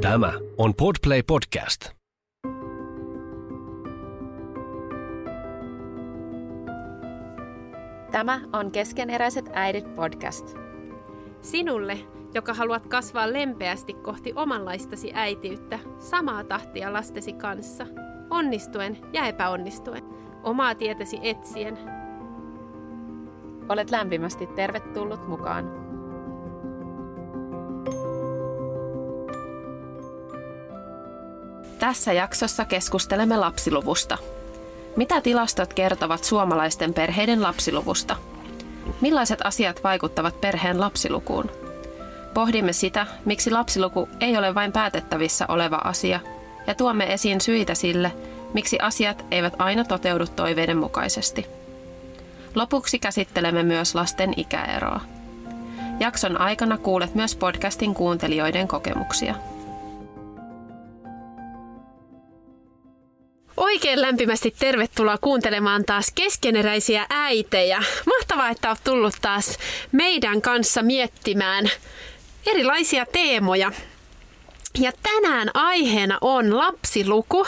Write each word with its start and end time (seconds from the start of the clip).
Tämä 0.00 0.32
on 0.56 0.74
Podplay 0.74 1.22
Podcast. 1.22 1.90
Tämä 8.10 8.40
on 8.52 8.70
Keskeneräiset 8.70 9.50
äidit 9.52 9.94
podcast. 9.94 10.56
Sinulle, 11.40 11.98
joka 12.34 12.54
haluat 12.54 12.86
kasvaa 12.86 13.32
lempeästi 13.32 13.94
kohti 13.94 14.32
omanlaistasi 14.36 15.10
äitiyttä, 15.14 15.78
samaa 15.98 16.44
tahtia 16.44 16.92
lastesi 16.92 17.32
kanssa, 17.32 17.86
onnistuen 18.30 18.98
ja 19.12 19.26
epäonnistuen, 19.26 20.02
omaa 20.42 20.74
tietäsi 20.74 21.18
etsien. 21.22 21.78
Olet 23.68 23.90
lämpimästi 23.90 24.46
tervetullut 24.46 25.28
mukaan. 25.28 25.87
Tässä 31.78 32.12
jaksossa 32.12 32.64
keskustelemme 32.64 33.36
lapsiluvusta. 33.36 34.18
Mitä 34.96 35.20
tilastot 35.20 35.74
kertovat 35.74 36.24
suomalaisten 36.24 36.94
perheiden 36.94 37.42
lapsiluvusta? 37.42 38.16
Millaiset 39.00 39.38
asiat 39.44 39.84
vaikuttavat 39.84 40.40
perheen 40.40 40.80
lapsilukuun? 40.80 41.50
Pohdimme 42.34 42.72
sitä, 42.72 43.06
miksi 43.24 43.50
lapsiluku 43.50 44.08
ei 44.20 44.36
ole 44.36 44.54
vain 44.54 44.72
päätettävissä 44.72 45.44
oleva 45.48 45.76
asia, 45.76 46.20
ja 46.66 46.74
tuomme 46.74 47.12
esiin 47.12 47.40
syitä 47.40 47.74
sille, 47.74 48.12
miksi 48.54 48.78
asiat 48.82 49.24
eivät 49.30 49.54
aina 49.58 49.84
toteudu 49.84 50.26
toiveiden 50.26 50.78
mukaisesti. 50.78 51.46
Lopuksi 52.54 52.98
käsittelemme 52.98 53.62
myös 53.62 53.94
lasten 53.94 54.34
ikäeroa. 54.36 55.00
Jakson 56.00 56.40
aikana 56.40 56.78
kuulet 56.78 57.14
myös 57.14 57.36
podcastin 57.36 57.94
kuuntelijoiden 57.94 58.68
kokemuksia. 58.68 59.34
Oikein 63.58 64.00
lämpimästi 64.00 64.54
tervetuloa 64.58 65.18
kuuntelemaan 65.18 65.84
taas 65.84 66.12
keskeneräisiä 66.14 67.06
äitejä. 67.10 67.82
Mahtavaa, 68.06 68.50
että 68.50 68.68
olet 68.68 68.84
tullut 68.84 69.14
taas 69.22 69.58
meidän 69.92 70.42
kanssa 70.42 70.82
miettimään 70.82 71.70
erilaisia 72.46 73.06
teemoja 73.06 73.72
ja 74.80 74.92
tänään 75.02 75.50
aiheena 75.54 76.18
on 76.20 76.58
lapsiluku, 76.58 77.46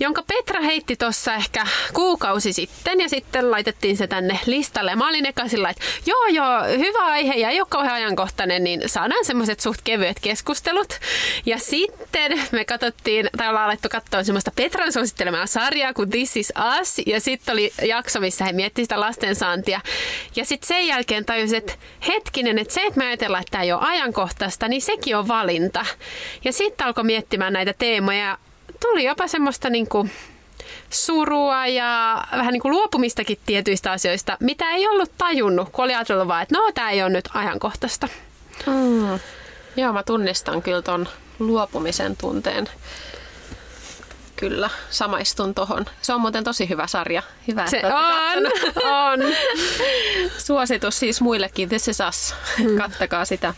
jonka 0.00 0.22
Petra 0.22 0.60
heitti 0.60 0.96
tuossa 0.96 1.34
ehkä 1.34 1.66
kuukausi 1.92 2.52
sitten 2.52 3.00
ja 3.00 3.08
sitten 3.08 3.50
laitettiin 3.50 3.96
se 3.96 4.06
tänne 4.06 4.40
listalle. 4.46 4.96
Mä 4.96 5.08
olin 5.08 5.26
eka 5.26 5.48
sillä, 5.48 5.70
että 5.70 5.82
joo 6.06 6.26
joo, 6.26 6.78
hyvä 6.78 7.04
aihe 7.04 7.34
ja 7.34 7.50
ei 7.50 7.60
ole 7.60 7.66
kauhean 7.70 7.94
ajankohtainen, 7.94 8.64
niin 8.64 8.82
saadaan 8.86 9.24
semmoiset 9.24 9.60
suht 9.60 9.80
kevyet 9.84 10.20
keskustelut. 10.20 11.00
Ja 11.46 11.58
sitten 11.58 12.42
me 12.52 12.64
katsottiin, 12.64 13.30
tai 13.36 13.48
ollaan 13.48 13.64
alettu 13.64 13.88
katsoa 13.88 14.24
semmoista 14.24 14.52
Petran 14.56 14.92
suosittelemaa 14.92 15.46
sarjaa 15.46 15.94
kuin 15.94 16.10
This 16.10 16.36
is 16.36 16.52
Us 16.80 17.00
ja 17.06 17.20
sitten 17.20 17.52
oli 17.52 17.72
jakso, 17.82 18.20
missä 18.20 18.44
he 18.44 18.52
miettivät 18.52 18.84
sitä 18.84 19.00
lastensaantia. 19.00 19.80
Ja 20.36 20.44
sitten 20.44 20.68
sen 20.68 20.86
jälkeen 20.86 21.24
tajusin, 21.24 21.58
että 21.58 21.72
hetkinen, 22.08 22.58
että 22.58 22.74
se, 22.74 22.82
että 22.86 22.98
me 22.98 23.06
ajatellaan, 23.06 23.40
että 23.40 23.50
tämä 23.50 23.64
ei 23.64 23.72
ole 23.72 23.82
ajankohtaista, 23.82 24.68
niin 24.68 24.82
sekin 24.82 25.16
on 25.16 25.28
valinta. 25.28 25.86
Ja 26.44 26.52
sitten 26.54 26.86
alkoi 26.86 27.04
miettimään 27.04 27.52
näitä 27.52 27.74
teemoja. 27.78 28.38
Tuli 28.80 29.04
jopa 29.04 29.28
semmoista 29.28 29.70
niin 29.70 29.88
kuin 29.88 30.10
surua 30.90 31.66
ja 31.66 32.22
vähän 32.32 32.52
niin 32.52 32.62
kuin 32.62 32.72
luopumistakin 32.72 33.38
tietyistä 33.46 33.92
asioista, 33.92 34.36
mitä 34.40 34.70
ei 34.70 34.88
ollut 34.88 35.12
tajunnut, 35.18 35.68
kun 35.68 35.84
oli 35.84 35.94
ajatellut 35.94 36.28
vaan, 36.28 36.42
että 36.42 36.58
no 36.58 36.72
tämä 36.72 36.90
ei 36.90 37.02
ole 37.02 37.10
nyt 37.10 37.28
ajankohtaista. 37.34 38.08
Mm. 38.66 39.18
Joo, 39.76 39.92
mä 39.92 40.02
tunnistan 40.02 40.62
kyllä 40.62 40.82
ton 40.82 41.08
luopumisen 41.38 42.16
tunteen. 42.16 42.68
Kyllä, 44.36 44.70
samaistun 44.90 45.54
tohon. 45.54 45.86
Se 46.02 46.12
on 46.12 46.20
muuten 46.20 46.44
tosi 46.44 46.68
hyvä 46.68 46.86
sarja. 46.86 47.22
Hyvä, 47.48 47.66
Se 47.66 47.82
on, 47.86 48.46
on. 48.84 49.20
Suositus 50.46 50.98
siis 50.98 51.20
muillekin, 51.20 51.68
This 51.68 51.88
is 51.88 51.98
Us. 52.08 52.34
Mm. 52.58 52.76
Kattakaa 52.78 53.24
sitä. 53.24 53.54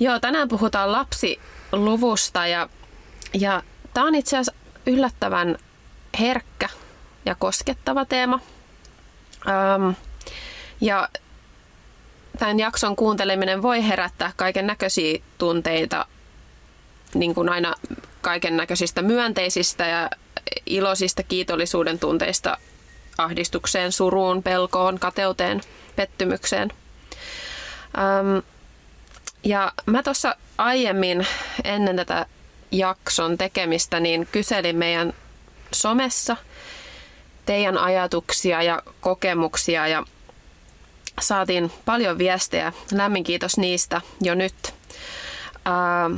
Joo, 0.00 0.20
tänään 0.20 0.48
puhutaan 0.48 0.92
lapsi 0.92 1.40
luvusta 1.72 2.46
ja, 2.46 2.68
ja 3.34 3.62
tämä 3.94 4.06
on 4.06 4.14
itse 4.14 4.36
asiassa 4.36 4.52
yllättävän 4.86 5.58
herkkä 6.20 6.68
ja 7.26 7.34
koskettava 7.34 8.04
teema. 8.04 8.40
Um, 9.76 9.94
ja 10.80 11.08
tämän 12.38 12.58
jakson 12.58 12.96
kuunteleminen 12.96 13.62
voi 13.62 13.88
herättää 13.88 14.32
kaiken 14.36 14.66
näköisiä 14.66 15.18
tunteita, 15.38 16.06
niin 17.14 17.34
kuin 17.34 17.48
aina 17.48 17.74
kaiken 18.20 18.56
näköisistä 18.56 19.02
myönteisistä 19.02 19.86
ja 19.86 20.10
iloisista 20.66 21.22
kiitollisuuden 21.22 21.98
tunteista 21.98 22.58
ahdistukseen, 23.18 23.92
suruun, 23.92 24.42
pelkoon, 24.42 24.98
kateuteen, 24.98 25.60
pettymykseen. 25.96 26.72
Um, 28.20 28.42
ja 29.44 29.72
mä 29.86 30.02
tuossa 30.02 30.36
aiemmin 30.58 31.26
ennen 31.64 31.96
tätä 31.96 32.26
jakson 32.72 33.38
tekemistä 33.38 34.00
niin 34.00 34.28
kyselin 34.32 34.76
meidän 34.76 35.12
somessa 35.72 36.36
teidän 37.46 37.78
ajatuksia 37.78 38.62
ja 38.62 38.82
kokemuksia 39.00 39.86
ja 39.86 40.04
saatiin 41.20 41.72
paljon 41.84 42.18
viestejä. 42.18 42.72
Lämmin 42.92 43.24
kiitos 43.24 43.56
niistä 43.56 44.00
jo 44.20 44.34
nyt. 44.34 44.74
Ää, 45.64 46.10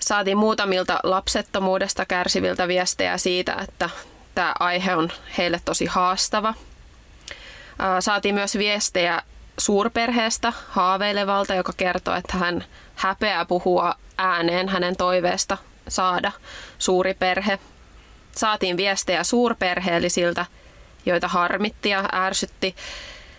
saatiin 0.00 0.38
muutamilta 0.38 1.00
lapsettomuudesta 1.02 2.06
kärsiviltä 2.06 2.68
viestejä 2.68 3.18
siitä, 3.18 3.56
että 3.68 3.90
tämä 4.34 4.54
aihe 4.58 4.96
on 4.96 5.12
heille 5.38 5.60
tosi 5.64 5.86
haastava. 5.86 6.54
Ää, 7.78 8.00
saatiin 8.00 8.34
myös 8.34 8.58
viestejä 8.58 9.22
suurperheestä 9.58 10.52
haaveilevalta, 10.68 11.54
joka 11.54 11.72
kertoo, 11.76 12.14
että 12.14 12.36
hän 12.36 12.64
häpeää 12.94 13.44
puhua 13.44 13.94
ääneen 14.18 14.68
hänen 14.68 14.96
toiveesta 14.96 15.58
saada 15.88 16.32
suuri 16.78 17.14
perhe. 17.14 17.58
Saatiin 18.32 18.76
viestejä 18.76 19.24
suurperheellisiltä, 19.24 20.46
joita 21.06 21.28
harmitti 21.28 21.88
ja 21.88 22.04
ärsytti 22.12 22.76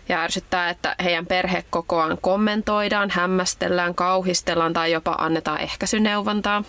ja 0.10 0.22
ärsyttää, 0.22 0.70
että 0.70 0.96
heidän 1.04 1.26
perhekokoaan 1.26 2.18
kommentoidaan, 2.22 3.10
hämmästellään, 3.10 3.96
kauhistellaan 3.96 4.74
tai 4.74 4.92
jopa 4.92 5.12
annetaan 5.12 5.62
ehkäisyneuvontaa. 5.62 6.64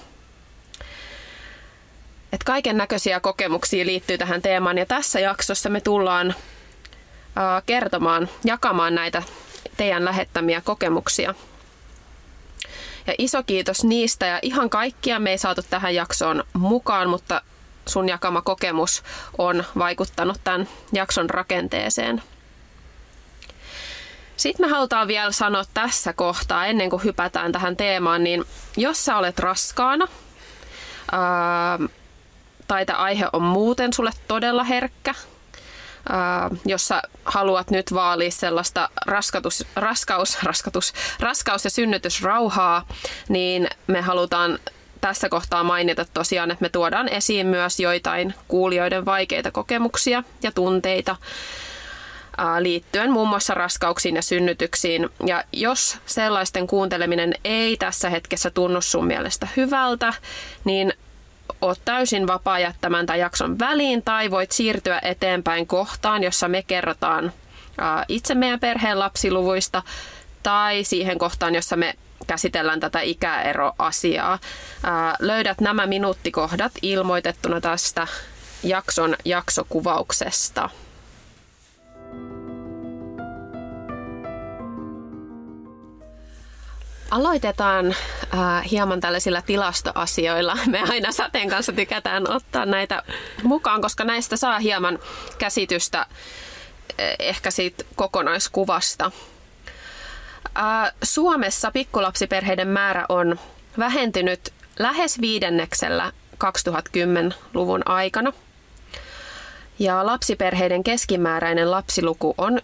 Kaiken 2.45 2.77
näköisiä 2.77 3.21
kokemuksia 3.21 3.87
liittyy 3.87 4.19
tähän 4.19 4.43
teemaan 4.43 4.79
ja 4.79 4.87
tässä 4.87 5.21
jaksossa 5.21 5.71
me 5.71 5.81
tullaan 5.81 6.35
kertomaan, 7.67 8.29
jakamaan 8.45 8.95
näitä 8.95 9.23
teidän 9.77 10.05
lähettämiä 10.05 10.61
kokemuksia. 10.61 11.35
Ja 13.07 13.15
iso 13.19 13.43
kiitos 13.43 13.85
niistä 13.85 14.27
ja 14.27 14.39
ihan 14.43 14.71
kaikkia 14.71 15.19
me 15.19 15.31
ei 15.31 15.39
saatu 15.39 15.63
tähän 15.71 15.95
jaksoon 15.95 16.45
mukaan, 16.53 17.09
mutta 17.09 17.43
sun 17.89 18.09
jakama 18.09 18.43
kokemus 18.43 19.03
on 19.39 19.65
vaikuttanut 19.79 20.41
tämän 20.45 20.69
jakson 20.93 21.31
rakenteeseen. 21.31 22.23
Sitten 24.37 24.67
me 24.67 24.71
halutaan 24.73 25.09
vielä 25.09 25.33
sanoa 25.33 25.65
tässä 25.75 26.13
kohtaa, 26.13 26.67
ennen 26.67 26.91
kuin 26.91 27.05
hypätään 27.05 27.53
tähän 27.53 27.77
teemaan, 27.77 28.25
niin 28.25 28.45
jos 28.77 29.05
sä 29.05 29.17
olet 29.17 29.39
raskaana 29.39 30.09
ää, 31.13 31.79
tai 32.69 32.87
tämä 32.87 32.99
aihe 32.99 33.27
on 33.33 33.43
muuten 33.43 33.93
sulle 33.93 34.11
todella 34.29 34.65
herkkä, 34.65 35.15
jossa 36.67 37.03
haluat 37.25 37.71
nyt 37.71 37.95
vaalia 37.95 38.31
sellaista 38.31 38.89
raskatus, 39.07 39.67
raskaus, 39.77 40.43
raskatus, 40.43 40.93
raskaus- 41.21 41.65
ja 41.65 41.71
synnytysrauhaa, 41.71 42.87
niin 43.29 43.69
me 43.87 44.01
halutaan 44.01 44.59
tässä 45.01 45.29
kohtaa 45.29 45.65
mainita 45.65 46.05
tosiaan, 46.15 46.51
että 46.51 46.63
me 46.63 46.69
tuodaan 46.69 47.09
esiin 47.09 47.47
myös 47.47 47.81
joitain 47.81 48.35
kuulijoiden 48.49 49.05
vaikeita 49.05 49.51
kokemuksia 49.51 50.23
ja 50.43 50.53
tunteita 50.53 51.17
liittyen 52.61 53.13
muun 53.13 53.29
muassa 53.29 53.55
raskauksiin 53.55 54.17
ja 54.17 54.23
synnytyksiin. 54.23 55.09
Ja 55.27 55.45
jos 55.53 55.99
sellaisten 56.07 56.67
kuunteleminen 56.67 57.35
ei 57.45 57.77
tässä 57.77 58.11
hetkessä 58.11 58.51
tunnu 58.51 58.81
sun 58.81 59.07
mielestä 59.07 59.49
hyvältä, 59.57 60.13
niin 60.65 60.93
oot 61.61 61.81
täysin 61.85 62.27
vapaa 62.27 62.59
jättämään 62.59 63.07
tämän 63.07 63.21
jakson 63.21 63.59
väliin 63.59 64.03
tai 64.03 64.31
voit 64.31 64.53
siirtyä 64.53 65.01
eteenpäin 65.03 65.67
kohtaan, 65.67 66.23
jossa 66.23 66.49
me 66.49 66.63
kerrotaan 66.63 67.33
itse 68.09 68.35
meidän 68.35 68.61
perheen 68.61 68.99
lapsiluvuista 68.99 69.83
tai 70.43 70.85
siihen 70.85 71.19
kohtaan, 71.19 71.55
jossa 71.55 71.77
me 71.77 71.95
käsitellään 72.27 72.81
tätä 72.81 73.01
ikäeroasiaa. 73.01 74.39
Löydät 75.19 75.61
nämä 75.61 75.87
minuuttikohdat 75.87 76.73
ilmoitettuna 76.83 77.61
tästä 77.61 78.07
jakson 78.63 79.17
jaksokuvauksesta. 79.25 80.71
Aloitetaan 87.11 87.87
äh, 88.35 88.71
hieman 88.71 89.01
tällaisilla 89.01 89.43
tilastoasioilla. 89.43 90.59
Me 90.67 90.83
aina 90.89 91.13
Sateen 91.13 91.49
kanssa 91.49 91.73
tykätään 91.73 92.31
ottaa 92.31 92.67
näitä 92.67 93.03
mukaan, 93.43 93.83
koska 93.83 94.05
näistä 94.05 94.37
saa 94.37 94.59
hieman 94.59 94.99
käsitystä 95.39 96.07
eh, 96.99 97.17
ehkä 97.19 97.51
siitä 97.51 97.85
kokonaiskuvasta. 97.97 99.11
Äh, 100.59 100.93
Suomessa 101.03 101.71
pikkulapsiperheiden 101.71 102.69
määrä 102.69 103.07
on 103.09 103.39
vähentynyt 103.79 104.53
lähes 104.79 105.21
viidenneksellä 105.21 106.13
2010-luvun 106.35 107.83
aikana. 107.89 108.33
Ja 109.79 110.07
lapsiperheiden 110.07 110.85
keskimääräinen 110.85 111.71
lapsiluku 111.71 112.35
on 112.39 112.59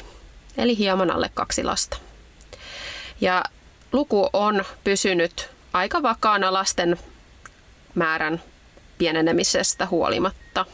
1,85, 0.00 0.04
eli 0.58 0.78
hieman 0.78 1.10
alle 1.10 1.30
kaksi 1.34 1.64
lasta. 1.64 1.96
Ja 3.22 3.44
luku 3.92 4.28
on 4.32 4.64
pysynyt 4.84 5.50
aika 5.72 6.02
vakaana 6.02 6.52
lasten 6.52 6.98
määrän 7.94 8.42
pienenemisestä 8.98 9.86
huolimatta. 9.86 10.66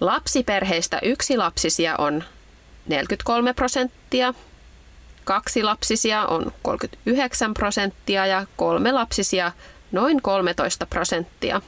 Lapsiperheistä 0.00 0.98
yksi 1.02 1.36
lapsisia 1.36 1.96
on 1.98 2.24
43 2.88 3.54
prosenttia, 3.54 4.34
kaksi 5.24 5.62
lapsisia 5.62 6.26
on 6.26 6.52
39 6.62 7.54
prosenttia 7.54 8.26
ja 8.26 8.46
kolme 8.56 8.92
lapsisia 8.92 9.52
noin 9.92 10.22
13 10.22 10.86
prosenttia. 10.86 11.60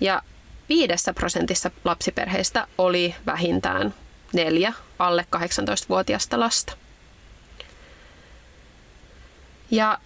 Ja 0.00 0.22
viidessä 0.68 1.12
prosentissa 1.12 1.70
lapsiperheistä 1.84 2.66
oli 2.78 3.14
vähintään 3.26 3.94
neljä 4.32 4.72
alle 4.98 5.26
18-vuotiaista 5.36 6.40
lasta. 6.40 6.81
Ja 9.72 9.98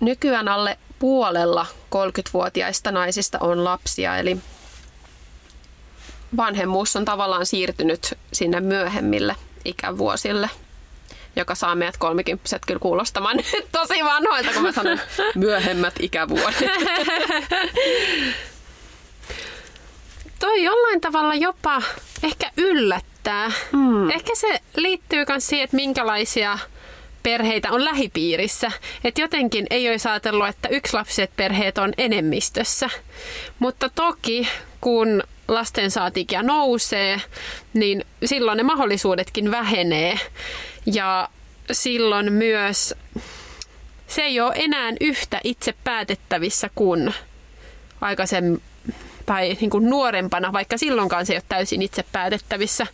nykyään 0.00 0.48
alle 0.48 0.78
puolella 0.98 1.66
30-vuotiaista 1.94 2.92
naisista 2.92 3.38
on 3.38 3.64
lapsia, 3.64 4.18
eli 4.18 4.36
vanhemmuus 6.36 6.96
on 6.96 7.04
tavallaan 7.04 7.46
siirtynyt 7.46 8.18
sinne 8.32 8.60
myöhemmille 8.60 9.36
ikävuosille, 9.64 10.50
joka 11.36 11.54
saa 11.54 11.74
meidät 11.74 11.96
kolmikymppiset 11.96 12.62
kyllä 12.66 12.80
kuulostamaan 12.80 13.36
tosi 13.72 14.04
vanhoilta, 14.04 14.52
kun 14.52 14.62
mä 14.62 14.72
sanon 14.72 15.00
myöhemmät 15.34 15.94
ikävuodet. 16.00 16.58
Toi 20.40 20.64
jollain 20.64 21.00
tavalla 21.00 21.34
jopa 21.34 21.82
ehkä 22.22 22.50
yllättää. 22.56 23.52
Mm. 23.72 24.10
Ehkä 24.10 24.34
se 24.34 24.60
liittyy 24.76 25.24
myös 25.28 25.46
siihen, 25.46 25.64
että 25.64 25.76
minkälaisia 25.76 26.58
perheitä 27.24 27.70
on 27.72 27.84
lähipiirissä. 27.84 28.72
Että 29.04 29.20
jotenkin 29.20 29.66
ei 29.70 29.90
olisi 29.90 30.08
ajatellut, 30.08 30.48
että 30.48 30.68
yksilapset 30.68 31.30
perheet 31.36 31.78
on 31.78 31.92
enemmistössä. 31.98 32.90
Mutta 33.58 33.88
toki 33.88 34.48
kun 34.80 35.22
lastensaatikia 35.48 36.42
nousee, 36.42 37.20
niin 37.74 38.04
silloin 38.24 38.56
ne 38.56 38.62
mahdollisuudetkin 38.62 39.50
vähenee. 39.50 40.18
Ja 40.86 41.28
silloin 41.72 42.32
myös 42.32 42.94
se 44.06 44.22
ei 44.22 44.40
ole 44.40 44.52
enää 44.56 44.92
yhtä 45.00 45.40
itse 45.44 45.74
päätettävissä 45.84 46.70
kuin 46.74 47.14
aikaisemmin 48.00 48.62
tai 49.26 49.56
niin 49.60 49.70
kuin 49.70 49.90
nuorempana, 49.90 50.52
vaikka 50.52 50.78
silloinkaan 50.78 51.26
se 51.26 51.32
ei 51.32 51.36
ole 51.36 51.44
täysin 51.48 51.82
itse 51.82 52.04
päätettävissä. 52.12 52.86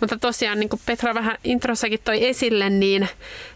Mutta 0.00 0.18
tosiaan, 0.18 0.60
niin 0.60 0.68
kuin 0.68 0.80
Petra 0.86 1.14
vähän 1.14 1.38
introssakin 1.44 2.00
toi 2.04 2.26
esille, 2.26 2.70
niin 2.70 3.08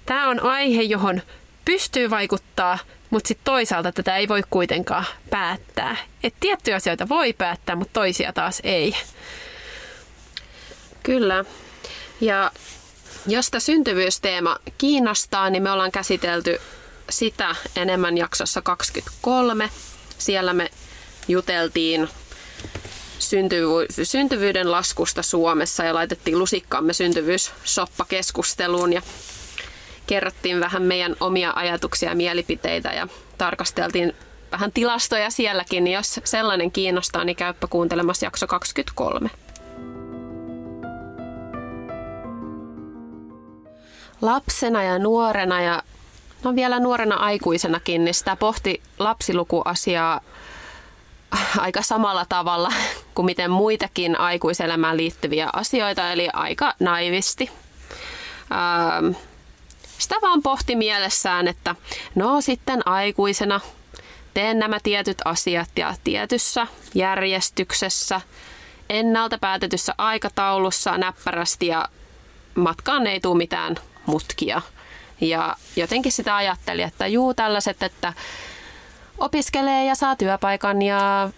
tämä 0.07 0.29
on 0.29 0.41
aihe, 0.41 0.83
johon 0.83 1.23
pystyy 1.65 2.11
vaikuttaa, 2.11 2.79
mutta 3.11 3.29
sitten 3.29 3.45
toisaalta 3.45 3.93
tätä 3.93 4.17
ei 4.17 4.29
voi 4.29 4.43
kuitenkaan 4.51 5.05
päättää. 5.31 5.97
Et 6.23 6.35
tiettyjä 6.41 6.77
asioita 6.77 7.09
voi 7.09 7.33
päättää, 7.33 7.77
mutta 7.77 7.93
toisia 7.93 8.33
taas 8.33 8.61
ei. 8.65 8.95
Kyllä. 11.03 11.45
Ja 12.21 12.51
jos 13.27 13.51
tämä 13.51 13.61
syntyvyysteema 13.61 14.57
kiinnostaa, 14.79 15.51
niin 15.51 15.63
me 15.63 15.71
ollaan 15.71 15.93
käsitelty 15.93 16.59
sitä 17.11 17.57
enemmän 17.77 18.19
jaksossa 18.19 18.63
23. 18.63 19.71
Siellä 20.19 20.53
me 20.53 20.71
juteltiin 21.29 22.09
syntyvy- 23.19 24.05
syntyvyyden 24.05 24.71
laskusta 24.71 25.23
Suomessa 25.23 25.85
ja 25.85 25.95
laitettiin 25.95 26.39
lusikkaamme 26.39 26.93
syntyvyyssoppa-keskusteluun 26.93 28.93
ja 28.93 29.03
kerrottiin 30.07 30.61
vähän 30.61 30.83
meidän 30.83 31.17
omia 31.21 31.53
ajatuksia 31.57 32.09
ja 32.09 32.15
mielipiteitä 32.15 32.89
ja 32.89 33.09
tarkasteltiin 33.39 34.13
vähän 34.53 34.73
tilastoja 34.73 35.31
sielläkin, 35.31 35.85
niin 35.85 35.95
jos 35.95 36.21
sellainen 36.25 36.71
kiinnostaa, 36.71 37.25
niin 37.25 37.37
käyppä 37.37 37.67
kuuntelemassa 37.67 38.27
jakso 38.27 38.47
23. 38.47 39.31
Lapsena 44.21 44.83
ja 44.83 44.99
nuorena 44.99 45.63
ja 45.63 45.83
no 46.45 46.55
vielä 46.55 46.81
nuorena 46.81 47.17
aikuisenakin, 47.17 48.05
niin 48.05 48.15
sitä 48.15 48.37
pohti 48.37 48.83
lapsilukuasiaa 48.99 50.21
aika 51.59 51.83
samalla 51.83 52.27
tavalla 52.29 52.73
kuin 53.15 53.27
miten 53.27 53.51
muitakin 53.51 54.21
aikuiselämään 54.21 54.97
liittyviä 54.97 55.51
asioita, 55.53 56.13
eli 56.13 56.29
aika 56.33 56.75
naivisti. 56.81 57.51
Ähm, 58.53 59.15
sitä 59.99 60.15
vaan 60.23 60.43
pohti 60.43 60.77
mielessään, 60.77 61.49
että 61.49 61.75
no 62.15 62.41
sitten 62.41 62.89
aikuisena 62.89 63.61
teen 64.35 64.59
nämä 64.59 64.79
tietyt 64.83 65.19
asiat 65.25 65.71
ja 65.77 65.95
tietyssä 66.05 66.67
järjestyksessä, 66.95 68.21
ennalta 68.89 69.39
päätetyssä 69.39 69.95
aikataulussa 69.99 70.99
näppärästi 70.99 71.67
ja 71.67 71.89
matkaan 72.55 73.07
ei 73.07 73.21
tule 73.21 73.37
mitään 73.37 73.77
mutkia. 74.07 74.63
Ja 75.21 75.57
jotenkin 75.77 76.13
sitä 76.13 76.37
ajatteli, 76.37 76.83
että 76.83 77.07
juu 77.07 77.35
tällaiset, 77.35 77.83
että 77.83 78.13
opiskelee 79.21 79.85
ja 79.85 79.95
saa 79.95 80.17
työpaikan 80.17 80.83
ja 80.83 81.31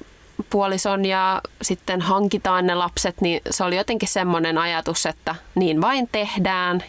puolison 0.51 1.05
ja 1.05 1.41
sitten 1.63 2.01
hankitaan 2.01 2.67
ne 2.67 2.75
lapset, 2.75 3.21
niin 3.21 3.41
se 3.51 3.65
oli 3.65 3.77
jotenkin 3.77 4.09
semmoinen 4.09 4.59
ajatus, 4.59 5.07
että 5.07 5.35
niin 5.55 5.81
vain 5.81 6.09
tehdään 6.13 6.85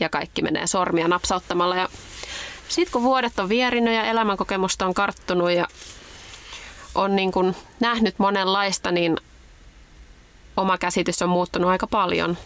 ja 0.00 0.08
kaikki 0.08 0.42
menee 0.42 0.66
sormia 0.66 1.08
napsauttamalla. 1.08 1.76
Ja 1.76 1.88
sitten 2.68 2.92
kun 2.92 3.02
vuodet 3.02 3.38
on 3.38 3.48
vierinyt 3.48 3.94
ja 3.94 4.04
elämänkokemusta 4.04 4.86
on 4.86 4.94
karttunut 4.94 5.50
ja 5.50 5.66
on 6.94 7.16
niin 7.16 7.32
kuin 7.32 7.56
nähnyt 7.80 8.18
monenlaista, 8.18 8.90
niin 8.90 9.16
oma 10.56 10.78
käsitys 10.78 11.22
on 11.22 11.28
muuttunut 11.28 11.70
aika 11.70 11.86
paljon. 11.86 12.38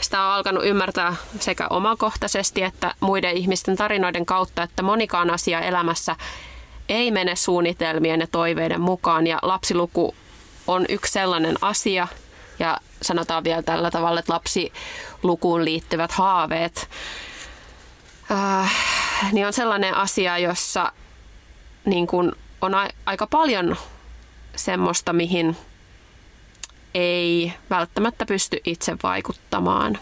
Sitä 0.00 0.22
on 0.22 0.32
alkanut 0.32 0.64
ymmärtää 0.64 1.16
sekä 1.40 1.66
omakohtaisesti 1.70 2.62
että 2.62 2.94
muiden 3.00 3.36
ihmisten 3.36 3.76
tarinoiden 3.76 4.26
kautta, 4.26 4.62
että 4.62 4.82
monikaan 4.82 5.30
asia 5.30 5.60
elämässä 5.60 6.16
ei 6.88 7.10
mene 7.10 7.36
suunnitelmien 7.36 8.20
ja 8.20 8.26
toiveiden 8.26 8.80
mukaan 8.80 9.26
ja 9.26 9.38
lapsiluku 9.42 10.14
on 10.66 10.86
yksi 10.88 11.12
sellainen 11.12 11.56
asia 11.60 12.08
ja 12.58 12.78
sanotaan 13.02 13.44
vielä 13.44 13.62
tällä 13.62 13.90
tavalla, 13.90 14.20
että 14.20 14.32
lapsilukuun 14.32 15.64
liittyvät 15.64 16.12
haaveet 16.12 16.88
äh, 18.30 18.72
niin 19.32 19.46
on 19.46 19.52
sellainen 19.52 19.96
asia, 19.96 20.38
jossa 20.38 20.92
niin 21.84 22.06
kun 22.06 22.32
on 22.60 22.74
a- 22.74 22.88
aika 23.06 23.26
paljon 23.26 23.76
semmoista, 24.56 25.12
mihin 25.12 25.56
ei 26.94 27.52
välttämättä 27.70 28.26
pysty 28.26 28.60
itse 28.64 28.96
vaikuttamaan. 29.02 29.98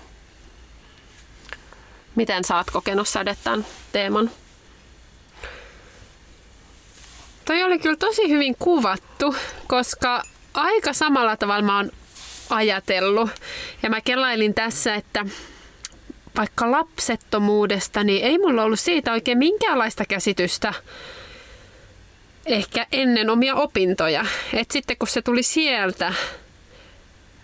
Miten 2.15 2.45
sä 2.45 2.57
oot 2.57 2.71
kokenut 2.71 3.09
säde 3.09 3.37
teeman? 3.93 4.31
Toi 7.52 7.62
oli 7.62 7.78
kyllä 7.78 7.97
tosi 7.97 8.28
hyvin 8.28 8.56
kuvattu, 8.59 9.35
koska 9.66 10.23
aika 10.54 10.92
samalla 10.92 11.37
tavalla 11.37 11.62
mä 11.62 11.76
oon 11.76 11.90
ajatellut. 12.50 13.30
Ja 13.82 13.90
mä 13.90 14.00
kelailin 14.00 14.54
tässä, 14.54 14.94
että 14.94 15.26
vaikka 16.37 16.71
lapsettomuudesta, 16.71 18.04
niin 18.04 18.25
ei 18.25 18.38
mulla 18.38 18.62
ollut 18.62 18.80
siitä 18.80 19.12
oikein 19.12 19.38
minkäänlaista 19.38 20.04
käsitystä 20.04 20.75
ehkä 22.47 22.87
ennen 22.92 23.30
omia 23.30 23.54
opintoja. 23.54 24.26
Et 24.52 24.71
sitten 24.71 24.97
kun 24.99 25.09
se 25.09 25.23
tuli 25.23 25.42
sieltä, 25.42 26.14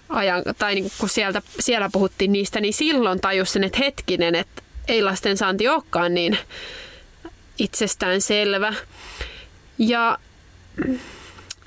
ajan, 0.08 0.42
tai 0.58 0.74
niin 0.74 0.92
kun 0.98 1.08
sieltä, 1.08 1.42
siellä 1.60 1.88
puhuttiin 1.92 2.32
niistä, 2.32 2.60
niin 2.60 2.74
silloin 2.74 3.20
tajusin, 3.20 3.64
että 3.64 3.78
hetkinen, 3.78 4.34
että 4.34 4.62
ei 4.88 5.02
lasten 5.02 5.36
saanti 5.36 5.68
olekaan 5.68 6.14
niin 6.14 6.38
itsestään 7.58 8.20
selvä. 8.20 8.74
Ja 9.78 10.18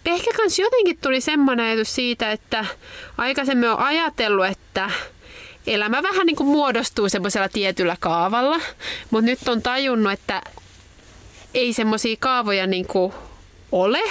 ehkä 0.05 0.31
kans 0.37 0.59
jotenkin 0.59 0.97
tuli 0.97 1.21
semmoinen 1.21 1.65
ajatus 1.65 1.95
siitä, 1.95 2.31
että 2.31 2.65
aikaisemmin 3.17 3.69
on 3.69 3.79
ajatellut, 3.79 4.45
että 4.45 4.91
elämä 5.67 6.03
vähän 6.03 6.25
niin 6.25 6.35
kuin 6.35 6.47
muodostuu 6.47 7.09
semmoisella 7.09 7.49
tietyllä 7.49 7.97
kaavalla, 7.99 8.59
mutta 9.09 9.25
nyt 9.25 9.47
on 9.47 9.61
tajunnut, 9.61 10.13
että 10.13 10.41
ei 11.53 11.73
semmoisia 11.73 12.15
kaavoja 12.19 12.67
niin 12.67 12.85
kuin 12.87 13.13
ole, 13.71 14.01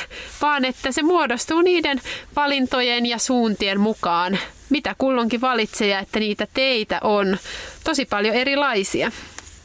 vaan 0.43 0.65
että 0.65 0.93
se 0.93 1.03
muodostuu 1.03 1.61
niiden 1.61 2.01
valintojen 2.37 3.07
ja 3.07 3.19
suuntien 3.19 3.81
mukaan, 3.81 4.39
mitä 4.71 4.95
kulloinkin 4.99 5.41
valitsee 5.41 5.89
ja 5.89 5.99
että 5.99 6.21
niitä 6.21 6.47
teitä 6.55 6.99
on 7.03 7.39
tosi 7.85 8.05
paljon 8.05 8.35
erilaisia. 8.35 9.13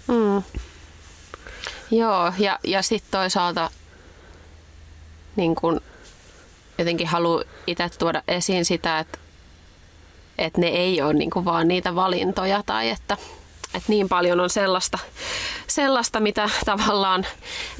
Mm. 0.08 0.44
Joo, 1.92 2.34
ja, 2.38 2.60
ja 2.64 2.82
sitten 2.82 3.12
toisaalta 3.12 3.70
niin 5.36 5.56
kun 5.56 5.82
jotenkin 6.78 7.08
haluan 7.08 7.46
itse 7.68 7.90
tuoda 7.90 8.22
esiin 8.28 8.66
sitä, 8.66 9.00
että, 9.00 9.18
että 10.38 10.62
ne 10.62 10.68
ei 10.68 11.02
ole 11.02 11.14
niin 11.14 11.32
vaan 11.46 11.68
niitä 11.68 11.96
valintoja 11.96 12.64
tai 12.66 12.90
että, 12.90 13.18
että 13.74 13.90
niin 13.90 14.10
paljon 14.10 14.40
on 14.40 14.50
sellaista, 14.50 15.00
sellaista 15.68 16.20
mitä 16.20 16.50
tavallaan, 16.66 17.26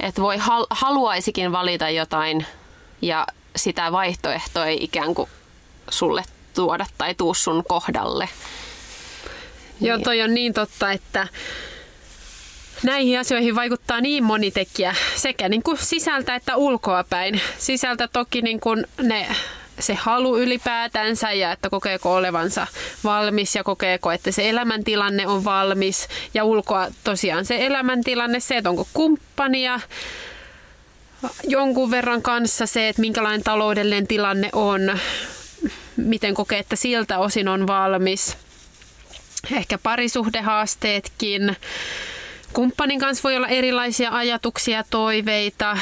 että 0.00 0.22
voi 0.22 0.36
haluaisikin 0.70 1.52
valita 1.52 1.90
jotain 1.90 2.46
ja 3.02 3.26
sitä 3.56 3.92
vaihtoehtoa 3.92 4.66
ei 4.66 4.84
ikään 4.84 5.14
kuin 5.14 5.28
sulle 5.90 6.24
tuoda 6.54 6.86
tai 6.98 7.14
tuu 7.14 7.34
sun 7.34 7.64
kohdalle. 7.68 8.28
Joo, 9.80 9.98
toi 9.98 10.22
on 10.22 10.34
niin 10.34 10.52
totta, 10.52 10.92
että 10.92 11.28
näihin 12.82 13.20
asioihin 13.20 13.54
vaikuttaa 13.54 14.00
niin 14.00 14.24
moni 14.24 14.50
tekijä, 14.50 14.94
sekä 15.16 15.48
niin 15.48 15.62
kuin 15.62 15.78
sisältä 15.80 16.34
että 16.34 16.56
ulkoapäin. 16.56 17.40
Sisältä 17.58 18.08
toki 18.08 18.42
niin 18.42 18.60
kuin 18.60 18.86
ne 19.02 19.26
se 19.78 19.94
halu 19.94 20.38
ylipäätänsä 20.38 21.32
ja 21.32 21.52
että 21.52 21.70
kokeeko 21.70 22.14
olevansa 22.14 22.66
valmis 23.04 23.54
ja 23.54 23.64
kokeeko, 23.64 24.12
että 24.12 24.30
se 24.30 24.48
elämäntilanne 24.48 25.26
on 25.26 25.44
valmis. 25.44 26.08
Ja 26.34 26.44
ulkoa 26.44 26.88
tosiaan 27.04 27.44
se 27.44 27.66
elämäntilanne, 27.66 28.40
se, 28.40 28.56
että 28.56 28.70
onko 28.70 28.88
kumppania 28.92 29.80
jonkun 31.44 31.90
verran 31.90 32.22
kanssa, 32.22 32.66
se, 32.66 32.88
että 32.88 33.00
minkälainen 33.00 33.42
taloudellinen 33.42 34.06
tilanne 34.06 34.48
on, 34.52 34.98
miten 35.96 36.34
kokee, 36.34 36.58
että 36.58 36.76
siltä 36.76 37.18
osin 37.18 37.48
on 37.48 37.66
valmis. 37.66 38.36
Ehkä 39.56 39.78
parisuhdehaasteetkin 39.78 41.56
kumppanin 42.52 43.00
kanssa 43.00 43.22
voi 43.22 43.36
olla 43.36 43.48
erilaisia 43.48 44.10
ajatuksia, 44.10 44.84
toiveita. 44.90 45.78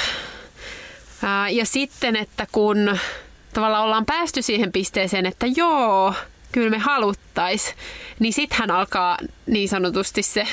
Ja 1.51 1.67
sitten, 1.67 2.17
että 2.17 2.47
kun 2.53 2.99
tavallaan 3.55 3.85
ollaan 3.85 4.07
päästy 4.07 4.43
siihen 4.43 4.73
pisteeseen, 4.73 5.27
että 5.27 5.47
joo, 5.57 6.15
kyllä 6.53 6.71
me 6.71 6.79
haluttais, 6.79 7.75
niin 8.19 8.33
sittenhän 8.33 8.71
alkaa 8.71 9.19
niin 9.47 9.69
sanotusti 9.69 10.23
se 10.23 10.47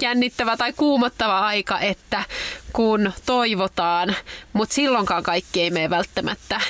jännittävä 0.00 0.56
tai 0.56 0.72
kuumottava 0.72 1.38
aika, 1.38 1.80
että 1.80 2.24
kun 2.72 3.12
toivotaan, 3.26 4.16
mutta 4.52 4.74
silloinkaan 4.74 5.22
kaikki 5.22 5.62
ei 5.62 5.70
mene 5.70 5.90
välttämättä 5.90 6.60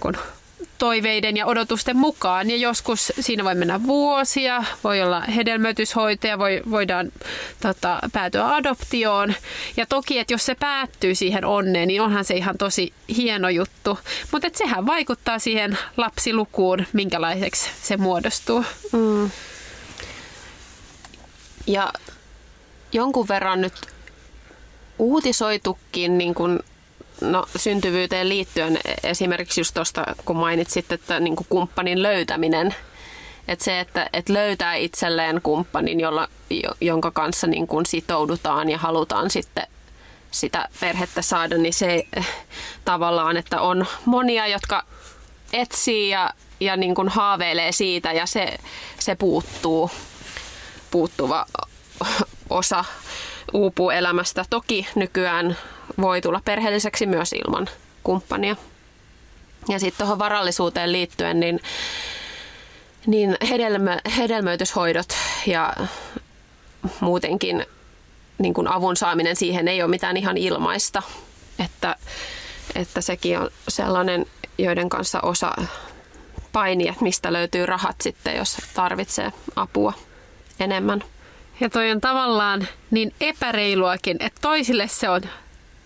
kun 0.00 0.16
toiveiden 0.78 1.36
ja 1.36 1.46
odotusten 1.46 1.96
mukaan. 1.96 2.50
Ja 2.50 2.56
joskus 2.56 3.12
siinä 3.20 3.44
voi 3.44 3.54
mennä 3.54 3.82
vuosia, 3.82 4.64
voi 4.84 5.02
olla 5.02 5.20
hedelmöityshoitoja, 5.20 6.38
voi, 6.38 6.62
voidaan 6.70 7.12
tota, 7.60 7.98
päätyä 8.12 8.54
adoptioon. 8.54 9.34
Ja 9.76 9.86
toki, 9.86 10.18
että 10.18 10.34
jos 10.34 10.46
se 10.46 10.54
päättyy 10.54 11.14
siihen 11.14 11.44
onneen, 11.44 11.88
niin 11.88 12.02
onhan 12.02 12.24
se 12.24 12.34
ihan 12.34 12.58
tosi 12.58 12.92
hieno 13.16 13.48
juttu. 13.48 13.98
Mutta 14.32 14.48
sehän 14.54 14.86
vaikuttaa 14.86 15.38
siihen 15.38 15.78
lapsilukuun, 15.96 16.86
minkälaiseksi 16.92 17.70
se 17.82 17.96
muodostuu. 17.96 18.64
Mm. 18.92 19.30
Ja 21.66 21.92
jonkun 22.92 23.28
verran 23.28 23.60
nyt 23.60 23.74
uutisoitukin 24.98 26.18
niin 26.18 26.34
kun 26.34 26.60
No 27.20 27.46
syntyvyyteen 27.56 28.28
liittyen 28.28 28.78
esimerkiksi 29.02 29.60
just 29.60 29.74
tuosta, 29.74 30.04
kun 30.24 30.36
mainitsit, 30.36 30.92
että 30.92 31.20
niin 31.20 31.36
kuin 31.36 31.46
kumppanin 31.50 32.02
löytäminen, 32.02 32.74
että 33.48 33.64
se, 33.64 33.80
että, 33.80 34.10
että 34.12 34.32
löytää 34.32 34.74
itselleen 34.74 35.40
kumppanin, 35.42 36.00
jolla, 36.00 36.28
jonka 36.80 37.10
kanssa 37.10 37.46
niin 37.46 37.66
kuin 37.66 37.86
sitoudutaan 37.86 38.70
ja 38.70 38.78
halutaan 38.78 39.30
sitten 39.30 39.66
sitä 40.30 40.68
perhettä 40.80 41.22
saada, 41.22 41.58
niin 41.58 41.74
se 41.74 42.06
tavallaan, 42.84 43.36
että 43.36 43.60
on 43.60 43.86
monia, 44.04 44.46
jotka 44.46 44.84
etsii 45.52 46.10
ja, 46.10 46.30
ja 46.60 46.76
niin 46.76 46.94
kuin 46.94 47.08
haaveilee 47.08 47.72
siitä 47.72 48.12
ja 48.12 48.26
se, 48.26 48.58
se 48.98 49.14
puuttuu, 49.14 49.90
puuttuva 50.90 51.46
osa 52.50 52.84
uupuu 53.52 53.90
elämästä. 53.90 54.44
Toki 54.50 54.86
nykyään 54.94 55.56
voi 56.00 56.20
tulla 56.20 56.40
perheelliseksi 56.44 57.06
myös 57.06 57.32
ilman 57.32 57.68
kumppania. 58.02 58.56
Ja 59.68 59.78
sitten 59.78 59.98
tuohon 59.98 60.18
varallisuuteen 60.18 60.92
liittyen, 60.92 61.40
niin, 61.40 61.60
niin 63.06 63.36
hedelmö, 63.48 63.96
hedelmöityshoidot 64.16 65.08
ja 65.46 65.72
muutenkin 67.00 67.66
niin 68.38 68.54
kun 68.54 68.68
avun 68.68 68.96
saaminen 68.96 69.36
siihen 69.36 69.68
ei 69.68 69.82
ole 69.82 69.90
mitään 69.90 70.16
ihan 70.16 70.36
ilmaista. 70.36 71.02
Että, 71.64 71.96
että 72.74 73.00
sekin 73.00 73.38
on 73.38 73.50
sellainen, 73.68 74.26
joiden 74.58 74.88
kanssa 74.88 75.20
osa 75.20 75.52
painia, 76.52 76.94
mistä 77.00 77.32
löytyy 77.32 77.66
rahat 77.66 77.96
sitten, 78.00 78.36
jos 78.36 78.56
tarvitsee 78.74 79.32
apua 79.56 79.92
enemmän. 80.60 81.04
Ja 81.60 81.70
toi 81.70 81.90
on 81.90 82.00
tavallaan 82.00 82.68
niin 82.90 83.14
epäreiluakin, 83.20 84.16
että 84.20 84.40
toisille 84.40 84.88
se 84.88 85.08
on 85.08 85.22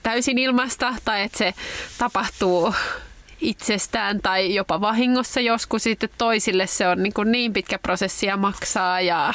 täysin 0.03 0.39
ilmasta 0.39 0.95
tai 1.05 1.23
että 1.23 1.39
se 1.39 1.55
tapahtuu 1.99 2.75
itsestään 3.41 4.21
tai 4.23 4.55
jopa 4.55 4.81
vahingossa 4.81 5.41
joskus 5.41 5.83
sitten 5.83 6.11
toisille 6.19 6.67
se 6.67 6.89
on 6.89 7.03
niin, 7.03 7.13
kuin 7.13 7.33
niin 7.33 7.53
pitkä 7.53 7.79
prosessi 7.79 8.27
ja 8.27 8.37
maksaa 8.37 9.01
ja 9.01 9.35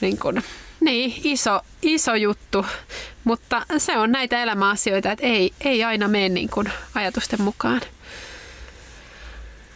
niin, 0.00 0.18
kuin, 0.18 0.42
niin 0.80 1.20
iso, 1.24 1.60
iso 1.82 2.14
juttu. 2.14 2.66
Mutta 3.24 3.66
se 3.78 3.98
on 3.98 4.12
näitä 4.12 4.42
elämäasioita, 4.42 5.12
että 5.12 5.26
ei, 5.26 5.52
ei 5.60 5.84
aina 5.84 6.08
mene 6.08 6.28
niin 6.28 6.50
kuin 6.50 6.72
ajatusten 6.94 7.42
mukaan. 7.42 7.80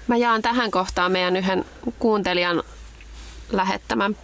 Mä 0.06 0.16
jaan 0.16 0.42
tähän 0.42 0.70
kohtaan 0.70 1.12
meidän 1.12 1.36
yhden 1.36 1.64
kuuntelijan 1.98 2.62
lähettämän 3.52 4.16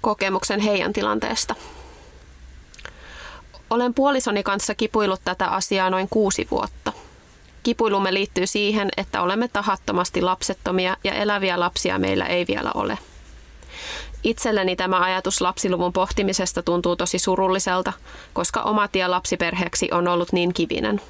kokemuksen 0.00 0.60
heidän 0.60 0.92
tilanteesta. 0.92 1.54
Olen 3.72 3.94
puolisoni 3.94 4.42
kanssa 4.42 4.74
kipuillut 4.74 5.20
tätä 5.24 5.48
asiaa 5.48 5.90
noin 5.90 6.08
kuusi 6.10 6.48
vuotta. 6.50 6.92
Kipuilumme 7.62 8.14
liittyy 8.14 8.46
siihen, 8.46 8.88
että 8.96 9.22
olemme 9.22 9.48
tahattomasti 9.48 10.22
lapsettomia 10.22 10.96
ja 11.04 11.12
eläviä 11.12 11.60
lapsia 11.60 11.98
meillä 11.98 12.26
ei 12.26 12.44
vielä 12.48 12.70
ole. 12.74 12.98
Itselleni 14.22 14.76
tämä 14.76 15.00
ajatus 15.00 15.40
lapsiluvun 15.40 15.92
pohtimisesta 15.92 16.62
tuntuu 16.62 16.96
tosi 16.96 17.18
surulliselta, 17.18 17.92
koska 18.32 18.62
oma 18.62 18.88
tie 18.88 19.08
lapsiperheeksi 19.08 19.88
on 19.92 20.08
ollut 20.08 20.32
niin 20.32 20.54
kivinen. 20.54 21.00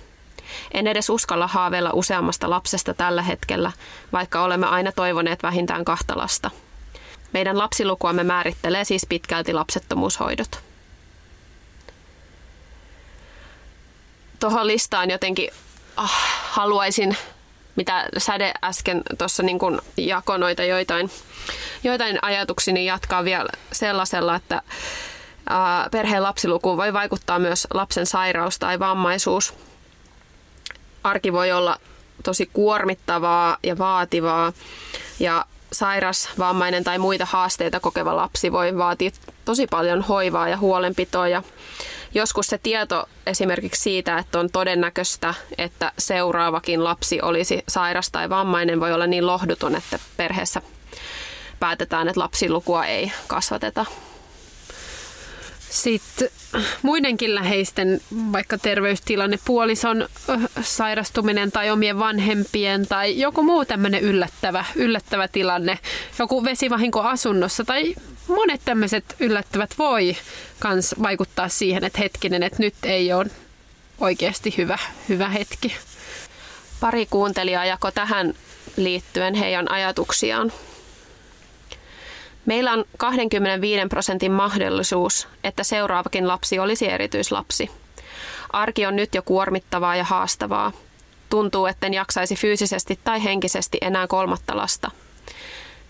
En 0.74 0.86
edes 0.86 1.10
uskalla 1.10 1.46
haaveilla 1.46 1.90
useammasta 1.92 2.50
lapsesta 2.50 2.94
tällä 2.94 3.22
hetkellä, 3.22 3.72
vaikka 4.12 4.42
olemme 4.42 4.66
aina 4.66 4.92
toivoneet 4.92 5.42
vähintään 5.42 5.84
kahta 5.84 6.18
lasta. 6.18 6.50
Meidän 7.32 7.58
lapsilukuamme 7.58 8.24
määrittelee 8.24 8.84
siis 8.84 9.06
pitkälti 9.08 9.52
lapsettomuushoidot. 9.52 10.71
Tuohon 14.42 14.66
listaan 14.66 15.10
jotenkin 15.10 15.50
ah, 15.96 16.12
haluaisin, 16.50 17.16
mitä 17.76 18.08
Säde 18.18 18.52
äsken 18.64 19.02
tuossa 19.18 19.42
niin 19.42 19.58
jako 19.96 20.36
noita 20.36 20.64
joitain, 20.64 21.10
joitain 21.84 22.18
ajatuksia, 22.22 22.74
niin 22.74 22.86
jatkaa 22.86 23.24
vielä 23.24 23.50
sellaisella, 23.72 24.34
että 24.34 24.62
ää, 25.48 25.88
perheen 25.90 26.22
lapsilukuun 26.22 26.76
voi 26.76 26.92
vaikuttaa 26.92 27.38
myös 27.38 27.66
lapsen 27.74 28.06
sairaus 28.06 28.58
tai 28.58 28.78
vammaisuus. 28.78 29.54
Arki 31.04 31.32
voi 31.32 31.52
olla 31.52 31.76
tosi 32.22 32.50
kuormittavaa 32.52 33.56
ja 33.62 33.78
vaativaa 33.78 34.52
ja 35.20 35.44
sairas, 35.72 36.28
vammainen 36.38 36.84
tai 36.84 36.98
muita 36.98 37.24
haasteita 37.24 37.80
kokeva 37.80 38.16
lapsi 38.16 38.52
voi 38.52 38.76
vaatia 38.76 39.10
tosi 39.44 39.66
paljon 39.66 40.02
hoivaa 40.02 40.48
ja 40.48 40.56
huolenpitoa 40.56 41.28
ja 41.28 41.42
joskus 42.14 42.46
se 42.46 42.58
tieto 42.58 43.08
esimerkiksi 43.26 43.82
siitä, 43.82 44.18
että 44.18 44.40
on 44.40 44.50
todennäköistä, 44.50 45.34
että 45.58 45.92
seuraavakin 45.98 46.84
lapsi 46.84 47.20
olisi 47.22 47.64
sairas 47.68 48.10
tai 48.10 48.28
vammainen, 48.28 48.80
voi 48.80 48.92
olla 48.92 49.06
niin 49.06 49.26
lohduton, 49.26 49.74
että 49.76 49.98
perheessä 50.16 50.62
päätetään, 51.60 52.08
että 52.08 52.20
lapsilukua 52.20 52.86
ei 52.86 53.12
kasvateta. 53.26 53.86
Sitten 55.70 56.28
muidenkin 56.82 57.34
läheisten, 57.34 58.00
vaikka 58.32 58.58
terveystilanne, 58.58 59.38
puolison 59.44 60.08
sairastuminen 60.60 61.52
tai 61.52 61.70
omien 61.70 61.98
vanhempien 61.98 62.86
tai 62.86 63.20
joku 63.20 63.42
muu 63.42 63.64
tämmöinen 63.64 64.00
yllättävä, 64.00 64.64
yllättävä 64.74 65.28
tilanne, 65.28 65.78
joku 66.18 66.44
vesivahinko 66.44 67.00
asunnossa 67.00 67.64
tai 67.64 67.94
monet 68.28 68.60
tämmöiset 68.64 69.16
yllättävät 69.20 69.74
voi 69.78 70.16
kans 70.58 70.94
vaikuttaa 71.02 71.48
siihen, 71.48 71.84
että 71.84 71.98
hetkinen, 71.98 72.42
että 72.42 72.62
nyt 72.62 72.74
ei 72.82 73.12
ole 73.12 73.26
oikeasti 74.00 74.54
hyvä, 74.58 74.78
hyvä 75.08 75.28
hetki. 75.28 75.76
Pari 76.80 77.06
kuuntelijaa 77.06 77.64
jako 77.64 77.90
tähän 77.90 78.34
liittyen 78.76 79.34
heidän 79.34 79.70
ajatuksiaan. 79.70 80.52
Meillä 82.46 82.72
on 82.72 82.84
25 82.98 83.88
prosentin 83.88 84.32
mahdollisuus, 84.32 85.28
että 85.44 85.64
seuraavakin 85.64 86.28
lapsi 86.28 86.58
olisi 86.58 86.88
erityislapsi. 86.88 87.70
Arki 88.52 88.86
on 88.86 88.96
nyt 88.96 89.14
jo 89.14 89.22
kuormittavaa 89.22 89.96
ja 89.96 90.04
haastavaa. 90.04 90.72
Tuntuu, 91.30 91.66
etten 91.66 91.94
jaksaisi 91.94 92.36
fyysisesti 92.36 92.98
tai 93.04 93.24
henkisesti 93.24 93.78
enää 93.80 94.06
kolmatta 94.06 94.56
lasta. 94.56 94.90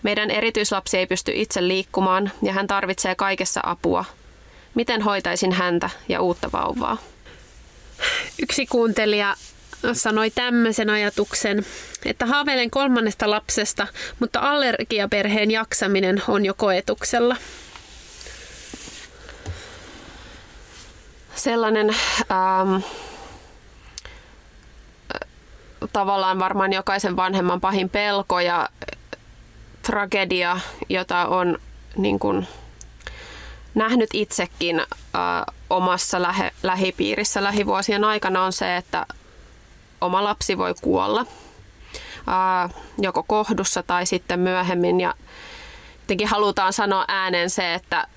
Meidän 0.03 0.31
erityislapsi 0.31 0.97
ei 0.97 1.07
pysty 1.07 1.31
itse 1.35 1.67
liikkumaan 1.67 2.31
ja 2.41 2.53
hän 2.53 2.67
tarvitsee 2.67 3.15
kaikessa 3.15 3.61
apua. 3.63 4.05
Miten 4.75 5.01
hoitaisin 5.01 5.51
häntä 5.51 5.89
ja 6.09 6.21
uutta 6.21 6.51
vauvaa? 6.51 6.97
Yksi 8.41 8.65
kuuntelija 8.65 9.35
sanoi 9.93 10.29
tämmöisen 10.31 10.89
ajatuksen, 10.89 11.65
että 12.05 12.25
haaveilen 12.25 12.69
kolmannesta 12.69 13.29
lapsesta, 13.29 13.87
mutta 14.19 14.39
allergiaperheen 14.39 15.51
jaksaminen 15.51 16.21
on 16.27 16.45
jo 16.45 16.53
koetuksella. 16.53 17.35
Sellainen 21.35 21.89
ähm, 22.31 22.75
tavallaan 25.93 26.39
varmaan 26.39 26.73
jokaisen 26.73 27.15
vanhemman 27.15 27.61
pahin 27.61 27.89
pelko 27.89 28.39
ja 28.39 28.69
tragedia, 29.83 30.59
jota 30.89 31.25
on 31.25 31.57
niin 31.97 32.19
kuin, 32.19 32.47
nähnyt 33.75 34.09
itsekin 34.13 34.79
äh, 34.79 34.85
omassa 35.69 36.21
lähe, 36.21 36.51
lähipiirissä 36.63 37.43
lähivuosien 37.43 38.03
aikana 38.03 38.43
on 38.43 38.53
se, 38.53 38.77
että 38.77 39.05
oma 40.01 40.23
lapsi 40.23 40.57
voi 40.57 40.73
kuolla 40.81 41.25
ää, 42.27 42.69
joko 42.97 43.23
kohdussa 43.23 43.83
tai 43.83 44.05
sitten 44.05 44.39
myöhemmin. 44.39 45.01
Ja 45.01 45.13
jotenkin 46.01 46.27
halutaan 46.27 46.73
sanoa 46.73 47.05
ääneen 47.07 47.49
se, 47.49 47.73
että 47.73 48.07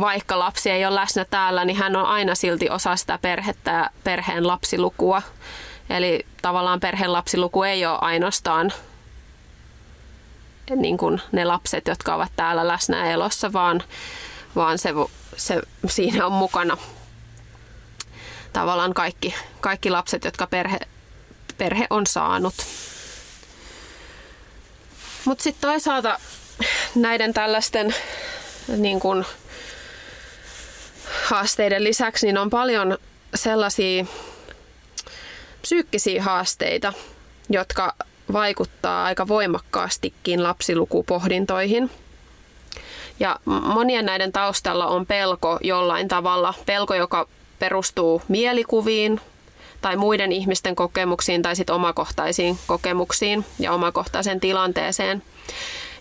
vaikka 0.00 0.38
lapsi 0.38 0.70
ei 0.70 0.86
ole 0.86 0.94
läsnä 0.94 1.24
täällä, 1.24 1.64
niin 1.64 1.76
hän 1.76 1.96
on 1.96 2.06
aina 2.06 2.34
silti 2.34 2.70
osa 2.70 2.96
sitä 2.96 3.18
perhettä 3.22 3.70
ja 3.70 3.90
perheen 4.04 4.46
lapsilukua. 4.46 5.22
Eli 5.90 6.26
tavallaan 6.42 6.80
perheen 6.80 7.12
lapsiluku 7.12 7.62
ei 7.62 7.86
ole 7.86 7.98
ainoastaan 8.00 8.72
niin 10.76 10.96
kuin 10.98 11.20
ne 11.32 11.44
lapset, 11.44 11.86
jotka 11.86 12.14
ovat 12.14 12.32
täällä 12.36 12.68
läsnä 12.68 13.10
elossa, 13.10 13.52
vaan, 13.52 13.82
vaan 14.56 14.78
se, 14.78 14.90
se, 15.36 15.62
siinä 15.88 16.26
on 16.26 16.32
mukana 16.32 16.76
tavallaan 18.52 18.94
kaikki, 18.94 19.34
kaikki 19.60 19.90
lapset, 19.90 20.24
jotka 20.24 20.46
perhe, 20.46 20.78
perhe 21.58 21.86
on 21.90 22.06
saanut. 22.06 22.54
Mutta 25.24 25.44
sitten 25.44 25.70
toisaalta 25.70 26.20
näiden 26.94 27.34
tällaisten 27.34 27.94
niin 28.68 29.00
kun, 29.00 29.24
haasteiden 31.24 31.84
lisäksi 31.84 32.26
niin 32.26 32.38
on 32.38 32.50
paljon 32.50 32.98
sellaisia 33.34 34.04
psyykkisiä 35.62 36.22
haasteita, 36.22 36.92
jotka 37.50 37.94
vaikuttaa 38.32 39.04
aika 39.04 39.28
voimakkaastikin 39.28 40.42
lapsilukupohdintoihin. 40.42 41.90
Ja 43.20 43.40
monien 43.46 44.06
näiden 44.06 44.32
taustalla 44.32 44.86
on 44.86 45.06
pelko 45.06 45.58
jollain 45.62 46.08
tavalla, 46.08 46.54
pelko, 46.66 46.94
joka 46.94 47.28
perustuu 47.58 48.22
mielikuviin 48.28 49.20
tai 49.80 49.96
muiden 49.96 50.32
ihmisten 50.32 50.76
kokemuksiin 50.76 51.42
tai 51.42 51.56
sitten 51.56 51.74
omakohtaisiin 51.74 52.58
kokemuksiin 52.66 53.44
ja 53.58 53.72
omakohtaiseen 53.72 54.40
tilanteeseen. 54.40 55.22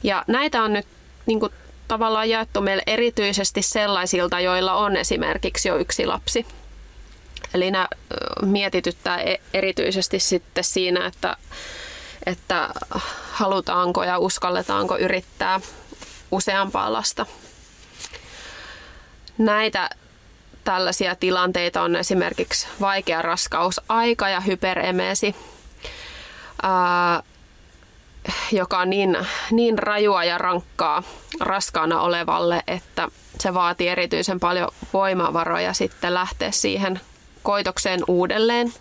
Ja 0.03 0.23
näitä 0.27 0.63
on 0.63 0.73
nyt 0.73 0.85
niin 1.25 1.39
kuin, 1.39 1.51
tavallaan 1.87 2.29
jaettu 2.29 2.61
meille 2.61 2.83
erityisesti 2.87 3.61
sellaisilta, 3.61 4.39
joilla 4.39 4.73
on 4.73 4.97
esimerkiksi 4.97 5.69
jo 5.69 5.77
yksi 5.77 6.05
lapsi. 6.05 6.45
Eli 7.53 7.71
nämä 7.71 7.87
mietityttää 8.41 9.17
e-, 9.21 9.41
erityisesti 9.53 10.19
sitten 10.19 10.63
siinä, 10.63 11.05
että, 11.05 11.37
että 12.27 12.69
halutaanko 13.31 14.03
ja 14.03 14.17
uskalletaanko 14.17 14.97
yrittää 14.97 15.59
useampaa 16.31 16.93
lasta. 16.93 17.25
Näitä 19.37 19.89
tällaisia 20.63 21.15
tilanteita 21.15 21.81
on 21.81 21.95
esimerkiksi 21.95 22.67
vaikea 22.81 23.21
raskausaika 23.21 24.29
ja 24.29 24.39
hyperemeesi, 24.39 25.35
joka 28.51 28.79
on 28.79 28.89
niin, 28.89 29.17
niin 29.51 29.79
rajua 29.79 30.23
ja 30.23 30.37
rankkaa 30.37 31.03
raskaana 31.39 32.01
olevalle, 32.01 32.63
että 32.67 33.07
se 33.39 33.53
vaatii 33.53 33.87
erityisen 33.87 34.39
paljon 34.39 34.71
voimavaroja 34.93 35.73
sitten 35.73 36.13
lähteä 36.13 36.51
siihen 36.51 37.01
koitokseen 37.43 37.99
uudelleen. 38.07 38.73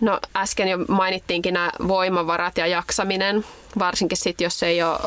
No 0.00 0.20
äsken 0.36 0.68
jo 0.68 0.78
mainittiinkin 0.78 1.54
nämä 1.54 1.70
voimavarat 1.88 2.58
ja 2.58 2.66
jaksaminen, 2.66 3.44
varsinkin 3.78 4.18
sitten 4.18 4.44
jos 4.44 4.62
ei 4.62 4.82
ole 4.82 4.98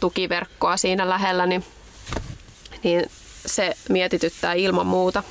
tukiverkkoa 0.00 0.76
siinä 0.76 1.08
lähellä, 1.08 1.46
niin, 1.46 1.64
niin 2.82 3.10
se 3.46 3.76
mietityttää 3.88 4.52
ilman 4.52 4.86
muuta. 4.86 5.22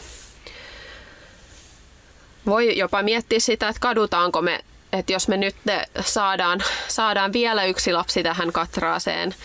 Voi 2.45 2.77
jopa 2.77 3.03
miettiä 3.03 3.39
sitä, 3.39 3.69
että 3.69 3.79
kadutaanko 3.79 4.41
me, 4.41 4.59
että 4.93 5.13
jos 5.13 5.27
me 5.27 5.37
nyt 5.37 5.55
saadaan, 6.01 6.63
saadaan 6.87 7.33
vielä 7.33 7.65
yksi 7.65 7.93
lapsi 7.93 8.23
tähän 8.23 8.51
katraaseen, 8.51 9.35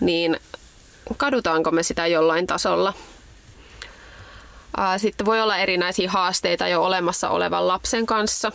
niin 0.00 0.40
kadutaanko 1.16 1.70
me 1.70 1.82
sitä 1.82 2.06
jollain 2.06 2.46
tasolla. 2.46 2.94
Sitten 4.96 5.26
voi 5.26 5.40
olla 5.40 5.56
erinäisiä 5.56 6.10
haasteita 6.10 6.68
jo 6.68 6.84
olemassa 6.84 7.30
olevan 7.30 7.68
lapsen 7.68 8.06
kanssa 8.06 8.52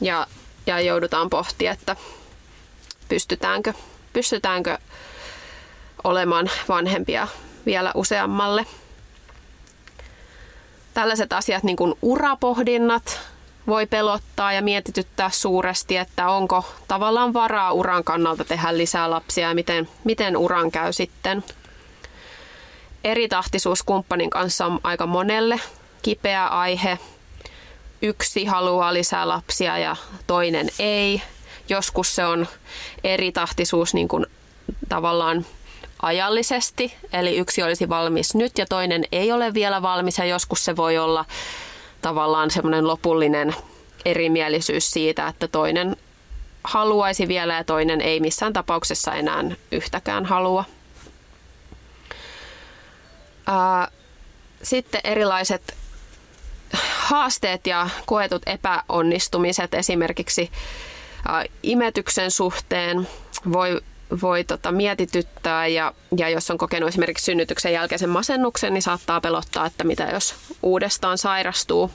ja, 0.00 0.26
ja 0.66 0.80
joudutaan 0.80 1.30
pohtia, 1.30 1.72
että 1.72 1.96
pystytäänkö, 3.08 3.72
pystytäänkö 4.12 4.78
olemaan 6.04 6.50
vanhempia 6.68 7.28
vielä 7.66 7.92
useammalle. 7.94 8.66
Tällaiset 10.94 11.32
asiat 11.32 11.62
niin 11.62 11.76
kuin 11.76 11.94
urapohdinnat 12.02 13.20
voi 13.66 13.86
pelottaa 13.86 14.52
ja 14.52 14.62
mietityttää 14.62 15.30
suuresti, 15.30 15.96
että 15.96 16.28
onko 16.28 16.74
tavallaan 16.88 17.32
varaa 17.32 17.72
uran 17.72 18.04
kannalta 18.04 18.44
tehdä 18.44 18.76
lisää 18.76 19.10
lapsia 19.10 19.48
ja 19.48 19.54
miten, 19.54 19.88
miten 20.04 20.36
uran 20.36 20.70
käy 20.70 20.92
sitten. 20.92 21.44
Eritahtisuus 23.04 23.82
kumppanin 23.82 24.30
kanssa 24.30 24.66
on 24.66 24.80
aika 24.82 25.06
monelle 25.06 25.60
kipeä 26.02 26.46
aihe. 26.46 26.98
Yksi 28.02 28.44
haluaa 28.44 28.94
lisää 28.94 29.28
lapsia 29.28 29.78
ja 29.78 29.96
toinen 30.26 30.68
ei. 30.78 31.22
Joskus 31.68 32.14
se 32.14 32.24
on 32.24 32.46
eritahtisuus 33.04 33.94
niin 33.94 34.08
kuin 34.08 34.26
tavallaan 34.88 35.46
ajallisesti, 36.02 36.94
eli 37.12 37.36
yksi 37.36 37.62
olisi 37.62 37.88
valmis 37.88 38.34
nyt 38.34 38.58
ja 38.58 38.66
toinen 38.66 39.04
ei 39.12 39.32
ole 39.32 39.54
vielä 39.54 39.82
valmis 39.82 40.18
ja 40.18 40.24
joskus 40.24 40.64
se 40.64 40.76
voi 40.76 40.98
olla 40.98 41.24
tavallaan 42.02 42.50
semmoinen 42.50 42.86
lopullinen 42.86 43.54
erimielisyys 44.04 44.90
siitä, 44.90 45.28
että 45.28 45.48
toinen 45.48 45.96
haluaisi 46.64 47.28
vielä 47.28 47.54
ja 47.54 47.64
toinen 47.64 48.00
ei 48.00 48.20
missään 48.20 48.52
tapauksessa 48.52 49.14
enää 49.14 49.44
yhtäkään 49.72 50.24
halua. 50.24 50.64
Sitten 54.62 55.00
erilaiset 55.04 55.74
haasteet 56.98 57.66
ja 57.66 57.88
koetut 58.06 58.42
epäonnistumiset 58.46 59.74
esimerkiksi 59.74 60.50
imetyksen 61.62 62.30
suhteen 62.30 63.08
voi 63.52 63.80
voi 64.22 64.44
tota, 64.44 64.72
mietityttää 64.72 65.66
ja, 65.66 65.94
ja 66.16 66.28
jos 66.28 66.50
on 66.50 66.58
kokenut 66.58 66.88
esimerkiksi 66.88 67.24
synnytyksen 67.24 67.72
jälkeisen 67.72 68.08
masennuksen, 68.08 68.74
niin 68.74 68.82
saattaa 68.82 69.20
pelottaa, 69.20 69.66
että 69.66 69.84
mitä 69.84 70.04
jos 70.04 70.34
uudestaan 70.62 71.18
sairastuu. 71.18 71.90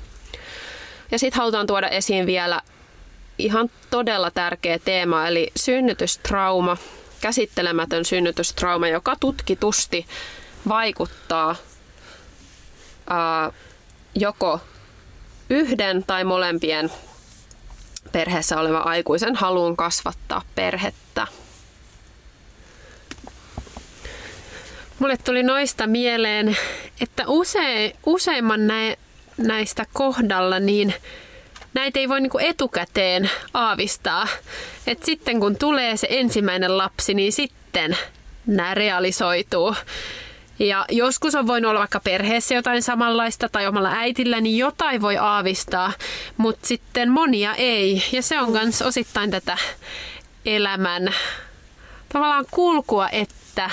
Ja 1.12 1.20
sitten 1.20 1.40
halutaan 1.40 1.68
tuoda 1.68 1.90
esiin 1.90 2.26
vielä 2.26 2.62
ihan 3.38 3.70
todella 3.90 4.32
tärkeä 4.32 4.80
teema, 4.80 5.28
eli 5.28 5.52
synnytystrauma, 5.56 6.78
käsittelemätön 7.22 8.06
synnytystrauma, 8.06 8.88
joka 8.88 9.16
tutkitusti 9.20 10.06
vaikuttaa 10.68 11.56
ää, 13.10 13.52
joko 14.16 14.60
yhden 15.50 16.04
tai 16.04 16.24
molempien 16.24 16.92
perheessä 18.12 18.60
olevan 18.60 18.88
aikuisen 18.88 19.36
haluun 19.36 19.78
kasvattaa 19.78 20.42
perhettä. 20.56 21.28
Mulle 25.00 25.18
tuli 25.18 25.44
noista 25.44 25.88
mieleen, 25.88 26.58
että 27.02 27.24
use, 27.28 27.96
useimman 28.06 28.68
nä, 28.68 28.96
näistä 29.38 29.86
kohdalla 29.94 30.60
niin 30.60 30.94
näitä 31.74 32.00
ei 32.00 32.10
voi 32.10 32.22
niinku 32.22 32.38
etukäteen 32.38 33.30
aavistaa. 33.54 34.28
Et 34.88 35.04
sitten 35.04 35.40
kun 35.40 35.56
tulee 35.58 35.98
se 35.98 36.08
ensimmäinen 36.10 36.78
lapsi, 36.78 37.14
niin 37.14 37.34
sitten 37.34 37.98
nämä 38.46 38.76
realisoituu. 38.76 39.76
Ja 40.60 40.86
joskus 40.90 41.36
on 41.36 41.48
voinut 41.48 41.70
olla 41.70 41.80
vaikka 41.80 42.00
perheessä 42.00 42.56
jotain 42.56 42.84
samanlaista 42.84 43.50
tai 43.50 43.68
omalla 43.68 43.92
äitillä, 43.92 44.42
niin 44.42 44.58
jotain 44.58 45.02
voi 45.02 45.18
aavistaa, 45.18 45.94
mutta 46.38 46.68
sitten 46.68 47.12
monia 47.12 47.56
ei. 47.56 48.04
Ja 48.12 48.22
se 48.22 48.42
on 48.42 48.52
myös 48.52 48.82
osittain 48.82 49.32
tätä 49.32 49.58
elämän 50.46 51.14
tavallaan 52.10 52.46
kulkua, 52.52 53.10
että 53.10 53.70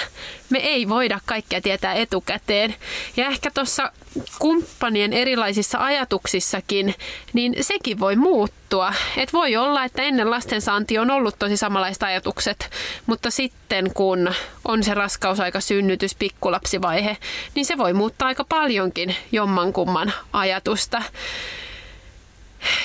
me 0.50 0.58
ei 0.58 0.88
voida 0.88 1.20
kaikkea 1.26 1.60
tietää 1.60 1.94
etukäteen. 1.94 2.74
Ja 3.16 3.26
ehkä 3.26 3.50
tuossa 3.50 3.92
kumppanien 4.38 5.12
erilaisissa 5.12 5.78
ajatuksissakin, 5.78 6.94
niin 7.32 7.56
sekin 7.60 8.00
voi 8.00 8.16
muuttua. 8.16 8.94
Et 9.16 9.32
voi 9.32 9.56
olla, 9.56 9.84
että 9.84 10.02
ennen 10.02 10.30
lastensaanti 10.30 10.98
on 10.98 11.10
ollut 11.10 11.38
tosi 11.38 11.56
samanlaiset 11.56 12.02
ajatukset, 12.02 12.70
mutta 13.06 13.30
sitten 13.30 13.90
kun 13.94 14.34
on 14.64 14.84
se 14.84 14.94
raskausaika, 14.94 15.60
synnytys, 15.60 16.14
pikkulapsivaihe, 16.14 17.16
niin 17.54 17.66
se 17.66 17.78
voi 17.78 17.92
muuttaa 17.92 18.28
aika 18.28 18.44
paljonkin 18.44 19.16
jommankumman 19.32 20.12
ajatusta. 20.32 21.02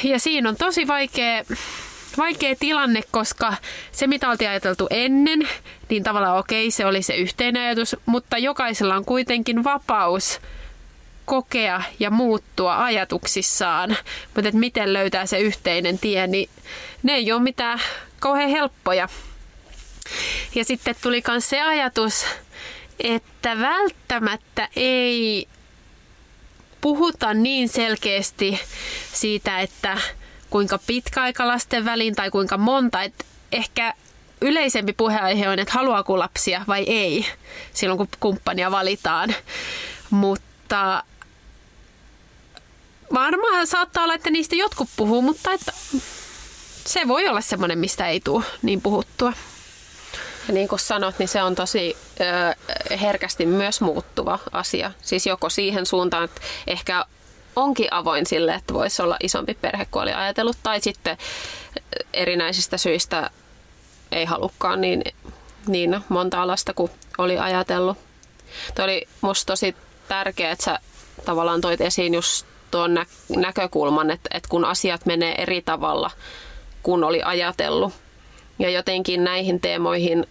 Ja 0.03 0.19
siinä 0.19 0.49
on 0.49 0.55
tosi 0.55 0.87
vaikea 0.87 1.43
vaikea 2.17 2.56
tilanne, 2.60 3.02
koska 3.12 3.54
se 3.91 4.08
mitä 4.08 4.30
oltiin 4.30 4.50
ajateltu 4.50 4.88
ennen, 4.89 5.47
niin 5.89 6.04
tavallaan 6.04 6.38
okei, 6.38 6.71
se 6.71 6.86
oli 6.86 7.02
se 7.02 7.15
yhteinen 7.15 7.62
ajatus, 7.62 7.95
mutta 8.06 8.38
jokaisella 8.38 8.95
on 8.95 9.06
kuitenkin 9.06 9.63
vapaus 9.63 10.41
kokea 11.26 11.82
ja 12.00 12.10
muuttua 12.10 12.84
ajatuksissaan. 12.84 13.97
Mutta 14.36 14.47
että 14.47 14.60
miten 14.60 14.93
löytää 14.93 15.26
se 15.26 15.39
yhteinen 15.39 16.00
tie, 16.00 16.28
niin 16.28 16.50
ne 17.04 17.13
ei 17.13 17.32
ole 17.32 17.41
mitään 17.41 17.82
kauhean 18.19 18.50
helppoja. 18.50 19.10
Ja 20.56 20.65
sitten 20.65 20.95
tuli 21.02 21.24
myös 21.28 21.50
se 21.50 21.62
ajatus, 21.62 22.26
että 23.00 23.60
välttämättä 23.60 24.69
ei 24.76 25.47
puhuta 26.82 27.34
niin 27.34 27.69
selkeästi 27.69 28.60
siitä, 29.13 29.60
että 29.60 29.97
kuinka 30.51 30.79
pitkä 30.87 31.21
aika 31.21 31.47
lasten 31.47 31.85
väliin 31.85 32.15
tai 32.15 32.31
kuinka 32.31 32.57
monta. 32.57 33.03
Et 33.03 33.25
ehkä 33.51 33.93
yleisempi 34.41 34.93
puheenaihe 34.93 35.49
on, 35.49 35.59
että 35.59 35.73
haluaako 35.73 36.19
lapsia 36.19 36.65
vai 36.67 36.83
ei 36.87 37.25
silloin, 37.73 37.97
kun 37.97 38.07
kumppania 38.19 38.71
valitaan. 38.71 39.35
Mutta 40.09 41.03
varmaan 43.13 43.67
saattaa 43.67 44.03
olla, 44.03 44.13
että 44.13 44.29
niistä 44.29 44.55
jotkut 44.55 44.89
puhuu, 44.95 45.21
mutta 45.21 45.51
että 45.51 45.73
se 46.85 47.07
voi 47.07 47.27
olla 47.27 47.41
semmoinen, 47.41 47.79
mistä 47.79 48.07
ei 48.07 48.19
tule 48.19 48.43
niin 48.61 48.81
puhuttua. 48.81 49.33
Ja 50.47 50.53
niin 50.53 50.67
kuin 50.67 50.79
sanot, 50.79 51.19
niin 51.19 51.27
se 51.27 51.43
on 51.43 51.55
tosi 51.55 51.97
ö, 52.21 52.97
herkästi 52.97 53.45
myös 53.45 53.81
muuttuva 53.81 54.39
asia. 54.51 54.91
Siis 55.01 55.25
joko 55.25 55.49
siihen 55.49 55.85
suuntaan, 55.85 56.23
että 56.23 56.41
ehkä 56.67 57.05
onkin 57.55 57.87
avoin 57.91 58.25
sille, 58.25 58.53
että 58.53 58.73
voisi 58.73 59.01
olla 59.01 59.17
isompi 59.23 59.53
perhe 59.53 59.87
kuin 59.91 60.03
oli 60.03 60.13
ajatellut, 60.13 60.57
tai 60.63 60.81
sitten 60.81 61.17
erinäisistä 62.13 62.77
syistä 62.77 63.29
ei 64.11 64.25
halukkaan 64.25 64.81
niin, 64.81 65.03
niin 65.67 66.01
monta 66.09 66.41
alasta 66.41 66.73
kuin 66.73 66.91
oli 67.17 67.37
ajatellut. 67.37 67.97
Tuo 68.75 68.85
oli 68.85 69.07
musta 69.21 69.51
tosi 69.51 69.75
tärkeää, 70.07 70.51
että 70.51 70.65
sä 70.65 70.79
tavallaan 71.25 71.61
toit 71.61 71.81
esiin 71.81 72.13
just 72.13 72.45
tuon 72.71 72.93
nä- 72.93 73.05
näkökulman, 73.35 74.11
että, 74.11 74.29
että 74.33 74.49
kun 74.49 74.65
asiat 74.65 75.05
menee 75.05 75.41
eri 75.41 75.61
tavalla 75.61 76.11
kuin 76.83 77.03
oli 77.03 77.21
ajatellut. 77.23 77.93
Ja 78.59 78.69
jotenkin 78.69 79.23
näihin 79.23 79.59
teemoihin, 79.59 80.27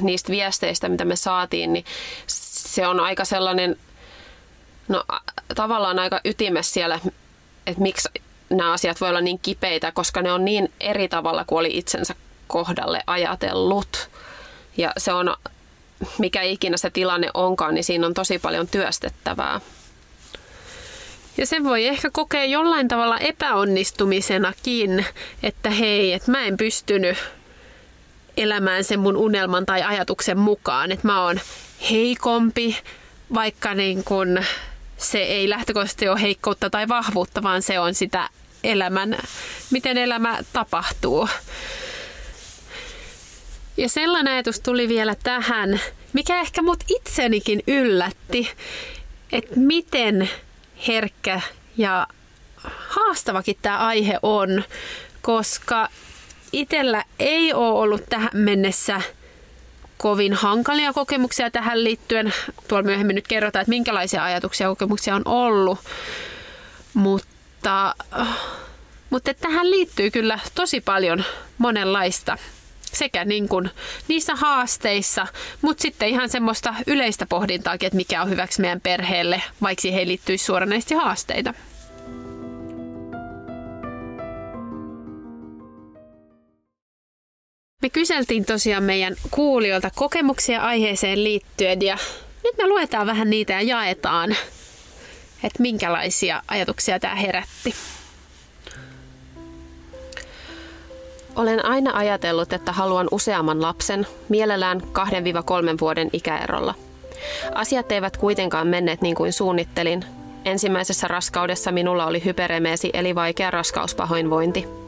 niistä 0.00 0.32
viesteistä, 0.32 0.88
mitä 0.88 1.04
me 1.04 1.16
saatiin, 1.16 1.72
niin 1.72 1.84
se 2.26 2.86
on 2.86 3.00
aika 3.00 3.24
sellainen– 3.24 3.76
no 4.88 5.04
tavallaan 5.54 5.98
aika 5.98 6.20
ytimessä 6.24 6.72
siellä, 6.72 7.00
että 7.66 7.82
miksi 7.82 8.08
nämä 8.50 8.72
asiat 8.72 9.00
voi 9.00 9.08
olla 9.08 9.20
niin 9.20 9.38
kipeitä, 9.38 9.92
koska 9.92 10.22
ne 10.22 10.32
on 10.32 10.44
niin 10.44 10.72
eri 10.80 11.08
tavalla 11.08 11.44
kuin 11.44 11.58
oli 11.58 11.78
itsensä 11.78 12.14
kohdalle 12.46 13.00
ajatellut. 13.06 14.10
Ja 14.76 14.92
se 14.96 15.12
on, 15.12 15.36
mikä 16.18 16.42
ikinä 16.42 16.76
se 16.76 16.90
tilanne 16.90 17.30
onkaan, 17.34 17.74
niin 17.74 17.84
siinä 17.84 18.06
on 18.06 18.14
tosi 18.14 18.38
paljon 18.38 18.68
työstettävää. 18.68 19.60
Ja 21.36 21.46
sen 21.46 21.64
voi 21.64 21.86
ehkä 21.86 22.10
kokea 22.10 22.44
jollain 22.44 22.88
tavalla 22.88 23.18
epäonnistumisenakin, 23.18 25.06
että 25.42 25.70
hei, 25.70 26.12
että 26.12 26.30
mä 26.30 26.44
en 26.44 26.56
pystynyt 26.56 27.18
elämään 28.36 28.84
sen 28.84 29.00
mun 29.00 29.16
unelman 29.16 29.66
tai 29.66 29.82
ajatuksen 29.82 30.38
mukaan, 30.38 30.92
että 30.92 31.06
mä 31.06 31.24
oon 31.24 31.40
heikompi, 31.90 32.78
vaikka 33.34 33.74
niin 33.74 34.04
kun 34.04 34.44
se 35.02 35.18
ei 35.18 35.48
lähtökohtaisesti 35.48 36.08
ole 36.08 36.22
heikkoutta 36.22 36.70
tai 36.70 36.88
vahvuutta, 36.88 37.42
vaan 37.42 37.62
se 37.62 37.80
on 37.80 37.94
sitä 37.94 38.28
elämän, 38.64 39.18
miten 39.70 39.98
elämä 39.98 40.38
tapahtuu. 40.52 41.28
Ja 43.76 43.88
sellainen 43.88 44.32
ajatus 44.32 44.60
tuli 44.60 44.88
vielä 44.88 45.16
tähän, 45.22 45.80
mikä 46.12 46.40
ehkä 46.40 46.62
mut 46.62 46.84
itsenikin 46.88 47.62
yllätti, 47.66 48.50
että 49.32 49.54
miten 49.56 50.30
herkkä 50.88 51.40
ja 51.76 52.06
haastavakin 52.88 53.56
tämä 53.62 53.78
aihe 53.78 54.18
on, 54.22 54.64
koska 55.22 55.88
itsellä 56.52 57.04
ei 57.18 57.52
ole 57.52 57.78
ollut 57.78 58.02
tähän 58.08 58.30
mennessä– 58.32 59.00
kovin 60.02 60.34
hankalia 60.34 60.92
kokemuksia 60.92 61.50
tähän 61.50 61.84
liittyen. 61.84 62.34
Tuolla 62.68 62.84
myöhemmin 62.84 63.14
nyt 63.14 63.28
kerrotaan, 63.28 63.60
että 63.62 63.68
minkälaisia 63.70 64.24
ajatuksia 64.24 64.64
ja 64.64 64.68
kokemuksia 64.68 65.14
on 65.14 65.22
ollut. 65.24 65.78
Mutta, 66.94 67.94
mutta 69.10 69.34
tähän 69.34 69.70
liittyy 69.70 70.10
kyllä 70.10 70.38
tosi 70.54 70.80
paljon 70.80 71.24
monenlaista 71.58 72.38
sekä 72.80 73.24
niin 73.24 73.48
kuin 73.48 73.70
niissä 74.08 74.34
haasteissa, 74.34 75.26
mutta 75.62 75.82
sitten 75.82 76.08
ihan 76.08 76.28
semmoista 76.28 76.74
yleistä 76.86 77.26
pohdintaakin, 77.26 77.86
että 77.86 77.96
mikä 77.96 78.22
on 78.22 78.30
hyväksi 78.30 78.60
meidän 78.60 78.80
perheelle, 78.80 79.42
vaikka 79.62 79.82
siihen 79.82 80.08
liittyisi 80.08 80.44
suoranaisesti 80.44 80.94
haasteita. 80.94 81.54
Me 87.82 87.90
kyseltiin 87.90 88.44
tosiaan 88.44 88.84
meidän 88.84 89.14
kuulijoilta 89.30 89.90
kokemuksia 89.94 90.62
aiheeseen 90.62 91.24
liittyen 91.24 91.82
ja 91.82 91.98
nyt 92.44 92.56
me 92.58 92.68
luetaan 92.68 93.06
vähän 93.06 93.30
niitä 93.30 93.52
ja 93.52 93.62
jaetaan, 93.62 94.30
että 95.44 95.62
minkälaisia 95.62 96.42
ajatuksia 96.48 97.00
tämä 97.00 97.14
herätti. 97.14 97.74
Olen 101.36 101.64
aina 101.64 101.90
ajatellut, 101.94 102.52
että 102.52 102.72
haluan 102.72 103.08
useamman 103.10 103.62
lapsen, 103.62 104.06
mielellään 104.28 104.80
2-3 104.80 104.84
vuoden 105.80 106.10
ikäerolla. 106.12 106.74
Asiat 107.54 107.92
eivät 107.92 108.16
kuitenkaan 108.16 108.66
menneet 108.66 109.00
niin 109.02 109.14
kuin 109.14 109.32
suunnittelin. 109.32 110.04
Ensimmäisessä 110.44 111.08
raskaudessa 111.08 111.72
minulla 111.72 112.06
oli 112.06 112.24
hyperemeesi 112.24 112.90
eli 112.94 113.14
vaikea 113.14 113.50
raskauspahoinvointi. 113.50 114.81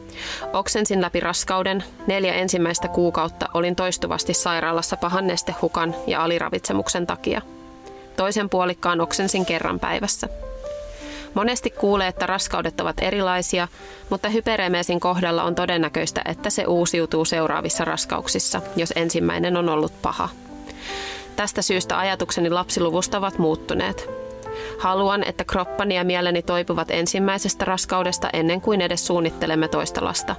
Oksensin 0.52 1.02
läpi 1.02 1.20
raskauden. 1.20 1.84
Neljä 2.06 2.34
ensimmäistä 2.34 2.88
kuukautta 2.88 3.48
olin 3.54 3.76
toistuvasti 3.76 4.34
sairaalassa 4.34 4.96
pahan 4.96 5.26
nestehukan 5.26 5.94
ja 6.06 6.24
aliravitsemuksen 6.24 7.06
takia. 7.06 7.42
Toisen 8.16 8.48
puolikkaan 8.50 9.00
oksensin 9.00 9.46
kerran 9.46 9.80
päivässä. 9.80 10.28
Monesti 11.34 11.70
kuulee, 11.70 12.08
että 12.08 12.26
raskaudet 12.26 12.80
ovat 12.80 12.96
erilaisia, 13.00 13.68
mutta 14.10 14.28
hyperemeesin 14.28 15.00
kohdalla 15.00 15.42
on 15.42 15.54
todennäköistä, 15.54 16.22
että 16.24 16.50
se 16.50 16.64
uusiutuu 16.64 17.24
seuraavissa 17.24 17.84
raskauksissa, 17.84 18.62
jos 18.76 18.92
ensimmäinen 18.96 19.56
on 19.56 19.68
ollut 19.68 20.02
paha. 20.02 20.28
Tästä 21.36 21.62
syystä 21.62 21.98
ajatukseni 21.98 22.50
lapsiluvusta 22.50 23.18
ovat 23.18 23.38
muuttuneet. 23.38 24.23
Haluan, 24.78 25.24
että 25.24 25.44
kroppani 25.44 25.94
ja 25.94 26.04
mieleni 26.04 26.42
toipuvat 26.42 26.90
ensimmäisestä 26.90 27.64
raskaudesta 27.64 28.30
ennen 28.32 28.60
kuin 28.60 28.80
edes 28.80 29.06
suunnittelemme 29.06 29.68
toista 29.68 30.04
lasta. 30.04 30.36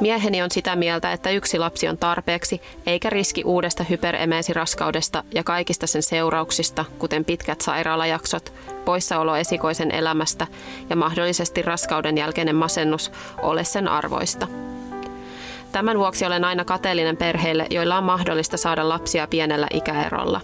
Mieheni 0.00 0.42
on 0.42 0.50
sitä 0.50 0.76
mieltä, 0.76 1.12
että 1.12 1.30
yksi 1.30 1.58
lapsi 1.58 1.88
on 1.88 1.98
tarpeeksi, 1.98 2.62
eikä 2.86 3.10
riski 3.10 3.44
uudesta 3.44 3.84
hyperemeesiraskaudesta 3.84 5.24
ja 5.34 5.44
kaikista 5.44 5.86
sen 5.86 6.02
seurauksista, 6.02 6.84
kuten 6.98 7.24
pitkät 7.24 7.60
sairaalajaksot, 7.60 8.52
poissaolo 8.84 9.36
esikoisen 9.36 9.90
elämästä 9.90 10.46
ja 10.90 10.96
mahdollisesti 10.96 11.62
raskauden 11.62 12.18
jälkeinen 12.18 12.56
masennus, 12.56 13.12
ole 13.42 13.64
sen 13.64 13.88
arvoista. 13.88 14.46
Tämän 15.72 15.98
vuoksi 15.98 16.26
olen 16.26 16.44
aina 16.44 16.64
kateellinen 16.64 17.16
perheille, 17.16 17.66
joilla 17.70 17.98
on 17.98 18.04
mahdollista 18.04 18.56
saada 18.56 18.88
lapsia 18.88 19.26
pienellä 19.26 19.66
ikäerolla. 19.74 20.40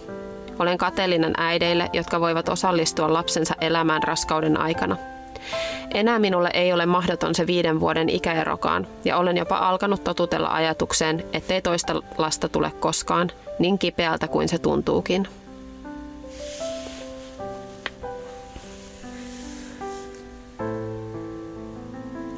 Olen 0.59 0.77
kateellinen 0.77 1.33
äideille, 1.37 1.89
jotka 1.93 2.21
voivat 2.21 2.49
osallistua 2.49 3.13
lapsensa 3.13 3.55
elämään 3.61 4.03
raskauden 4.03 4.59
aikana– 4.59 4.97
enää 5.93 6.19
minulle 6.19 6.49
ei 6.53 6.73
ole 6.73 6.85
mahdoton 6.85 7.35
se 7.35 7.47
viiden 7.47 7.79
vuoden 7.79 8.09
ikäerokaan, 8.09 8.87
ja 9.05 9.17
olen 9.17 9.37
jopa 9.37 9.57
alkanut 9.57 10.03
totutella 10.03 10.47
ajatukseen, 10.53 11.25
ettei 11.33 11.61
toista 11.61 12.01
lasta 12.17 12.49
tule 12.49 12.71
koskaan, 12.79 13.31
niin 13.59 13.79
kipeältä 13.79 14.27
kuin 14.27 14.49
se 14.49 14.57
tuntuukin. 14.57 15.27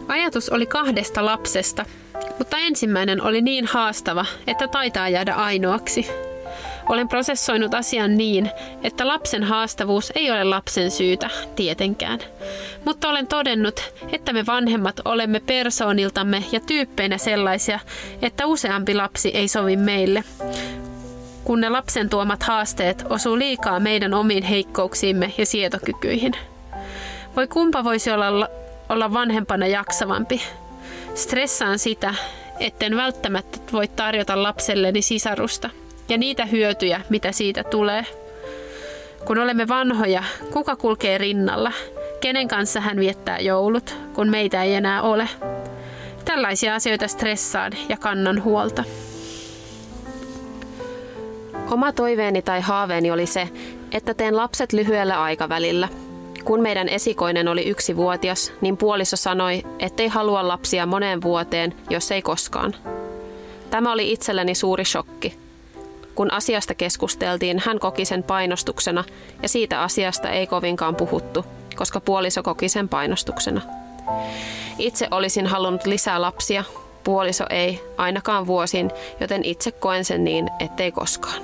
Ajatus 0.08 0.50
oli 0.50 0.66
kahdesta 0.66 1.26
lapsesta, 1.26 1.86
mutta 2.38 2.58
ensimmäinen 2.58 3.22
oli 3.22 3.42
niin 3.42 3.66
haastava, 3.66 4.26
että 4.48 4.68
taitaa 4.68 5.10
jäädä 5.10 5.34
ainoaksi. 5.34 6.08
Olen 6.90 7.08
prosessoinut 7.08 7.74
asian 7.74 8.18
niin, 8.18 8.52
että 8.84 9.08
lapsen 9.08 9.44
haastavuus 9.44 10.12
ei 10.16 10.32
ole 10.32 10.44
lapsen 10.44 10.92
syytä, 10.92 11.30
tietenkään. 11.56 12.20
Mutta 12.86 13.10
olen 13.10 13.28
todennut, 13.28 13.94
että 14.12 14.34
me 14.34 14.46
vanhemmat 14.46 15.02
olemme 15.06 15.40
persooniltamme 15.40 16.44
ja 16.52 16.60
tyyppeinä 16.60 17.18
sellaisia, 17.18 17.80
että 18.22 18.46
useampi 18.46 18.94
lapsi 18.94 19.30
ei 19.30 19.48
sovi 19.48 19.76
meille. 19.76 20.24
Kun 21.44 21.62
ne 21.62 21.70
lapsen 21.70 22.10
tuomat 22.10 22.44
haasteet 22.44 23.06
osuu 23.10 23.38
liikaa 23.38 23.80
meidän 23.80 24.14
omiin 24.14 24.44
heikkouksiimme 24.44 25.34
ja 25.38 25.46
sietokykyihin. 25.46 26.34
Voi 27.36 27.48
kumpa 27.48 27.84
voisi 27.84 28.12
olla, 28.12 28.50
olla 28.90 29.14
vanhempana 29.14 29.68
jaksavampi. 29.68 30.42
Stressaan 31.16 31.80
sitä, 31.80 32.14
etten 32.60 32.96
välttämättä 32.96 33.58
voi 33.74 33.88
tarjota 33.88 34.44
lapselleni 34.44 35.02
sisarusta– 35.02 35.70
ja 36.10 36.18
niitä 36.18 36.46
hyötyjä, 36.46 37.02
mitä 37.10 37.32
siitä 37.32 37.64
tulee. 37.64 38.06
Kun 39.26 39.38
olemme 39.38 39.68
vanhoja, 39.68 40.24
kuka 40.54 40.76
kulkee 40.76 41.18
rinnalla? 41.18 41.72
Kenen 42.20 42.48
kanssa 42.48 42.80
hän 42.80 43.00
viettää 43.00 43.40
joulut, 43.40 43.96
kun 44.14 44.30
meitä 44.30 44.64
ei 44.64 44.74
enää 44.74 45.02
ole? 45.02 45.30
Tällaisia 46.26 46.76
asioita 46.76 47.08
stressaan 47.08 47.72
ja 47.90 47.98
kannan 47.98 48.44
huolta. 48.44 48.84
Oma 51.72 51.92
toiveeni 51.92 52.42
tai 52.42 52.62
haaveeni 52.62 53.12
oli 53.12 53.26
se, 53.26 53.50
että 53.92 54.14
teen 54.14 54.38
lapset 54.38 54.74
lyhyellä 54.74 55.22
aikavälillä. 55.22 55.88
Kun 56.44 56.62
meidän 56.62 56.90
esikoinen 56.90 57.48
oli 57.48 57.70
yksi 57.70 57.96
vuotias, 57.96 58.54
niin 58.62 58.78
puoliso 58.78 59.18
sanoi, 59.18 59.64
ettei 59.80 60.08
halua 60.08 60.48
lapsia 60.48 60.86
moneen 60.86 61.22
vuoteen, 61.22 61.74
jos 61.90 62.12
ei 62.12 62.22
koskaan. 62.22 62.76
Tämä 63.70 63.92
oli 63.92 64.12
itselleni 64.12 64.56
suuri 64.56 64.86
shokki. 64.86 65.47
Kun 66.18 66.34
asiasta 66.34 66.74
keskusteltiin, 66.74 67.62
hän 67.66 67.80
koki 67.80 68.06
sen 68.06 68.24
painostuksena 68.24 69.04
ja 69.44 69.50
siitä 69.50 69.82
asiasta 69.82 70.30
ei 70.30 70.48
kovinkaan 70.48 70.96
puhuttu, 70.96 71.46
koska 71.76 72.00
puoliso 72.00 72.44
koki 72.44 72.70
sen 72.70 72.90
painostuksena. 72.90 73.62
Itse 74.80 75.08
olisin 75.12 75.48
halunnut 75.48 75.86
lisää 75.86 76.22
lapsia, 76.22 76.64
puoliso 77.04 77.46
ei, 77.50 77.84
ainakaan 77.98 78.48
vuosin, 78.48 78.92
joten 79.20 79.46
itse 79.46 79.72
koen 79.72 80.06
sen 80.06 80.24
niin, 80.24 80.50
ettei 80.60 80.92
koskaan. 80.92 81.42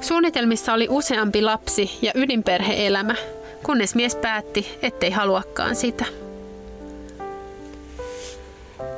Suunnitelmissa 0.00 0.72
oli 0.72 0.86
useampi 0.90 1.42
lapsi 1.42 1.98
ja 2.02 2.12
ydinperheelämä, 2.14 3.14
kunnes 3.62 3.94
mies 3.94 4.16
päätti, 4.16 4.78
ettei 4.82 5.10
haluakaan 5.10 5.76
sitä. 5.76 6.04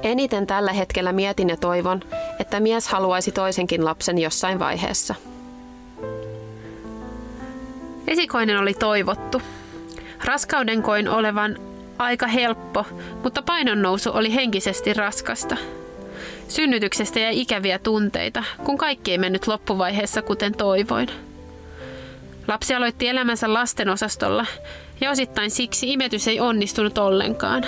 Eniten 0.02 0.46
tällä 0.46 0.72
hetkellä 0.72 1.12
mietin 1.12 1.48
ja 1.48 1.56
toivon, 1.56 2.00
että 2.38 2.60
mies 2.60 2.88
haluaisi 2.88 3.32
toisenkin 3.32 3.84
lapsen 3.84 4.18
jossain 4.18 4.58
vaiheessa. 4.58 5.14
Esikoinen 8.06 8.58
oli 8.58 8.74
toivottu. 8.74 9.42
Raskauden 10.24 10.82
koin 10.82 11.08
olevan 11.08 11.58
aika 11.98 12.26
helppo, 12.26 12.86
mutta 13.22 13.42
painonnousu 13.42 14.10
oli 14.12 14.34
henkisesti 14.34 14.94
raskasta. 14.94 15.56
Synnytyksestä 16.48 17.20
jäi 17.20 17.40
ikäviä 17.40 17.78
tunteita, 17.78 18.44
kun 18.64 18.78
kaikki 18.78 19.10
ei 19.10 19.18
mennyt 19.18 19.46
loppuvaiheessa 19.46 20.22
kuten 20.22 20.54
toivoin. 20.54 21.08
Lapsi 22.48 22.74
aloitti 22.74 23.08
elämänsä 23.08 23.54
lastenosastolla 23.54 24.46
ja 25.00 25.10
osittain 25.10 25.50
siksi 25.50 25.92
imetys 25.92 26.28
ei 26.28 26.40
onnistunut 26.40 26.98
ollenkaan. 26.98 27.64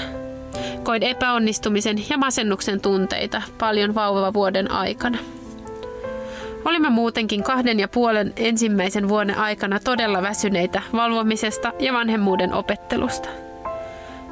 Koin 0.82 1.02
epäonnistumisen 1.02 2.04
ja 2.10 2.18
masennuksen 2.18 2.80
tunteita 2.80 3.42
paljon 3.58 3.94
vauvavuoden 3.94 4.70
aikana. 4.70 5.18
Olimme 6.64 6.90
muutenkin 6.90 7.42
kahden 7.42 7.80
ja 7.80 7.88
puolen 7.88 8.32
ensimmäisen 8.36 9.08
vuoden 9.08 9.38
aikana 9.38 9.80
todella 9.80 10.22
väsyneitä 10.22 10.82
valvomisesta 10.92 11.72
ja 11.78 11.92
vanhemmuuden 11.92 12.52
opettelusta. 12.52 13.28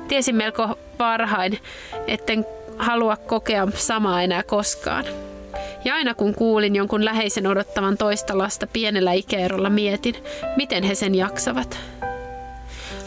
Tiesin 0.08 0.36
melko 0.36 0.78
varhain, 0.98 1.58
etten 2.06 2.46
halua 2.78 3.16
kokea 3.16 3.68
samaa 3.74 4.22
enää 4.22 4.42
koskaan. 4.42 5.04
Ja 5.84 5.94
aina 5.94 6.14
kun 6.14 6.34
kuulin 6.34 6.76
jonkun 6.76 7.04
läheisen 7.04 7.46
odottavan 7.46 7.96
toista 7.96 8.38
lasta 8.38 8.66
pienellä 8.66 9.12
ikäerolla, 9.12 9.70
mietin, 9.70 10.14
miten 10.56 10.82
he 10.82 10.94
sen 10.94 11.14
jaksavat. 11.14 11.78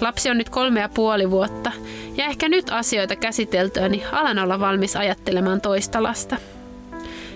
Lapsi 0.02 0.30
on 0.30 0.38
nyt 0.38 0.50
kolme 0.50 0.80
ja 0.80 0.90
puoli 0.90 1.32
vuotta 1.32 1.72
ja 2.18 2.26
ehkä 2.26 2.50
nyt 2.50 2.70
asioita 2.70 3.16
käsiteltyäni 3.16 4.04
alan 4.12 4.40
olla 4.40 4.60
valmis 4.60 4.96
ajattelemaan 4.96 5.62
toista 5.62 6.04
lasta. 6.04 6.38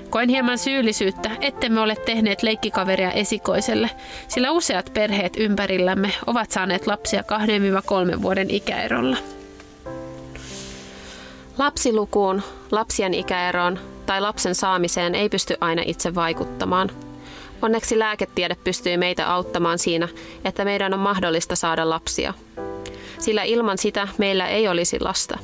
Koen 0.09 0.29
hieman 0.29 0.57
syyllisyyttä, 0.57 1.31
ettemme 1.41 1.81
ole 1.81 1.95
tehneet 1.95 2.43
leikkikaveria 2.43 3.11
esikoiselle, 3.11 3.89
sillä 4.27 4.51
useat 4.51 4.91
perheet 4.93 5.33
ympärillämme 5.37 6.11
ovat 6.27 6.51
saaneet 6.51 6.87
lapsia 6.87 7.23
2-3 8.17 8.21
vuoden 8.21 8.51
ikäerolla. 8.51 9.17
Lapsilukuun, 11.57 12.41
lapsien 12.71 13.13
ikäeroon 13.13 13.79
tai 14.05 14.21
lapsen 14.21 14.55
saamiseen 14.55 15.15
ei 15.15 15.29
pysty 15.29 15.55
aina 15.61 15.81
itse 15.85 16.15
vaikuttamaan. 16.15 16.89
Onneksi 17.61 17.99
lääketiede 17.99 18.55
pystyy 18.63 18.97
meitä 18.97 19.33
auttamaan 19.33 19.79
siinä, 19.79 20.07
että 20.45 20.65
meidän 20.65 20.93
on 20.93 20.99
mahdollista 20.99 21.55
saada 21.55 21.89
lapsia– 21.89 22.33
sillä 23.19 23.43
ilman 23.43 23.77
sitä 23.77 24.08
meillä 24.17 24.47
ei 24.47 24.67
olisi 24.67 24.99
lasta. 24.99 25.39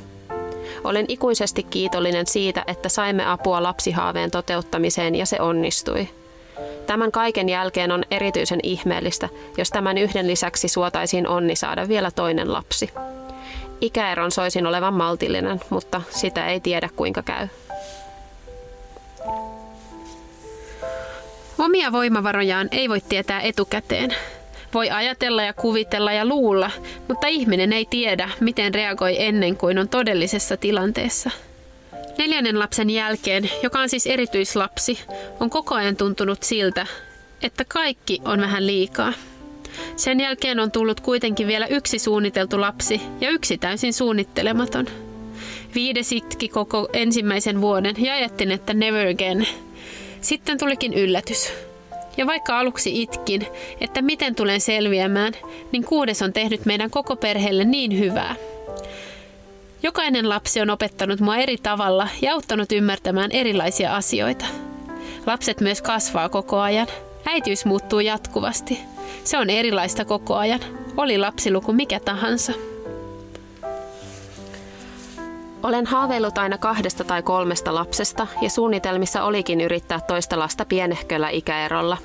Olen 0.83 1.05
ikuisesti 1.07 1.63
kiitollinen 1.63 2.27
siitä, 2.27 2.63
että 2.67 2.89
saimme 2.89 3.25
apua 3.31 3.63
lapsihaaveen 3.63 4.31
toteuttamiseen 4.31 5.15
ja 5.15 5.25
se 5.25 5.41
onnistui. 5.41 6.09
Tämän 6.87 7.11
kaiken 7.11 7.49
jälkeen 7.49 7.91
on 7.91 8.03
erityisen 8.11 8.59
ihmeellistä, 8.63 9.29
jos 9.57 9.69
tämän 9.69 9.97
yhden 9.97 10.27
lisäksi 10.27 10.67
suotaisiin 10.67 11.27
onni 11.27 11.55
saada 11.55 11.87
vielä 11.87 12.11
toinen 12.11 12.53
lapsi. 12.53 12.89
Ikäeron 13.81 14.31
soisin 14.31 14.67
olevan 14.67 14.93
maltillinen, 14.93 15.61
mutta 15.69 16.01
sitä 16.09 16.47
ei 16.47 16.59
tiedä 16.59 16.89
kuinka 16.95 17.21
käy. 17.23 17.47
Omia 21.59 21.91
voimavarojaan 21.91 22.67
ei 22.71 22.89
voi 22.89 23.01
tietää 23.09 23.41
etukäteen. 23.41 24.15
Voi 24.73 24.89
ajatella 24.89 25.43
ja 25.43 25.53
kuvitella 25.53 26.13
ja 26.13 26.25
luulla, 26.25 26.71
mutta 27.07 27.27
ihminen 27.27 27.73
ei 27.73 27.85
tiedä, 27.89 28.29
miten 28.39 28.73
reagoi 28.73 29.23
ennen 29.23 29.57
kuin 29.57 29.79
on 29.79 29.89
todellisessa 29.89 30.57
tilanteessa. 30.57 31.29
Neljännen 32.17 32.59
lapsen 32.59 32.89
jälkeen, 32.89 33.49
joka 33.63 33.79
on 33.79 33.89
siis 33.89 34.07
erityislapsi, 34.07 34.99
on 35.39 35.49
koko 35.49 35.75
ajan 35.75 35.95
tuntunut 35.95 36.43
siltä, 36.43 36.87
että 37.41 37.65
kaikki 37.67 38.21
on 38.25 38.41
vähän 38.41 38.67
liikaa. 38.67 39.13
Sen 39.95 40.19
jälkeen 40.19 40.59
on 40.59 40.71
tullut 40.71 40.99
kuitenkin 40.99 41.47
vielä 41.47 41.67
yksi 41.67 41.99
suunniteltu 41.99 42.61
lapsi 42.61 43.01
ja 43.21 43.29
yksi 43.29 43.57
täysin 43.57 43.93
suunnittelematon. 43.93 44.85
Viides 45.75 46.11
itki 46.11 46.49
koko 46.49 46.89
ensimmäisen 46.93 47.61
vuoden 47.61 47.95
ja 47.97 48.13
ajattelin, 48.13 48.51
että 48.51 48.73
never 48.73 49.07
again. 49.07 49.47
Sitten 50.21 50.57
tulikin 50.57 50.93
yllätys. 50.93 51.53
Ja 52.17 52.27
vaikka 52.27 52.59
aluksi 52.59 53.01
itkin, 53.01 53.47
että 53.81 54.01
miten 54.01 54.35
tulen 54.35 54.61
selviämään, 54.61 55.33
niin 55.71 55.83
kuudes 55.83 56.21
on 56.21 56.33
tehnyt 56.33 56.65
meidän 56.65 56.89
koko 56.89 57.15
perheelle 57.15 57.65
niin 57.65 57.99
hyvää. 57.99 58.35
Jokainen 59.83 60.29
lapsi 60.29 60.61
on 60.61 60.69
opettanut 60.69 61.19
mua 61.19 61.37
eri 61.37 61.57
tavalla 61.57 62.07
ja 62.21 62.33
auttanut 62.33 62.71
ymmärtämään 62.71 63.31
erilaisia 63.31 63.95
asioita. 63.95 64.45
Lapset 65.25 65.61
myös 65.61 65.81
kasvaa 65.81 66.29
koko 66.29 66.59
ajan. 66.59 66.87
Äitiys 67.25 67.65
muuttuu 67.65 67.99
jatkuvasti. 67.99 68.79
Se 69.23 69.37
on 69.37 69.49
erilaista 69.49 70.05
koko 70.05 70.35
ajan. 70.35 70.59
Oli 70.97 71.17
lapsiluku 71.17 71.73
mikä 71.73 71.99
tahansa. 71.99 72.53
Olen 75.63 75.85
haaveillut 75.85 76.37
aina 76.37 76.57
kahdesta 76.57 77.03
tai 77.03 77.21
kolmesta 77.21 77.75
lapsesta 77.75 78.27
ja 78.41 78.49
suunnitelmissa 78.49 79.23
olikin 79.23 79.61
yrittää 79.61 79.99
toista 79.99 80.39
lasta 80.39 80.65
pienehköllä 80.65 81.29
ikäerolla. 81.29 81.97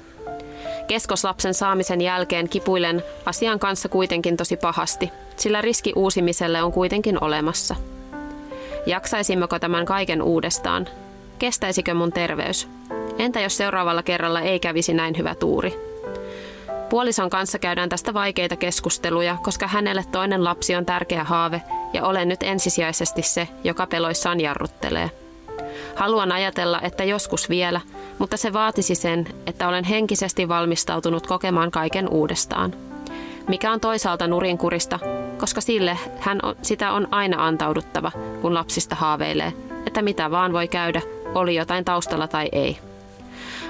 Keskoslapsen 0.87 1.55
saamisen 1.55 2.01
jälkeen 2.01 2.49
kipuilen 2.49 3.03
asian 3.27 3.59
kanssa 3.59 3.89
kuitenkin 3.89 4.37
tosi 4.37 4.57
pahasti, 4.57 5.11
sillä 5.37 5.61
riski 5.61 5.93
uusimiselle 5.97 6.63
on 6.63 6.73
kuitenkin 6.73 7.25
olemassa. 7.25 7.77
Jaksaisimmeko 8.87 9.59
tämän 9.59 9.87
kaiken 9.87 10.23
uudestaan? 10.23 10.89
Kestäisikö 11.39 11.95
mun 11.95 12.13
terveys? 12.13 12.69
Entä 13.19 13.41
jos 13.41 13.57
seuraavalla 13.57 14.03
kerralla 14.03 14.41
ei 14.41 14.61
kävisi 14.61 14.95
näin 14.95 15.19
hyvä 15.19 15.35
tuuri? 15.35 15.89
Puolison 16.91 17.31
kanssa 17.31 17.59
käydään 17.59 17.89
tästä 17.89 18.15
vaikeita 18.15 18.57
keskusteluja, 18.57 19.37
koska 19.43 19.67
hänelle 19.67 20.05
toinen 20.13 20.45
lapsi 20.45 20.77
on 20.77 20.87
tärkeä 20.87 21.25
haave 21.25 21.63
ja 21.93 22.05
olen 22.05 22.29
nyt 22.29 22.43
ensisijaisesti 22.43 23.23
se, 23.23 23.49
joka 23.65 23.87
peloissaan 23.87 24.41
jarruttelee. 24.41 25.11
Haluan 25.97 26.33
ajatella, 26.33 26.81
että 26.81 27.05
joskus 27.05 27.49
vielä, 27.49 27.81
mutta 28.19 28.37
se 28.37 28.53
vaatisi 28.53 28.95
sen, 28.95 29.27
että 29.47 29.69
olen 29.69 29.85
henkisesti 29.85 30.49
valmistautunut 30.49 31.27
kokemaan 31.27 31.71
kaiken 31.71 32.09
uudestaan. 32.09 32.75
Mikä 33.49 33.73
on 33.73 33.81
toisaalta 33.81 34.27
nurinkurista, 34.27 34.99
koska 35.39 35.61
sille 35.61 35.99
hän 36.21 36.39
on, 36.43 36.57
sitä 36.63 36.93
on 36.93 37.09
aina 37.11 37.47
antauduttava, 37.47 38.13
kun 38.43 38.55
lapsista 38.55 38.95
haaveilee, 38.95 39.53
että 39.87 40.03
mitä 40.03 40.31
vaan 40.31 40.53
voi 40.53 40.69
käydä, 40.69 41.03
oli 41.35 41.55
jotain 41.55 41.85
taustalla 41.85 42.29
tai 42.29 42.49
ei. 42.53 42.88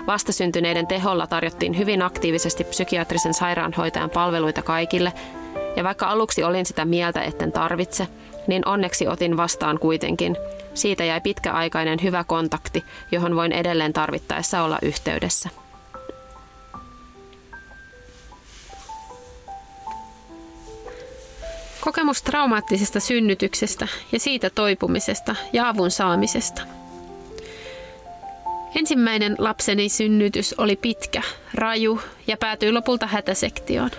Vastasyntyneiden 0.09 0.87
teholla 0.87 1.27
tarjottiin 1.27 1.79
hyvin 1.79 2.03
aktiivisesti 2.03 2.65
psykiatrisen 2.65 3.35
sairaanhoitajan 3.35 4.11
palveluita 4.11 4.63
kaikille, 4.63 5.13
ja 5.77 5.85
vaikka 5.85 6.07
aluksi 6.07 6.45
olin 6.45 6.67
sitä 6.67 6.85
mieltä, 6.85 7.23
etten 7.23 7.53
tarvitse, 7.53 8.09
niin 8.47 8.69
onneksi 8.69 9.09
otin 9.09 9.37
vastaan 9.37 9.79
kuitenkin. 9.79 10.37
Siitä 10.75 11.05
jäi 11.05 11.21
pitkäaikainen 11.21 11.99
hyvä 12.03 12.25
kontakti, 12.25 12.85
johon 13.13 13.37
voin 13.37 13.53
edelleen 13.53 13.93
tarvittaessa 13.93 14.63
olla 14.63 14.79
yhteydessä. 14.83 15.49
Kokemus 21.81 22.23
traumaattisesta 22.23 23.01
synnytyksestä 23.01 23.89
ja 24.13 24.21
siitä 24.21 24.51
toipumisesta 24.51 25.35
ja 25.53 25.69
avun 25.69 25.91
saamisesta– 25.91 26.63
Ensimmäinen 28.79 29.35
lapseni 29.39 29.89
synnytys 29.89 30.55
oli 30.59 30.77
pitkä, 30.77 31.23
raju 31.55 32.01
ja 32.27 32.37
päätyi 32.37 32.73
lopulta 32.73 33.07
hätäsektioon. 33.07 33.91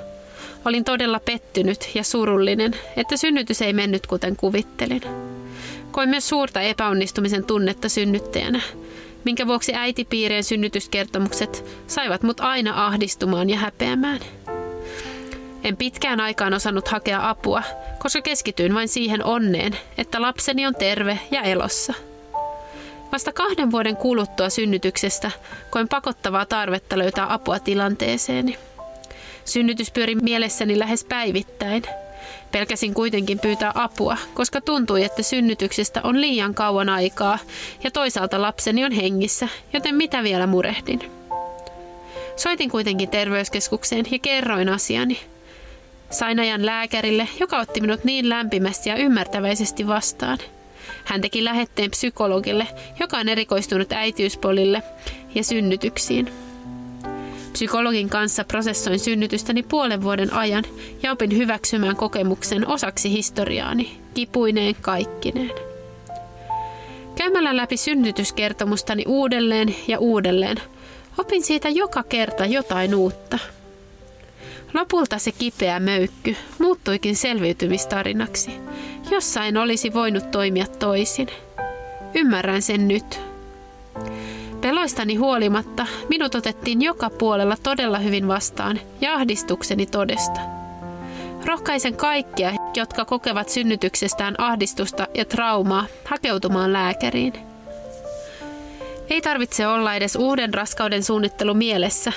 Olin 0.65 0.83
todella 0.83 1.19
pettynyt 1.19 1.89
ja 1.95 2.03
surullinen, 2.03 2.75
että 2.97 3.17
synnytys 3.17 3.61
ei 3.61 3.73
mennyt 3.73 4.07
kuten 4.07 4.35
kuvittelin. 4.35 5.01
Koin 5.91 6.09
myös 6.09 6.29
suurta 6.29 6.61
epäonnistumisen 6.61 7.43
tunnetta 7.43 7.89
synnyttäjänä, 7.89 8.61
minkä 9.25 9.47
vuoksi 9.47 9.75
äitipiirien 9.75 10.43
synnytyskertomukset 10.43 11.65
saivat 11.87 12.23
mut 12.23 12.39
aina 12.39 12.85
ahdistumaan 12.85 13.49
ja 13.49 13.57
häpeämään. 13.57 14.19
En 15.63 15.77
pitkään 15.77 16.19
aikaan 16.19 16.53
osannut 16.53 16.87
hakea 16.87 17.29
apua, 17.29 17.63
koska 17.97 18.21
keskityin 18.21 18.73
vain 18.73 18.87
siihen 18.87 19.25
onneen, 19.25 19.77
että 19.97 20.21
lapseni 20.21 20.65
on 20.65 20.75
terve 20.75 21.19
ja 21.31 21.41
elossa– 21.41 21.93
Vasta 23.11 23.33
kahden 23.33 23.71
vuoden 23.71 23.97
kuluttua 23.97 24.49
synnytyksestä 24.49 25.31
koin 25.69 25.87
pakottavaa 25.87 26.45
tarvetta 26.45 26.97
löytää 26.97 27.33
apua 27.33 27.59
tilanteeseeni. 27.59 28.57
Synnytys 29.45 29.91
pyöri 29.91 30.15
mielessäni 30.15 30.79
lähes 30.79 31.03
päivittäin. 31.03 31.83
Pelkäsin 32.51 32.93
kuitenkin 32.93 33.39
pyytää 33.39 33.71
apua, 33.75 34.17
koska 34.33 34.61
tuntui, 34.61 35.03
että 35.03 35.23
synnytyksestä 35.23 36.01
on 36.03 36.21
liian 36.21 36.53
kauan 36.53 36.89
aikaa 36.89 37.39
ja 37.83 37.91
toisaalta 37.91 38.41
lapseni 38.41 38.85
on 38.85 38.91
hengissä, 38.91 39.47
joten 39.73 39.95
mitä 39.95 40.23
vielä 40.23 40.47
murehdin. 40.47 41.11
Soitin 42.35 42.69
kuitenkin 42.69 43.09
terveyskeskukseen 43.09 44.05
ja 44.11 44.19
kerroin 44.19 44.69
asiani. 44.69 45.19
Sain 46.09 46.39
ajan 46.39 46.65
lääkärille, 46.65 47.27
joka 47.39 47.59
otti 47.59 47.81
minut 47.81 48.03
niin 48.03 48.29
lämpimästi 48.29 48.89
ja 48.89 48.95
ymmärtäväisesti 48.95 49.87
vastaan– 49.87 50.37
hän 51.03 51.21
teki 51.21 51.43
lähetteen 51.43 51.91
psykologille, 51.91 52.67
joka 52.99 53.17
on 53.17 53.29
erikoistunut 53.29 53.91
äitiyspolille 53.91 54.83
ja 55.35 55.43
synnytyksiin. 55.43 56.31
Psykologin 57.53 58.09
kanssa 58.09 58.43
prosessoin 58.43 58.99
synnytystäni 58.99 59.63
puolen 59.63 60.03
vuoden 60.03 60.33
ajan 60.33 60.63
ja 61.03 61.11
opin 61.11 61.37
hyväksymään 61.37 61.95
kokemuksen 61.95 62.67
osaksi 62.67 63.11
historiaani, 63.11 64.01
kipuineen 64.13 64.75
kaikkineen. 64.81 65.51
Käymällä 67.15 67.57
läpi 67.57 67.77
synnytyskertomustani 67.77 69.03
uudelleen 69.07 69.75
ja 69.87 69.99
uudelleen, 69.99 70.57
opin 71.17 71.43
siitä 71.43 71.69
joka 71.69 72.03
kerta 72.03 72.45
jotain 72.45 72.95
uutta. 72.95 73.39
Lopulta 74.73 75.17
se 75.17 75.31
kipeä 75.31 75.79
möykky 75.79 76.35
muuttuikin 76.59 77.15
selviytymistarinaksi, 77.15 78.51
Jossain 79.11 79.57
olisi 79.57 79.93
voinut 79.93 80.31
toimia 80.31 80.65
toisin. 80.79 81.27
Ymmärrän 82.15 82.61
sen 82.61 82.87
nyt. 82.87 83.19
Peloistani 84.61 85.15
huolimatta 85.15 85.85
minut 86.09 86.35
otettiin 86.35 86.81
joka 86.81 87.09
puolella 87.09 87.57
todella 87.63 87.99
hyvin 87.99 88.27
vastaan 88.27 88.79
ja 89.01 89.13
ahdistukseni 89.13 89.85
todesta. 89.85 90.39
Rohkaisen 91.45 91.97
kaikkia, 91.97 92.51
jotka 92.75 93.05
kokevat 93.05 93.49
synnytyksestään 93.49 94.35
ahdistusta 94.37 95.07
ja 95.13 95.25
traumaa, 95.25 95.85
hakeutumaan 96.05 96.73
lääkäriin. 96.73 97.33
Ei 99.09 99.21
tarvitse 99.21 99.67
olla 99.67 99.95
edes 99.95 100.15
uuden 100.15 100.53
raskauden 100.53 101.03
suunnittelu 101.03 101.53
mielessä. 101.53 102.13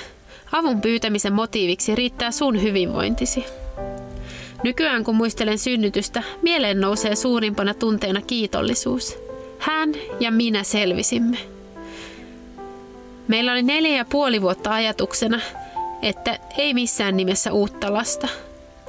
Avun 0.53 0.81
pyytämisen 0.81 1.33
motiiviksi 1.33 1.95
riittää 1.95 2.31
sun 2.31 2.63
hyvinvointisi. 2.63 3.45
Nykyään 4.65 5.05
kun 5.05 5.17
muistelen 5.17 5.59
synnytystä, 5.59 6.23
mieleen 6.43 6.81
nousee 6.81 7.17
suurimpana 7.17 7.75
tunteena 7.75 8.21
kiitollisuus. 8.23 9.19
Hän 9.59 9.93
ja 10.21 10.31
minä 10.31 10.63
selvisimme. 10.63 11.39
Meillä 13.29 13.53
oli 13.53 13.63
neljä 13.63 13.97
ja 13.97 14.05
puoli 14.05 14.43
vuotta 14.43 14.75
ajatuksena, 14.75 15.41
että 16.03 16.39
ei 16.59 16.75
missään 16.75 17.17
nimessä 17.17 17.53
uutta 17.53 17.93
lasta. 17.93 18.29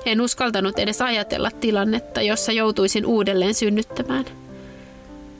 En 0.06 0.22
uskaltanut 0.22 0.80
edes 0.80 1.02
ajatella 1.02 1.52
tilannetta, 1.52 2.22
jossa 2.22 2.52
joutuisin 2.52 3.06
uudelleen 3.06 3.54
synnyttämään– 3.54 4.26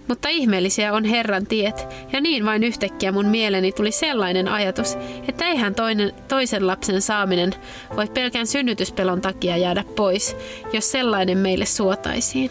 mutta 0.08 0.30
ihmeellisiä 0.30 0.94
on 0.94 1.06
Herran 1.06 1.46
tiet, 1.46 1.88
ja 2.12 2.22
niin 2.22 2.46
vain 2.46 2.64
yhtäkkiä 2.64 3.12
mun 3.12 3.26
mieleni 3.26 3.72
tuli 3.72 3.92
sellainen 3.92 4.48
ajatus, 4.48 4.98
että 5.28 5.46
eihän 5.46 5.76
toinen, 5.76 6.14
toisen 6.28 6.68
lapsen 6.68 7.02
saaminen 7.02 7.54
voi 7.96 8.08
pelkän 8.08 8.48
synnytyspelon 8.48 9.22
takia 9.22 9.58
jäädä 9.58 9.84
pois, 9.96 10.36
jos 10.74 10.92
sellainen 10.92 11.38
meille 11.38 11.66
suotaisiin. 11.66 12.50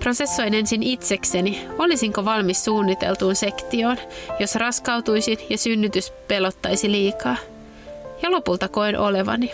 Prosessoin 0.00 0.54
ensin 0.54 0.82
itsekseni, 0.82 1.66
olisinko 1.78 2.24
valmis 2.24 2.64
suunniteltuun 2.64 3.36
sektioon, 3.36 3.96
jos 4.38 4.54
raskautuisin 4.54 5.38
ja 5.50 5.58
synnytys 5.58 6.10
pelottaisi 6.28 6.90
liikaa. 6.90 7.36
Ja 8.22 8.30
lopulta 8.30 8.68
koen 8.68 8.98
olevani. 8.98 9.50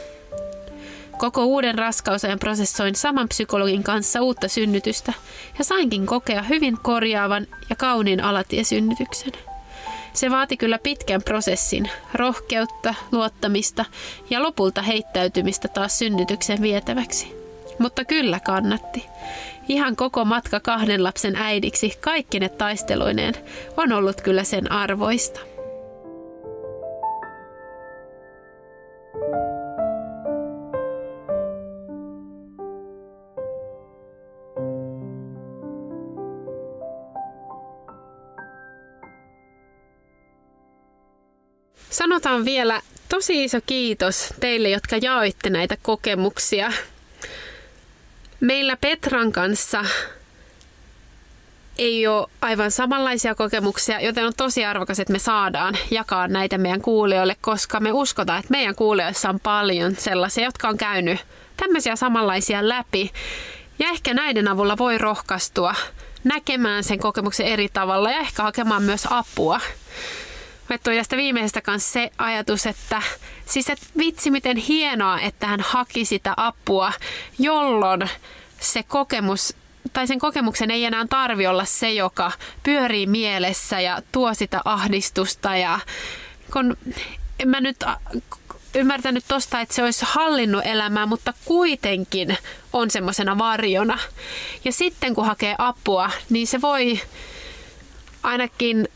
Koko 1.19 1.45
uuden 1.45 1.79
raskausajan 1.79 2.39
prosessoin 2.39 2.95
saman 2.95 3.29
psykologin 3.29 3.83
kanssa 3.83 4.23
uutta 4.23 4.49
synnytystä 4.49 5.13
ja 5.59 5.65
sainkin 5.65 6.07
kokea 6.07 6.43
hyvin 6.43 6.79
korjaavan 6.83 7.47
ja 7.71 7.77
kauniin 7.77 8.25
alatiesynnytyksen. 8.25 9.33
Se 10.13 10.31
vaati 10.31 10.57
kyllä 10.57 10.79
pitkän 10.79 11.23
prosessin, 11.23 11.91
rohkeutta, 12.15 12.95
luottamista 13.13 13.85
ja 14.31 14.43
lopulta 14.43 14.83
heittäytymistä 14.83 15.69
taas 15.69 15.99
synnytyksen 15.99 16.63
vietäväksi. 16.63 17.37
Mutta 17.79 18.05
kyllä 18.05 18.41
kannatti. 18.41 19.07
Ihan 19.69 19.97
koko 19.97 20.25
matka 20.25 20.61
kahden 20.61 21.05
lapsen 21.05 21.37
äidiksi 21.37 21.99
kaikkine 22.01 22.49
taisteluineen 22.49 23.35
on 23.77 23.93
ollut 23.93 24.21
kyllä 24.21 24.45
sen 24.45 24.73
arvoista. 24.73 25.56
Sanotaan 41.97 42.45
vielä 42.45 42.83
tosi 43.09 43.45
iso 43.45 43.59
kiitos 43.67 44.35
teille, 44.41 44.69
jotka 44.71 44.97
jaoitte 44.97 45.51
näitä 45.51 45.77
kokemuksia. 45.83 46.73
Meillä 48.41 48.77
Petran 48.77 49.33
kanssa 49.33 49.85
ei 51.79 52.07
ole 52.07 52.27
aivan 52.41 52.71
samanlaisia 52.71 53.35
kokemuksia, 53.35 54.01
joten 54.01 54.27
on 54.27 54.33
tosi 54.37 54.65
arvokas, 54.65 55.01
että 55.01 55.13
me 55.13 55.19
saadaan 55.19 55.75
jakaa 55.91 56.29
näitä 56.29 56.59
meidän 56.59 56.81
kuulijoille, 56.81 57.37
koska 57.41 57.81
me 57.81 57.93
uskotaan, 57.93 58.39
että 58.39 58.51
meidän 58.51 58.75
kuulijoissa 58.75 59.29
on 59.29 59.41
paljon 59.41 59.97
sellaisia, 59.97 60.45
jotka 60.45 60.69
on 60.69 60.77
käynyt 60.77 61.19
tämmöisiä 61.57 61.97
samanlaisia 61.97 62.69
läpi. 62.69 63.13
Ja 63.79 63.89
ehkä 63.89 64.15
näiden 64.15 64.49
avulla 64.49 64.79
voi 64.79 64.99
rohkaistua 64.99 65.75
näkemään 66.25 66.85
sen 66.85 66.99
kokemuksen 66.99 67.47
eri 67.47 67.69
tavalla 67.73 68.11
ja 68.11 68.19
ehkä 68.19 68.43
hakemaan 68.43 68.83
myös 68.83 69.09
apua. 69.11 69.61
Mä 70.69 70.79
tuli 70.79 70.97
tästä 70.97 71.17
viimeisestä 71.17 71.61
kanssa 71.61 71.93
se 71.93 72.11
ajatus, 72.19 72.67
että 72.67 73.03
siis 73.47 73.71
et 73.71 73.79
vitsi 73.99 74.31
miten 74.31 74.57
hienoa, 74.57 75.21
että 75.21 75.47
hän 75.47 75.61
haki 75.61 76.05
sitä 76.05 76.35
apua, 76.37 76.93
jolloin 77.39 78.11
se 78.61 78.83
kokemus 78.83 79.55
tai 79.93 80.07
sen 80.07 80.19
kokemuksen 80.19 80.71
ei 80.71 80.85
enää 80.85 81.07
tarvi 81.11 81.47
olla 81.47 81.65
se, 81.65 81.93
joka 81.93 82.33
pyörii 82.63 83.07
mielessä 83.07 83.81
ja 83.81 84.03
tuo 84.13 84.35
sitä 84.35 84.61
ahdistusta 84.65 85.57
ja 85.57 85.79
kun 86.53 86.77
en 87.41 87.49
mä 87.49 87.61
nyt 87.61 87.85
ymmärtänyt 88.75 89.25
tosta, 89.29 89.61
että 89.61 89.75
se 89.75 89.83
olisi 89.83 90.05
hallinnut 90.09 90.67
elämää, 90.67 91.07
mutta 91.07 91.35
kuitenkin 91.45 92.39
on 92.73 92.91
semmoisena 92.91 93.39
varjona. 93.39 93.99
Ja 94.65 94.73
sitten 94.73 95.15
kun 95.15 95.27
hakee 95.27 95.55
apua, 95.59 96.11
niin 96.31 96.47
se 96.47 96.61
voi 96.61 97.01
ainakin 98.23 98.89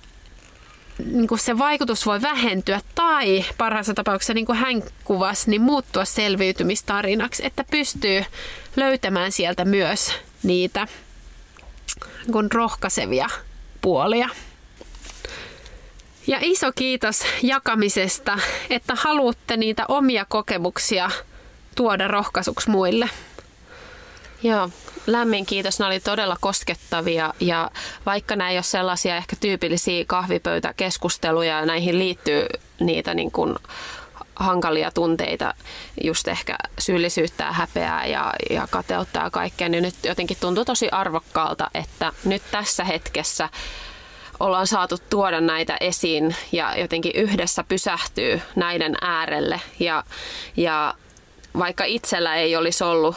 niin 1.07 1.29
kuin 1.29 1.39
se 1.39 1.59
vaikutus 1.59 2.07
voi 2.07 2.23
vähentyä 2.23 2.81
tai 2.95 3.45
parhaassa 3.59 3.95
tapauksessa 3.95 4.35
niin 4.35 4.47
kuin 4.47 4.59
hän 4.59 4.83
kuvasi, 5.05 5.51
niin 5.51 5.63
muuttua 5.63 6.05
selviytymistarinaksi, 6.05 7.47
että 7.47 7.65
pystyy 7.71 8.25
löytämään 8.77 9.33
sieltä 9.33 9.65
myös 9.65 10.13
niitä 10.43 10.87
niin 12.27 12.53
rohkaisevia 12.53 13.29
puolia. 13.81 14.29
Ja 16.27 16.39
iso 16.41 16.73
kiitos 16.73 17.23
jakamisesta, 17.43 18.39
että 18.71 18.95
haluatte 18.97 19.57
niitä 19.57 19.85
omia 19.89 20.25
kokemuksia 20.29 21.11
tuoda 21.77 22.09
rohkaisuksi 22.09 22.71
muille. 22.71 23.11
Joo, 24.43 24.71
lämmin 25.07 25.47
kiitos. 25.47 25.79
Nämä 25.79 25.89
oli 25.89 26.01
todella 26.01 26.37
koskettavia 26.41 27.35
ja 27.41 27.71
vaikka 28.07 28.37
nämä 28.37 28.51
ei 28.51 28.57
ole 28.57 28.63
sellaisia 28.63 29.17
ehkä 29.17 29.37
tyypillisiä 29.41 30.05
kahvipöytäkeskusteluja 30.07 31.59
ja 31.59 31.67
näihin 31.67 31.99
liittyy 31.99 32.47
niitä 32.81 33.15
niin 33.15 33.31
kuin 33.31 33.57
hankalia 34.37 34.91
tunteita, 34.91 35.55
just 36.05 36.29
ehkä 36.29 36.57
syyllisyyttä 36.79 37.45
ja 37.45 37.53
häpeää 37.53 38.07
ja, 38.07 38.35
ja 38.51 38.69
kateutta 38.71 39.21
ja 39.21 39.31
kaikkea, 39.31 39.69
niin 39.69 39.83
nyt 39.83 39.95
jotenkin 40.05 40.37
tuntuu 40.41 40.65
tosi 40.65 40.89
arvokkaalta, 40.89 41.71
että 41.75 42.13
nyt 42.25 42.43
tässä 42.51 42.85
hetkessä 42.85 43.49
ollaan 44.41 44.67
saatu 44.67 44.97
tuoda 45.11 45.41
näitä 45.41 45.77
esiin 45.81 46.37
ja 46.53 46.79
jotenkin 46.79 47.13
yhdessä 47.15 47.65
pysähtyy 47.65 48.43
näiden 48.57 48.95
äärelle. 49.01 49.61
Ja, 49.81 50.05
ja 50.57 50.95
vaikka 51.59 51.85
itsellä 51.85 52.37
ei 52.37 52.57
olisi 52.57 52.85
ollut 52.85 53.17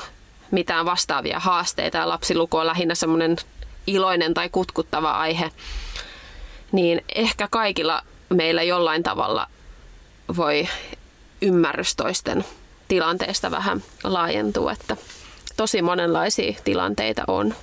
mitään 0.53 0.85
vastaavia 0.85 1.39
haasteita 1.39 1.97
ja 1.97 2.09
lapsiluku 2.09 2.57
on 2.57 2.67
lähinnä 2.67 2.95
semmoinen 2.95 3.35
iloinen 3.87 4.33
tai 4.33 4.49
kutkuttava 4.49 5.11
aihe, 5.11 5.51
niin 6.71 7.03
ehkä 7.15 7.47
kaikilla 7.51 8.01
meillä 8.29 8.63
jollain 8.63 9.03
tavalla 9.03 9.47
voi 10.37 10.67
ymmärrys 11.41 11.95
toisten 11.95 12.45
tilanteesta 12.87 13.51
vähän 13.51 13.83
laajentua, 14.03 14.71
että 14.71 14.97
tosi 15.57 15.81
monenlaisia 15.81 16.53
tilanteita 16.63 17.23
on. 17.27 17.55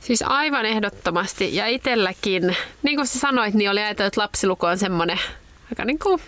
Siis 0.00 0.22
aivan 0.26 0.66
ehdottomasti. 0.66 1.56
Ja 1.56 1.66
itselläkin, 1.66 2.56
niin 2.82 2.96
kuin 2.96 3.06
sä 3.06 3.18
sanoit, 3.18 3.54
niin 3.54 3.70
oli 3.70 3.80
ajatellut, 3.80 4.12
että 4.12 4.20
lapsiluku 4.20 4.66
on 4.66 4.78
semmoinen 4.78 5.20
aika 5.70 5.84
niin 5.84 5.98
kuin, 5.98 6.20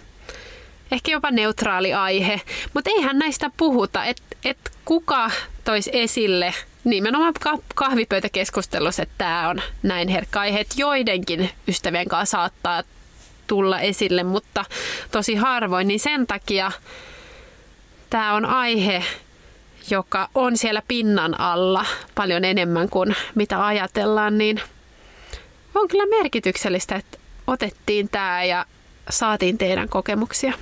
ehkä 0.93 1.11
jopa 1.11 1.31
neutraali 1.31 1.95
aihe. 1.95 2.41
Mutta 2.75 2.91
eihän 2.91 3.18
näistä 3.18 3.51
puhuta, 3.57 4.05
että 4.45 4.70
et 4.70 4.76
kuka 4.84 5.30
toisi 5.64 5.90
esille 5.93 6.55
nimenomaan 6.84 7.34
kahvipöytäkeskustelussa, 7.74 9.03
että 9.03 9.14
tämä 9.18 9.49
on 9.49 9.62
näin 9.82 10.09
herkkä 10.09 10.40
aihe, 10.40 10.61
että 10.61 10.74
joidenkin 10.78 11.51
ystävien 11.68 12.09
kanssa 12.09 12.36
saattaa 12.38 12.82
tulla 13.47 13.80
esille, 13.80 14.22
mutta 14.22 14.64
tosi 15.11 15.34
harvoin, 15.34 15.88
niin 15.88 16.01
sen 16.01 16.26
takia 16.26 16.72
tämä 18.11 18.34
on 18.34 18.45
aihe, 18.45 19.05
joka 19.90 20.28
on 20.34 20.57
siellä 20.57 20.82
pinnan 20.88 21.40
alla 21.40 21.86
paljon 22.14 22.45
enemmän 22.45 22.88
kuin 22.88 23.16
mitä 23.34 23.66
ajatellaan, 23.66 24.38
niin 24.38 24.61
on 25.74 25.88
kyllä 25.88 26.07
merkityksellistä, 26.07 26.95
että 26.95 27.18
otettiin 27.47 28.09
tämä 28.09 28.45
ja 28.45 28.66
saatiin 29.11 29.59
teidän 29.59 29.88
kokemuksia. 29.88 30.53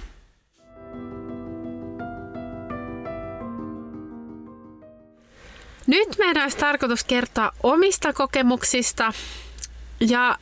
Nyt 5.90 6.18
meidän 6.18 6.42
olisi 6.42 6.56
tarkoitus 6.56 7.04
kertoa 7.04 7.52
omista 7.62 8.12
kokemuksista 8.12 9.12
ja 10.00 10.38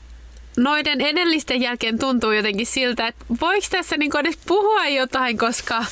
noiden 0.56 1.00
edellisten 1.00 1.62
jälkeen 1.62 1.98
tuntuu 1.98 2.32
jotenkin 2.32 2.66
siltä, 2.66 3.06
että 3.06 3.24
voiko 3.40 3.66
tässä 3.70 3.96
niin 3.96 4.16
edes 4.20 4.38
puhua 4.46 4.86
jotain, 4.86 5.38
koska 5.38 5.84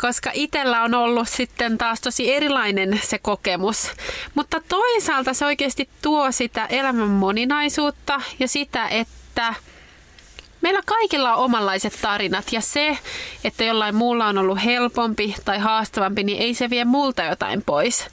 koska 0.00 0.30
itsellä 0.34 0.82
on 0.82 0.94
ollut 0.94 1.28
sitten 1.28 1.78
taas 1.78 2.00
tosi 2.00 2.34
erilainen 2.34 3.00
se 3.04 3.18
kokemus. 3.18 3.90
Mutta 4.34 4.62
toisaalta 4.68 5.34
se 5.34 5.44
oikeasti 5.46 5.88
tuo 6.02 6.32
sitä 6.32 6.66
elämän 6.66 7.08
moninaisuutta 7.08 8.20
ja 8.38 8.48
sitä, 8.48 8.88
että 8.88 9.54
meillä 10.62 10.80
kaikilla 10.86 11.34
on 11.34 11.44
omanlaiset 11.44 11.98
tarinat 12.02 12.52
ja 12.52 12.60
se, 12.60 12.98
että 13.44 13.64
jollain 13.64 13.94
muulla 13.94 14.26
on 14.26 14.38
ollut 14.38 14.64
helpompi 14.64 15.34
tai 15.44 15.58
haastavampi, 15.58 16.24
niin 16.24 16.42
ei 16.42 16.54
se 16.54 16.70
vie 16.70 16.84
multa 16.84 17.22
jotain 17.22 17.62
pois. 17.62 18.06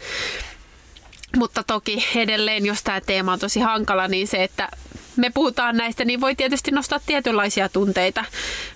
Mutta 1.38 1.64
toki 1.64 2.08
edelleen, 2.16 2.66
jos 2.66 2.84
tämä 2.84 3.02
teema 3.02 3.34
on 3.34 3.40
tosi 3.40 3.60
hankala, 3.60 4.08
niin 4.08 4.28
se, 4.28 4.44
että 4.44 4.70
me 5.16 5.30
puhutaan 5.30 5.78
näistä, 5.78 6.06
niin 6.06 6.22
voi 6.22 6.36
tietysti 6.36 6.72
nostaa 6.72 7.00
tietynlaisia 7.06 7.70
tunteita, 7.70 8.26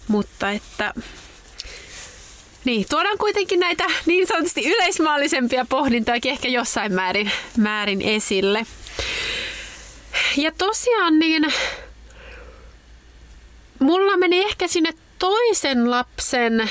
mutta 0.08 0.52
että 0.52 0.94
niin, 2.66 2.86
tuodaan 2.90 3.18
kuitenkin 3.18 3.60
näitä 3.60 3.84
niin 4.06 4.28
sanotusti 4.28 4.72
yleismaallisempia 4.72 5.66
pohdintoja 5.70 6.20
ehkä 6.24 6.48
jossain 6.48 6.94
määrin, 6.94 7.32
määrin 7.58 8.02
esille. 8.02 8.66
Ja 10.38 10.52
tosiaan 10.58 11.20
niin 11.20 11.54
mulla 13.84 14.18
meni 14.18 14.40
ehkä 14.40 14.68
sinne 14.68 14.94
toisen 15.20 15.92
lapsen, 15.92 16.70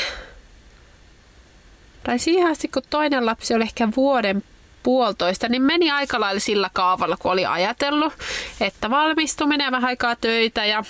tai 2.04 2.18
siihen 2.18 2.50
asti 2.50 2.68
kun 2.68 2.82
toinen 2.90 3.26
lapsi 3.26 3.54
oli 3.54 3.62
ehkä 3.62 3.88
vuoden 3.96 4.44
puolitoista, 4.82 5.48
niin 5.48 5.62
meni 5.62 5.90
aika 5.90 6.20
lailla 6.20 6.40
sillä 6.40 6.70
kaavalla, 6.72 7.16
kun 7.16 7.32
oli 7.32 7.46
ajatellut, 7.46 8.12
että 8.60 8.90
valmistuminen 8.90 9.72
vähän 9.72 9.88
aikaa 9.88 10.16
töitä 10.16 10.64
ja 10.64 10.84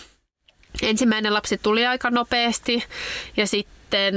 ensimmäinen 0.83 1.35
lapsi 1.35 1.59
tuli 1.59 1.87
aika 1.87 2.11
nopeasti 2.11 2.85
ja 3.37 3.47
sitten 3.47 4.15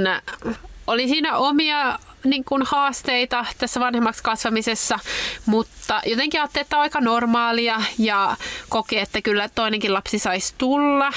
oli 0.87 1.07
siinä 1.07 1.37
omia 1.37 1.99
niin 2.23 2.43
kuin 2.43 2.63
haasteita 2.65 3.45
tässä 3.57 3.79
vanhemmaksi 3.79 4.23
kasvamisessa, 4.23 4.99
mutta 5.45 6.01
jotenkin 6.05 6.41
ajattelin, 6.41 6.63
että 6.63 6.75
on 6.75 6.81
aika 6.81 7.01
normaalia 7.01 7.81
ja 7.97 8.35
koki, 8.69 8.99
että 8.99 9.21
kyllä 9.21 9.49
toinenkin 9.55 9.93
lapsi 9.93 10.19
saisi 10.19 10.53
tulla. 10.57 11.11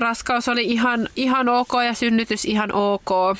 Raskaus 0.00 0.48
oli 0.48 0.64
ihan, 0.64 1.08
ihan 1.16 1.48
ok 1.48 1.72
ja 1.86 1.94
synnytys 1.94 2.44
ihan 2.44 2.72
ok. 2.72 3.38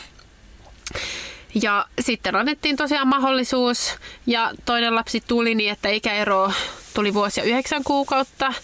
Ja 1.62 1.86
sitten 2.00 2.36
annettiin 2.36 2.76
tosiaan 2.76 3.08
mahdollisuus 3.08 3.94
ja 4.26 4.50
toinen 4.64 4.94
lapsi 4.94 5.22
tuli 5.28 5.54
niin, 5.54 5.72
että 5.72 5.88
ikäero 5.88 6.52
tuli 6.94 7.14
vuosi 7.14 7.40
ja 7.40 7.46
yhdeksän 7.46 7.84
kuukautta. 7.84 8.54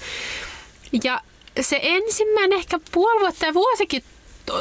Ja 1.04 1.20
se 1.60 1.80
ensimmäinen 1.82 2.58
ehkä 2.58 2.80
puoli 2.92 3.20
vuotta 3.20 3.46
ja 3.46 3.54
vuosikin 3.54 4.04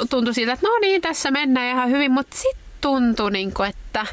tuntui 0.10 0.34
siltä, 0.34 0.54
että 0.54 0.68
no 0.68 0.80
niin, 0.82 1.02
tässä 1.02 1.32
mennään 1.32 1.70
ihan 1.70 1.90
hyvin, 1.90 2.12
mutta 2.12 2.38
sitten 2.38 2.66
tuntui, 2.82 3.32
niin 3.32 3.54
kuin, 3.54 3.70
että 3.70 4.06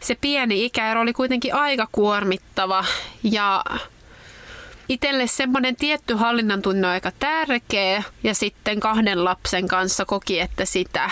se 0.00 0.14
pieni 0.14 0.64
ikäero 0.64 1.00
oli 1.00 1.12
kuitenkin 1.12 1.54
aika 1.54 1.88
kuormittava 1.92 2.84
ja 3.22 3.64
itselle 4.88 5.26
semmoinen 5.26 5.76
tietty 5.76 6.14
hallinnan 6.14 6.62
tunne 6.62 6.86
on 6.86 6.92
aika 6.92 7.12
tärkeä 7.18 8.02
ja 8.22 8.34
sitten 8.34 8.80
kahden 8.80 9.24
lapsen 9.24 9.68
kanssa 9.68 10.04
koki, 10.04 10.40
että 10.40 10.64
sitä 10.64 11.10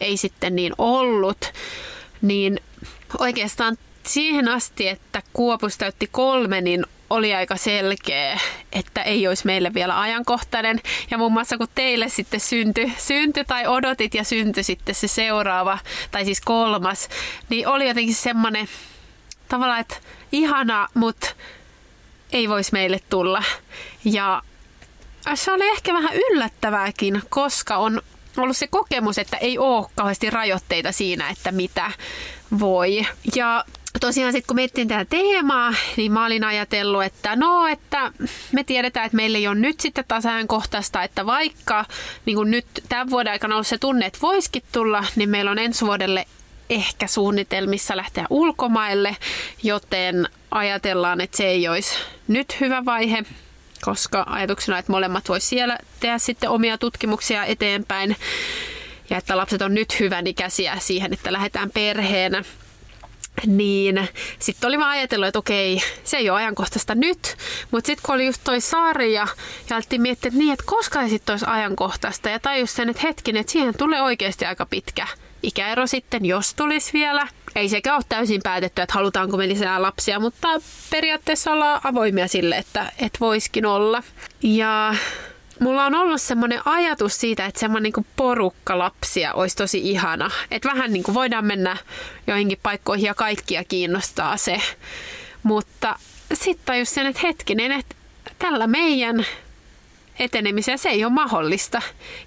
ei 0.00 0.16
sitten 0.16 0.56
niin 0.56 0.72
ollut, 0.78 1.52
niin 2.22 2.60
oikeastaan 3.18 3.78
siihen 4.02 4.48
asti, 4.48 4.88
että 4.88 5.22
Kuopus 5.32 5.78
täytti 5.78 6.08
kolme, 6.12 6.60
niin 6.60 6.86
oli 7.10 7.34
aika 7.34 7.56
selkeä, 7.56 8.40
että 8.72 9.02
ei 9.02 9.28
olisi 9.28 9.46
meille 9.46 9.74
vielä 9.74 10.00
ajankohtainen. 10.00 10.80
Ja 11.10 11.18
muun 11.18 11.32
muassa 11.32 11.58
kun 11.58 11.68
teille 11.74 12.08
sitten 12.08 12.40
syntyi, 12.40 12.92
synty 12.98 13.44
tai 13.44 13.66
odotit 13.66 14.14
ja 14.14 14.24
syntyi 14.24 14.62
sitten 14.62 14.94
se 14.94 15.08
seuraava, 15.08 15.78
tai 16.10 16.24
siis 16.24 16.40
kolmas, 16.40 17.08
niin 17.48 17.68
oli 17.68 17.88
jotenkin 17.88 18.14
semmoinen 18.14 18.68
tavallaan, 19.48 19.80
että 19.80 19.96
ihana, 20.32 20.88
mutta 20.94 21.34
ei 22.32 22.48
voisi 22.48 22.72
meille 22.72 23.00
tulla. 23.10 23.42
Ja 24.04 24.42
se 25.34 25.52
oli 25.52 25.68
ehkä 25.68 25.94
vähän 25.94 26.16
yllättävääkin, 26.30 27.22
koska 27.28 27.76
on 27.76 28.02
ollut 28.36 28.56
se 28.56 28.66
kokemus, 28.66 29.18
että 29.18 29.36
ei 29.36 29.58
ole 29.58 29.86
kauheasti 29.94 30.30
rajoitteita 30.30 30.92
siinä, 30.92 31.30
että 31.30 31.52
mitä 31.52 31.90
voi. 32.60 33.06
Ja 33.36 33.64
tosiaan 34.00 34.32
sitten 34.32 34.46
kun 34.46 34.56
miettin 34.56 34.88
tätä 34.88 35.04
teemaa, 35.04 35.74
niin 35.96 36.12
mä 36.12 36.26
olin 36.26 36.44
ajatellut, 36.44 37.04
että 37.04 37.36
no, 37.36 37.66
että 37.66 38.12
me 38.52 38.64
tiedetään, 38.64 39.06
että 39.06 39.16
meillä 39.16 39.38
ei 39.38 39.48
ole 39.48 39.54
nyt 39.54 39.80
sitten 39.80 40.04
tasajankohtaista, 40.08 41.02
että 41.02 41.26
vaikka 41.26 41.84
niin 42.26 42.36
kuin 42.36 42.50
nyt 42.50 42.66
tämän 42.88 43.10
vuoden 43.10 43.32
aikana 43.32 43.54
ollut 43.54 43.66
se 43.66 43.78
tunne, 43.78 44.06
että 44.06 44.18
voisikin 44.22 44.62
tulla, 44.72 45.04
niin 45.16 45.28
meillä 45.28 45.50
on 45.50 45.58
ensi 45.58 45.86
vuodelle 45.86 46.26
ehkä 46.70 47.06
suunnitelmissa 47.06 47.96
lähteä 47.96 48.26
ulkomaille, 48.30 49.16
joten 49.62 50.28
ajatellaan, 50.50 51.20
että 51.20 51.36
se 51.36 51.46
ei 51.46 51.68
olisi 51.68 51.94
nyt 52.28 52.60
hyvä 52.60 52.84
vaihe, 52.84 53.22
koska 53.82 54.24
ajatuksena, 54.28 54.78
että 54.78 54.92
molemmat 54.92 55.28
voisi 55.28 55.46
siellä 55.46 55.78
tehdä 56.00 56.18
sitten 56.18 56.50
omia 56.50 56.78
tutkimuksia 56.78 57.44
eteenpäin 57.44 58.16
ja 59.10 59.18
että 59.18 59.36
lapset 59.36 59.62
on 59.62 59.74
nyt 59.74 60.00
hyvän 60.00 60.26
ikäisiä 60.26 60.76
siihen, 60.78 61.12
että 61.12 61.32
lähdetään 61.32 61.70
perheenä 61.70 62.42
niin 63.46 64.08
sitten 64.38 64.68
oli 64.68 64.78
vaan 64.78 64.90
ajatellut, 64.90 65.28
että 65.28 65.38
okei, 65.38 65.82
se 66.04 66.16
ei 66.16 66.30
ole 66.30 66.38
ajankohtaista 66.38 66.94
nyt, 66.94 67.36
mutta 67.70 67.86
sitten 67.86 68.02
kun 68.06 68.14
oli 68.14 68.26
just 68.26 68.40
toi 68.44 68.60
sarja 68.60 69.28
ja 69.70 69.74
alettiin 69.76 70.02
miettiä, 70.02 70.28
että 70.28 70.38
niin, 70.38 70.52
että 70.52 70.64
koska 70.66 71.02
ei 71.02 71.08
sitten 71.08 71.32
olisi 71.32 71.46
ajankohtaista 71.48 72.28
ja 72.28 72.38
tajus 72.40 72.74
sen, 72.74 72.88
että 72.88 73.02
hetken, 73.02 73.36
että 73.36 73.52
siihen 73.52 73.74
tulee 73.78 74.02
oikeasti 74.02 74.44
aika 74.44 74.66
pitkä 74.66 75.06
ikäero 75.42 75.86
sitten, 75.86 76.24
jos 76.24 76.54
tulisi 76.54 76.92
vielä. 76.92 77.28
Ei 77.54 77.68
sekä 77.68 77.94
ole 77.96 78.04
täysin 78.08 78.40
päätetty, 78.42 78.82
että 78.82 78.94
halutaanko 78.94 79.36
me 79.36 79.48
lisää 79.48 79.82
lapsia, 79.82 80.20
mutta 80.20 80.48
periaatteessa 80.90 81.52
ollaan 81.52 81.80
avoimia 81.84 82.28
sille, 82.28 82.56
että, 82.56 82.92
että 82.98 83.18
voiskin 83.20 83.66
olla. 83.66 84.02
Ja 84.42 84.94
mulla 85.60 85.84
on 85.84 85.94
ollut 85.94 86.20
semmoinen 86.20 86.60
ajatus 86.64 87.20
siitä, 87.20 87.46
että 87.46 87.60
semmoinen 87.60 87.92
niin 87.96 88.06
porukka 88.16 88.78
lapsia 88.78 89.34
olisi 89.34 89.56
tosi 89.56 89.90
ihana. 89.90 90.30
Että 90.50 90.68
vähän 90.68 90.92
niin 90.92 91.02
kuin 91.02 91.14
voidaan 91.14 91.44
mennä 91.44 91.76
joihinkin 92.26 92.58
paikkoihin 92.62 93.06
ja 93.06 93.14
kaikkia 93.14 93.64
kiinnostaa 93.64 94.36
se. 94.36 94.60
Mutta 95.42 95.98
sitten 96.34 96.66
tajus 96.66 96.94
sen, 96.94 97.06
että 97.06 97.20
hetkinen, 97.22 97.72
että 97.72 97.94
tällä 98.38 98.66
meidän 98.66 99.26
etenemisellä 100.18 100.76
se 100.76 100.88
ei 100.88 101.04
ole 101.04 101.12
mahdollista. 101.12 101.82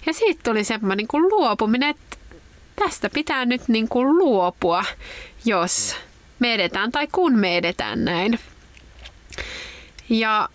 Ja 0.06 0.12
siitä 0.12 0.40
tuli 0.44 0.64
semmoinen 0.64 0.96
niin 0.96 1.08
kuin 1.08 1.28
luopuminen, 1.28 1.88
että 1.88 2.16
tästä 2.84 3.10
pitää 3.10 3.44
nyt 3.44 3.68
niin 3.68 3.88
kuin 3.88 4.18
luopua, 4.18 4.84
jos 5.44 5.96
me 6.38 6.54
edetään 6.54 6.92
tai 6.92 7.06
kun 7.06 7.38
me 7.38 7.56
edetään 7.56 8.04
näin. 8.04 8.38
Ja 10.08 10.48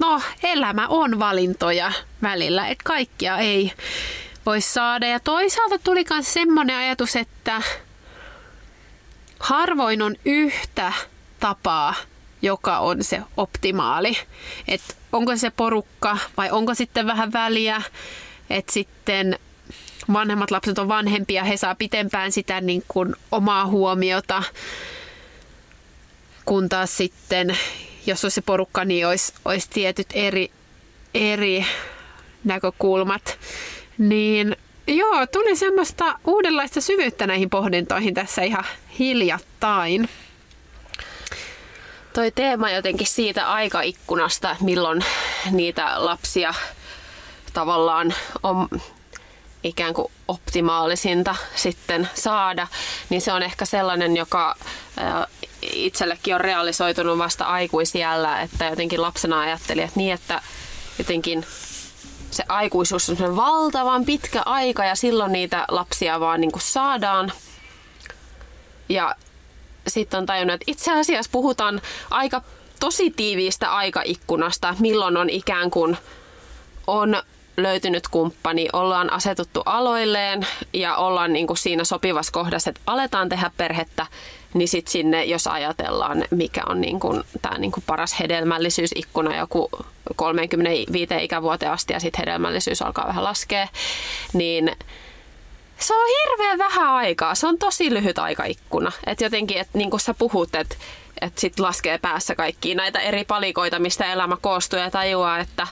no, 0.00 0.20
elämä 0.42 0.88
on 0.88 1.18
valintoja 1.18 1.92
välillä, 2.22 2.68
että 2.68 2.84
kaikkia 2.84 3.38
ei 3.38 3.72
voi 4.46 4.60
saada. 4.60 5.06
Ja 5.06 5.20
toisaalta 5.20 5.78
tuli 5.78 6.04
myös 6.10 6.34
semmoinen 6.34 6.76
ajatus, 6.76 7.16
että 7.16 7.62
harvoin 9.38 10.02
on 10.02 10.16
yhtä 10.24 10.92
tapaa, 11.40 11.94
joka 12.42 12.78
on 12.78 13.04
se 13.04 13.22
optimaali. 13.36 14.18
Että 14.68 14.94
onko 15.12 15.36
se 15.36 15.50
porukka 15.50 16.18
vai 16.36 16.50
onko 16.50 16.74
sitten 16.74 17.06
vähän 17.06 17.32
väliä, 17.32 17.82
että 18.50 18.72
sitten 18.72 19.38
vanhemmat 20.12 20.50
lapset 20.50 20.78
on 20.78 20.88
vanhempia, 20.88 21.44
he 21.44 21.56
saa 21.56 21.74
pitempään 21.74 22.32
sitä 22.32 22.60
niin 22.60 22.84
kuin 22.88 23.14
omaa 23.30 23.66
huomiota, 23.66 24.42
kun 26.44 26.68
taas 26.68 26.96
sitten 26.96 27.58
jos 28.06 28.24
olisi 28.24 28.34
se 28.34 28.40
porukka, 28.40 28.84
niin 28.84 29.06
olisi, 29.06 29.32
olisi 29.44 29.70
tietyt 29.70 30.06
eri, 30.14 30.50
eri 31.14 31.66
näkökulmat. 32.44 33.38
Niin 33.98 34.56
joo, 34.86 35.26
tuli 35.26 35.56
semmoista 35.56 36.18
uudenlaista 36.24 36.80
syvyyttä 36.80 37.26
näihin 37.26 37.50
pohdintoihin 37.50 38.14
tässä 38.14 38.42
ihan 38.42 38.64
hiljattain. 38.98 40.08
Toi 42.12 42.30
teema 42.30 42.70
jotenkin 42.70 43.06
siitä 43.06 43.52
aikaikkunasta, 43.52 44.56
milloin 44.60 45.04
niitä 45.50 46.04
lapsia 46.04 46.54
tavallaan 47.52 48.14
on 48.42 48.68
ikään 49.64 49.94
kuin 49.94 50.12
optimaalisinta 50.28 51.36
sitten 51.54 52.08
saada, 52.14 52.66
niin 53.10 53.22
se 53.22 53.32
on 53.32 53.42
ehkä 53.42 53.64
sellainen, 53.64 54.16
joka 54.16 54.56
itsellekin 55.62 56.34
on 56.34 56.40
realisoitunut 56.40 57.18
vasta 57.18 57.44
aikuisiällä, 57.44 58.40
että 58.40 58.64
jotenkin 58.64 59.02
lapsena 59.02 59.40
ajattelin, 59.40 59.84
että 59.84 59.98
niin, 59.98 60.12
että 60.12 60.42
jotenkin 60.98 61.46
se 62.30 62.44
aikuisuus 62.48 63.10
on 63.10 63.36
valtavan 63.36 64.04
pitkä 64.04 64.42
aika 64.46 64.84
ja 64.84 64.94
silloin 64.94 65.32
niitä 65.32 65.64
lapsia 65.68 66.20
vaan 66.20 66.40
niin 66.40 66.52
kuin 66.52 66.62
saadaan. 66.62 67.32
Ja 68.88 69.16
sitten 69.88 70.18
on 70.18 70.26
tajunnut, 70.26 70.54
että 70.54 70.64
itse 70.66 70.92
asiassa 70.92 71.30
puhutaan 71.32 71.80
aika 72.10 72.42
tosi 72.80 73.10
tiiviistä 73.10 73.74
aikaikkunasta, 73.74 74.76
milloin 74.78 75.16
on 75.16 75.30
ikään 75.30 75.70
kuin 75.70 75.96
on 76.86 77.22
löytynyt 77.56 78.08
kumppani, 78.08 78.68
ollaan 78.72 79.12
asetuttu 79.12 79.62
aloilleen 79.66 80.46
ja 80.72 80.96
ollaan 80.96 81.32
niin 81.32 81.46
kuin 81.46 81.56
siinä 81.56 81.84
sopivassa 81.84 82.32
kohdassa, 82.32 82.70
että 82.70 82.80
aletaan 82.86 83.28
tehdä 83.28 83.50
perhettä, 83.56 84.06
niin 84.54 84.68
sitten 84.68 84.92
sinne, 84.92 85.24
jos 85.24 85.46
ajatellaan, 85.46 86.24
mikä 86.30 86.62
on 86.68 86.80
niin 86.80 87.00
kuin, 87.00 87.22
tämä 87.42 87.58
niin 87.58 87.72
kuin 87.72 87.84
paras 87.86 88.20
hedelmällisyysikkuna 88.20 89.36
joku 89.36 89.70
35 90.16 91.14
ikävuoteen 91.20 91.72
asti 91.72 91.92
ja 91.92 92.00
sitten 92.00 92.18
hedelmällisyys 92.18 92.82
alkaa 92.82 93.06
vähän 93.06 93.24
laskea, 93.24 93.68
niin 94.32 94.76
se 95.78 95.94
on 95.94 96.06
hirveän 96.06 96.58
vähän 96.58 96.90
aikaa. 96.90 97.34
Se 97.34 97.46
on 97.46 97.58
tosi 97.58 97.94
lyhyt 97.94 98.18
aikaikkuna. 98.18 98.92
Että 99.06 99.24
jotenkin, 99.24 99.58
että 99.58 99.78
niin 99.78 99.90
kuin 99.90 100.00
sä 100.00 100.14
puhut, 100.14 100.54
että 100.54 100.76
että 101.20 101.40
sitten 101.40 101.64
laskee 101.64 101.98
päässä 101.98 102.34
kaikki 102.34 102.74
näitä 102.74 103.00
eri 103.00 103.24
palikoita, 103.24 103.78
mistä 103.78 104.12
elämä 104.12 104.36
koostuu 104.40 104.78
ja 104.78 104.90
tajuaa, 104.90 105.38
että 105.38 105.66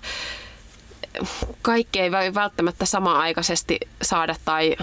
kaikki 1.62 2.00
ei 2.00 2.12
voi 2.12 2.34
välttämättä 2.34 2.86
sama-aikaisesti 2.86 3.80
saada 4.02 4.36
tai 4.44 4.76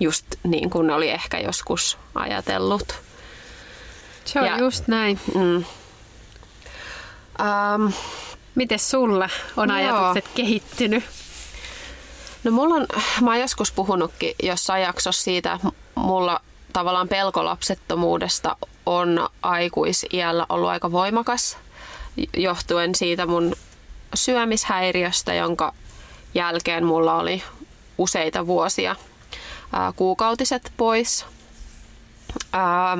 just 0.00 0.26
niin 0.42 0.70
kuin 0.70 0.90
oli 0.90 1.10
ehkä 1.10 1.38
joskus 1.38 1.98
ajatellut. 2.14 2.94
Se 4.24 4.40
on 4.40 4.46
ja, 4.46 4.58
just 4.58 4.88
näin. 4.88 5.20
Mm. 5.34 5.64
Um, 7.40 7.92
Miten 8.56 8.78
sulla 8.78 9.28
on 9.56 9.68
joo. 9.68 9.76
ajatukset 9.76 10.34
kehittynyt? 10.34 11.04
No 12.44 12.50
mulla 12.50 12.74
on, 12.74 12.86
mä 13.20 13.30
oon 13.30 13.40
joskus 13.40 13.72
puhunutkin 13.72 14.34
jossain 14.42 14.82
jaksossa 14.82 15.22
siitä, 15.22 15.52
että 15.52 15.68
mulla 15.94 16.40
tavallaan 16.72 17.08
pelko 17.08 17.44
lapsettomuudesta 17.44 18.56
on 18.86 19.28
aikuisiällä 19.42 20.46
ollut 20.48 20.68
aika 20.68 20.92
voimakas 20.92 21.56
johtuen 22.36 22.94
siitä 22.94 23.26
mun 23.26 23.56
syömishäiriöstä, 24.16 25.34
jonka 25.34 25.74
jälkeen 26.34 26.84
mulla 26.84 27.14
oli 27.14 27.42
useita 27.98 28.46
vuosia 28.46 28.96
ää, 29.72 29.92
kuukautiset 29.96 30.72
pois. 30.76 31.26
Ää, 32.52 32.98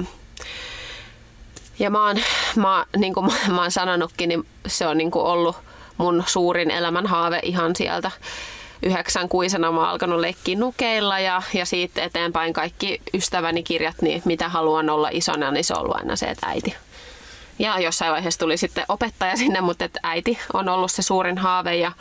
ja 1.79 1.91
mä 1.91 2.07
oon, 2.07 2.17
mä, 2.57 2.87
niin 2.97 3.15
kuin 3.15 3.27
mä 3.49 3.61
oon 3.61 3.71
sanonutkin, 3.71 4.29
niin 4.29 4.47
se 4.67 4.87
on 4.87 4.99
niin 4.99 5.11
kuin 5.11 5.25
ollut 5.25 5.57
mun 5.97 6.25
suurin 6.27 6.71
elämänhaave 6.71 7.41
ihan 7.43 7.77
sieltä 7.77 8.11
yhdeksän 8.83 9.29
kuisena 9.29 9.73
mä 9.73 9.81
oon 9.81 9.89
alkanut 9.89 10.21
leikkiä 10.21 10.59
nukeilla 10.59 11.19
ja, 11.19 11.43
ja 11.55 11.67
siitä 11.67 12.03
eteenpäin 12.03 12.53
kaikki 12.53 13.01
ystäväni 13.15 13.63
kirjat, 13.63 14.03
niin 14.03 14.23
mitä 14.25 14.49
haluan 14.49 14.91
olla 14.91 15.09
isona, 15.13 15.51
niin 15.51 15.65
se 15.65 15.75
on 15.75 15.81
ollut 15.81 15.97
aina 15.97 16.17
se, 16.17 16.27
että 16.27 16.47
äiti 16.47 16.75
ja 17.59 17.81
jossain 17.81 18.13
vaiheessa 18.13 18.41
tuli 18.41 18.57
sitten 18.57 18.85
opettaja 18.89 19.37
sinne, 19.37 19.61
mutta 19.61 19.85
että 19.85 20.01
äiti 20.03 20.39
on 20.53 20.69
ollut 20.69 20.93
se 20.93 21.03
suurin 21.03 21.39
haave 21.39 21.77
ja, 21.77 21.93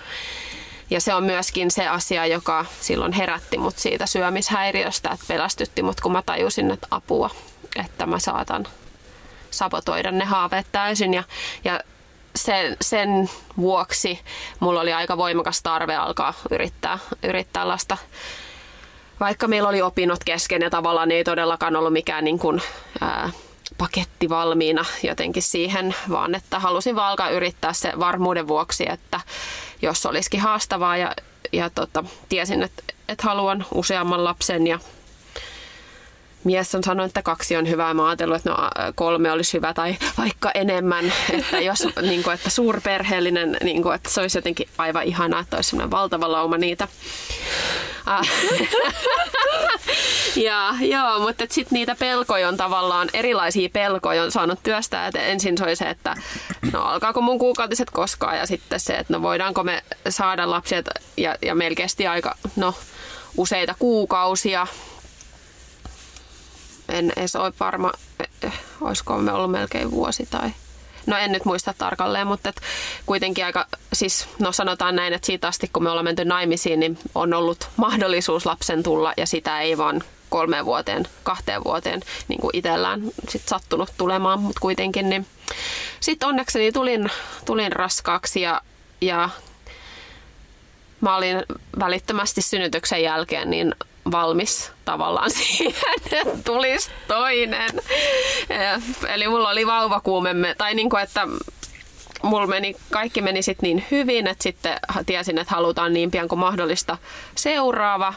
ja 0.90 1.02
se 1.02 1.14
on 1.14 1.24
myöskin 1.24 1.72
se 1.72 1.88
asia, 1.88 2.26
joka 2.26 2.66
silloin 2.82 3.12
herätti 3.12 3.58
mut 3.58 3.78
siitä 3.78 4.06
syömishäiriöstä, 4.06 5.10
että 5.10 5.26
pelästytti 5.28 5.82
mut, 5.82 6.02
kun 6.02 6.12
mä 6.12 6.22
tajusin, 6.26 6.72
että 6.72 6.88
apua, 6.92 7.30
että 7.86 8.06
mä 8.06 8.20
saatan 8.20 8.68
sabotoida 9.52 10.12
ne 10.12 10.26
haaveet 10.26 10.68
täysin. 10.72 11.14
Ja, 11.14 11.24
ja 11.64 11.80
sen, 12.36 12.78
sen 12.82 13.30
vuoksi 13.58 14.20
mulla 14.60 14.82
oli 14.82 14.94
aika 14.94 15.18
voimakas 15.18 15.62
tarve 15.64 15.96
alkaa 15.96 16.34
yrittää, 16.52 17.00
yrittää 17.24 17.68
lasta 17.68 17.98
vaikka 19.20 19.48
meillä 19.48 19.70
oli 19.70 19.82
opinnot 19.82 20.24
kesken 20.24 20.62
ja 20.62 20.70
tavallaan 20.70 21.12
ei 21.12 21.24
todellakaan 21.24 21.76
ollut 21.76 21.94
mikään 21.94 22.24
niin 22.24 22.40
kuin, 22.40 22.62
ää, 23.02 23.30
paketti 23.78 24.30
valmiina 24.30 24.86
jotenkin 25.04 25.44
siihen, 25.44 25.96
vaan 26.10 26.36
että 26.36 26.60
halusin 26.60 26.96
vaan 26.96 27.10
alkaa 27.10 27.30
yrittää 27.30 27.74
se 27.74 27.94
varmuuden 28.00 28.48
vuoksi, 28.48 28.86
että 28.90 29.20
jos 29.82 30.06
olisikin 30.06 30.40
haastavaa 30.40 30.98
ja, 30.98 31.12
ja 31.52 31.70
tota, 31.70 32.04
tiesin, 32.30 32.64
että, 32.64 32.84
että 33.10 33.24
haluan 33.24 33.66
useamman 33.74 34.24
lapsen 34.24 34.68
ja 34.68 34.80
mies 36.46 36.76
on 36.76 36.84
sanonut, 36.84 37.10
että 37.10 37.22
kaksi 37.22 37.58
on 37.58 37.70
hyvä. 37.70 37.94
Mä 37.94 38.08
ajatellut, 38.08 38.38
että 38.38 38.50
no, 38.50 38.58
kolme 38.96 39.32
olisi 39.32 39.54
hyvä 39.54 39.74
tai 39.74 39.96
vaikka 40.18 40.52
enemmän. 40.54 41.14
Että 41.34 41.60
jos 41.60 41.88
niin 42.02 42.24
kuin, 42.24 42.34
että 42.34 42.50
suurperheellinen, 42.50 43.58
niin 43.64 43.84
kuin, 43.84 43.96
että 43.96 44.10
se 44.10 44.22
olisi 44.22 44.38
jotenkin 44.38 44.70
aivan 44.78 45.04
ihanaa, 45.04 45.40
että 45.40 45.56
olisi 45.56 45.78
valtava 45.78 46.32
lauma 46.32 46.58
niitä. 46.58 46.88
Ah. 48.06 48.26
ja 50.36 50.76
joo, 50.80 51.20
mutta 51.20 51.46
sitten 51.50 51.76
niitä 51.76 51.96
pelkoja 51.96 52.48
on 52.48 52.58
tavallaan, 52.58 53.10
erilaisia 53.14 53.70
pelkoja 53.70 54.24
on 54.24 54.32
saanut 54.32 54.60
työstää. 54.64 55.08
Et 55.08 55.16
ensin 55.16 55.58
se 55.58 55.64
oli 55.64 55.76
se, 55.76 55.90
että 55.90 56.16
no 56.74 56.82
alkaako 56.82 57.22
mun 57.22 57.40
kuukautiset 57.40 57.90
koskaan 57.90 58.38
ja 58.38 58.46
sitten 58.46 58.80
se, 58.80 58.94
että 58.94 59.14
no 59.14 59.22
voidaanko 59.22 59.64
me 59.64 59.84
saada 60.10 60.52
lapsia 60.52 60.84
ja, 61.18 61.36
ja 61.42 61.56
meillä 61.56 61.76
kesti 61.76 62.08
aika 62.08 62.36
no, 62.56 62.74
useita 63.38 63.76
kuukausia. 63.80 64.68
En 66.90 67.14
edes 67.18 67.36
ole 67.36 67.54
varma, 67.60 67.92
eh, 68.44 68.54
olisiko 68.82 69.18
me 69.18 69.32
ollut 69.32 69.52
melkein 69.52 69.92
vuosi 69.92 70.26
tai 70.26 70.52
no 71.06 71.18
en 71.18 71.32
nyt 71.32 71.46
muista 71.46 71.74
tarkalleen, 71.78 72.28
mutta 72.28 72.50
et 72.50 72.62
kuitenkin 73.06 73.46
aika, 73.46 73.68
siis 73.94 74.28
no 74.40 74.52
sanotaan 74.52 74.96
näin, 74.96 75.14
että 75.14 75.26
siitä 75.26 75.48
asti 75.48 75.70
kun 75.74 75.84
me 75.84 75.90
ollaan 75.90 76.06
menty 76.06 76.26
naimisiin, 76.26 76.80
niin 76.80 76.98
on 77.16 77.34
ollut 77.34 77.70
mahdollisuus 77.78 78.46
lapsen 78.46 78.84
tulla 78.84 79.14
ja 79.18 79.28
sitä 79.28 79.62
ei 79.62 79.78
vaan 79.78 80.04
kolmeen 80.30 80.66
vuoteen, 80.66 81.08
kahteen 81.24 81.64
vuoteen 81.64 82.02
niin 82.28 82.42
kuin 82.42 82.52
itsellään 82.54 83.02
sit 83.30 83.48
sattunut 83.48 83.90
tulemaan, 83.98 84.42
mutta 84.42 84.60
kuitenkin 84.60 85.10
niin 85.10 85.28
sitten 86.00 86.30
onnekseni 86.30 86.72
tulin, 86.72 87.10
tulin 87.46 87.72
raskaaksi 87.72 88.42
ja, 88.42 88.62
ja 89.02 89.30
mä 91.02 91.16
olin 91.16 91.44
välittömästi 91.80 92.42
synnytyksen 92.42 93.04
jälkeen 93.04 93.50
niin 93.50 93.76
valmis 94.12 94.72
tavallaan 94.86 95.32
siihen, 95.40 95.74
että 95.98 96.32
tulisi 96.46 96.90
toinen. 97.08 97.72
Eli 99.08 99.28
mulla 99.28 99.50
oli 99.50 99.68
vauvakuumemme, 99.68 100.56
tai 100.58 100.76
niin 100.76 100.90
kuin, 100.90 101.04
että 101.04 101.28
mulla 102.24 102.48
meni, 102.48 102.76
kaikki 102.92 103.22
meni 103.22 103.42
sitten 103.42 103.68
niin 103.68 103.86
hyvin, 103.92 104.28
että 104.28 104.44
sitten 104.44 104.80
tiesin, 105.06 105.38
että 105.38 105.56
halutaan 105.56 105.94
niin 105.94 106.12
pian 106.12 106.28
kuin 106.28 106.40
mahdollista 106.40 106.98
seuraava. 107.36 108.14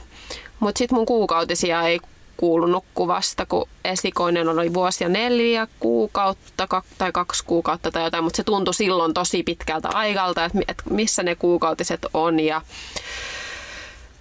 Mutta 0.60 0.78
sitten 0.78 0.96
mun 0.96 1.06
kuukautisia 1.06 1.82
ei 1.82 2.00
kuulunut 2.36 2.84
kuvasta, 2.94 3.46
kun 3.46 3.68
esikoinen 3.84 4.48
oli 4.48 4.74
vuosi 4.74 5.04
ja 5.04 5.08
neljä 5.08 5.66
kuukautta 5.80 6.68
tai 6.98 7.12
kaksi 7.12 7.44
kuukautta 7.44 7.90
tai 7.90 8.04
jotain, 8.04 8.24
mutta 8.24 8.36
se 8.36 8.44
tuntui 8.44 8.74
silloin 8.74 9.14
tosi 9.14 9.42
pitkältä 9.42 9.88
aikalta, 9.88 10.44
että 10.44 10.82
missä 10.90 11.22
ne 11.22 11.34
kuukautiset 11.34 12.06
on 12.14 12.40
ja 12.40 12.62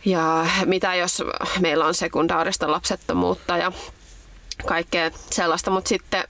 ja 0.07 0.45
mitä 0.65 0.95
jos 0.95 1.23
meillä 1.59 1.85
on 1.85 1.93
sekundaarista 1.93 2.71
lapsettomuutta 2.71 3.57
ja 3.57 3.71
kaikkea 4.65 5.11
sellaista, 5.31 5.71
mutta 5.71 5.89
sitten 5.89 6.23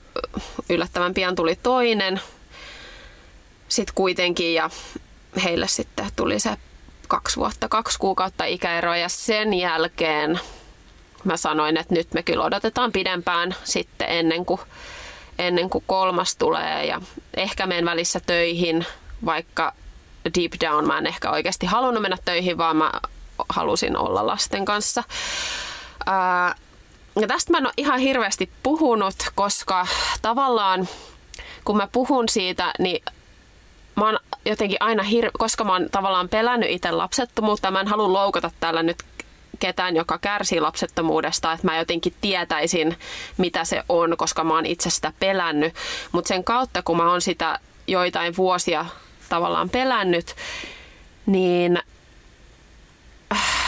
yllättävän 0.70 1.14
pian 1.14 1.36
tuli 1.36 1.56
toinen 1.64 2.22
sitten 3.68 3.96
kuitenkin 3.96 4.54
ja 4.54 4.70
heille 5.44 5.68
sitten 5.68 6.10
tuli 6.16 6.40
se 6.40 6.58
kaksi 7.08 7.38
vuotta, 7.38 7.70
kaksi 7.70 8.00
kuukautta 8.00 8.46
ikäero 8.46 8.96
ja 8.96 9.10
sen 9.10 9.54
jälkeen 9.54 10.40
mä 11.24 11.38
sanoin, 11.38 11.78
että 11.78 11.94
nyt 11.94 12.14
me 12.14 12.24
kyllä 12.24 12.44
odotetaan 12.44 12.92
pidempään 12.92 13.56
sitten 13.64 14.10
ennen 14.10 14.46
kuin, 14.46 14.62
ennen 15.40 15.70
kuin 15.70 15.84
kolmas 15.88 16.36
tulee 16.36 16.86
ja 16.86 17.02
ehkä 17.38 17.68
menen 17.68 17.86
välissä 17.86 18.20
töihin, 18.20 18.86
vaikka 19.26 19.74
deep 20.26 20.52
down 20.66 20.88
mä 20.88 20.98
en 20.98 21.08
ehkä 21.08 21.32
oikeasti 21.32 21.66
halunnut 21.66 22.02
mennä 22.02 22.18
töihin, 22.26 22.58
vaan 22.58 22.78
mä 22.78 22.92
halusin 23.50 23.98
olla 23.98 24.28
lasten 24.28 24.66
kanssa. 24.66 25.04
Ää, 26.06 26.56
ja 27.22 27.28
tästä 27.28 27.52
mä 27.52 27.58
en 27.58 27.66
ole 27.66 27.74
ihan 27.78 28.00
hirveästi 28.00 28.50
puhunut, 28.64 29.16
koska 29.36 29.88
tavallaan 30.22 30.88
kun 31.66 31.78
mä 31.78 31.88
puhun 31.92 32.30
siitä, 32.30 32.74
niin 32.80 33.04
mä 33.96 34.06
oon 34.06 34.20
jotenkin 34.46 34.78
aina, 34.80 35.04
hir- 35.04 35.32
koska 35.40 35.64
mä 35.64 35.72
oon 35.72 35.88
tavallaan 35.92 36.30
pelännyt 36.30 36.70
itse 36.70 36.92
lapsettomuutta, 36.92 37.72
mä 37.72 37.80
en 37.80 37.88
halua 37.88 38.14
loukata 38.14 38.52
täällä 38.60 38.84
nyt 38.84 38.98
ketään, 39.60 39.96
joka 39.96 40.18
kärsii 40.18 40.60
lapsettomuudesta, 40.60 41.54
että 41.54 41.68
mä 41.68 41.78
jotenkin 41.78 42.14
tietäisin, 42.22 42.98
mitä 43.38 43.66
se 43.66 43.84
on, 43.90 44.18
koska 44.18 44.44
mä 44.44 44.54
oon 44.54 44.66
itse 44.66 44.90
sitä 44.90 45.14
pelännyt. 45.20 45.74
Mutta 46.12 46.28
sen 46.28 46.44
kautta, 46.44 46.82
kun 46.82 46.98
mä 46.98 47.12
oon 47.12 47.22
sitä 47.22 47.60
joitain 47.88 48.38
vuosia 48.38 48.86
tavallaan 49.30 49.70
pelännyt, 49.70 50.36
niin 51.26 51.80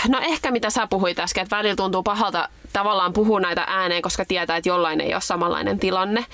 no 0.07 0.19
ehkä 0.21 0.51
mitä 0.51 0.69
sä 0.69 0.87
puhuit 0.87 1.19
äsken, 1.19 1.43
että 1.43 1.57
välillä 1.57 1.75
tuntuu 1.75 2.03
pahalta 2.03 2.49
tavallaan 2.73 3.13
puhua 3.13 3.39
näitä 3.39 3.63
ääneen, 3.67 4.01
koska 4.01 4.25
tietää, 4.25 4.57
että 4.57 4.69
jollain 4.69 5.01
ei 5.01 5.13
ole 5.13 5.21
samanlainen 5.21 5.79
tilanne. 5.79 6.25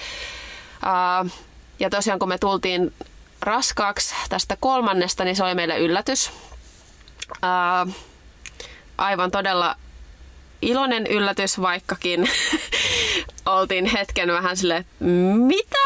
ja 1.79 1.89
tosiaan 1.89 2.19
kun 2.19 2.29
me 2.29 2.37
tultiin 2.37 2.93
raskaaksi 3.41 4.15
tästä 4.29 4.57
kolmannesta, 4.59 5.23
niin 5.23 5.35
se 5.35 5.43
oli 5.43 5.55
meille 5.55 5.77
yllätys. 5.79 6.31
aivan 8.97 9.31
todella 9.31 9.75
iloinen 10.61 11.07
yllätys, 11.07 11.61
vaikkakin 11.61 12.29
oltiin 13.45 13.85
hetken 13.85 14.31
vähän 14.31 14.57
silleen, 14.57 14.81
että 14.81 15.05
mitä? 15.35 15.85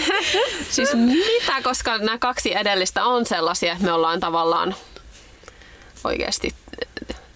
siis 0.70 0.94
mitä, 0.94 1.62
koska 1.62 1.98
nämä 1.98 2.18
kaksi 2.18 2.56
edellistä 2.56 3.04
on 3.04 3.26
sellaisia, 3.26 3.72
että 3.72 3.84
me 3.84 3.92
ollaan 3.92 4.20
tavallaan 4.20 4.74
oikeasti 6.06 6.54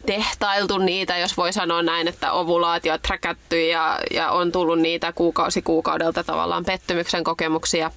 tehtailtu 0.07 0.79
niitä, 0.79 1.19
jos 1.19 1.37
voi 1.37 1.53
sanoa 1.53 1.83
näin, 1.83 2.09
että 2.09 2.33
ovulaatio 2.33 2.99
träkätty 2.99 3.67
ja, 3.67 3.99
ja 4.11 4.31
on 4.31 4.53
tullut 4.53 4.79
niitä 4.79 5.13
kuukausi 5.13 5.63
kuukaudelta 5.63 6.25
tavallaan 6.25 6.65
pettymyksen 6.65 7.25
kokemuksia. 7.25 7.91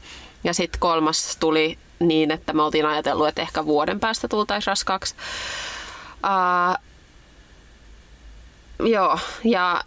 Ja 0.44 0.54
sitten 0.54 0.80
kolmas 0.80 1.38
tuli 1.40 1.78
niin, 2.00 2.32
että 2.32 2.54
me 2.54 2.62
oltiin 2.62 2.86
ajatellut, 2.86 3.28
että 3.28 3.42
ehkä 3.42 3.66
vuoden 3.66 4.00
päästä 4.00 4.28
tultaisiin 4.28 4.68
raskaaksi. 4.68 5.16
Uh, 6.24 6.78
joo, 8.88 9.20
ja, 9.44 9.82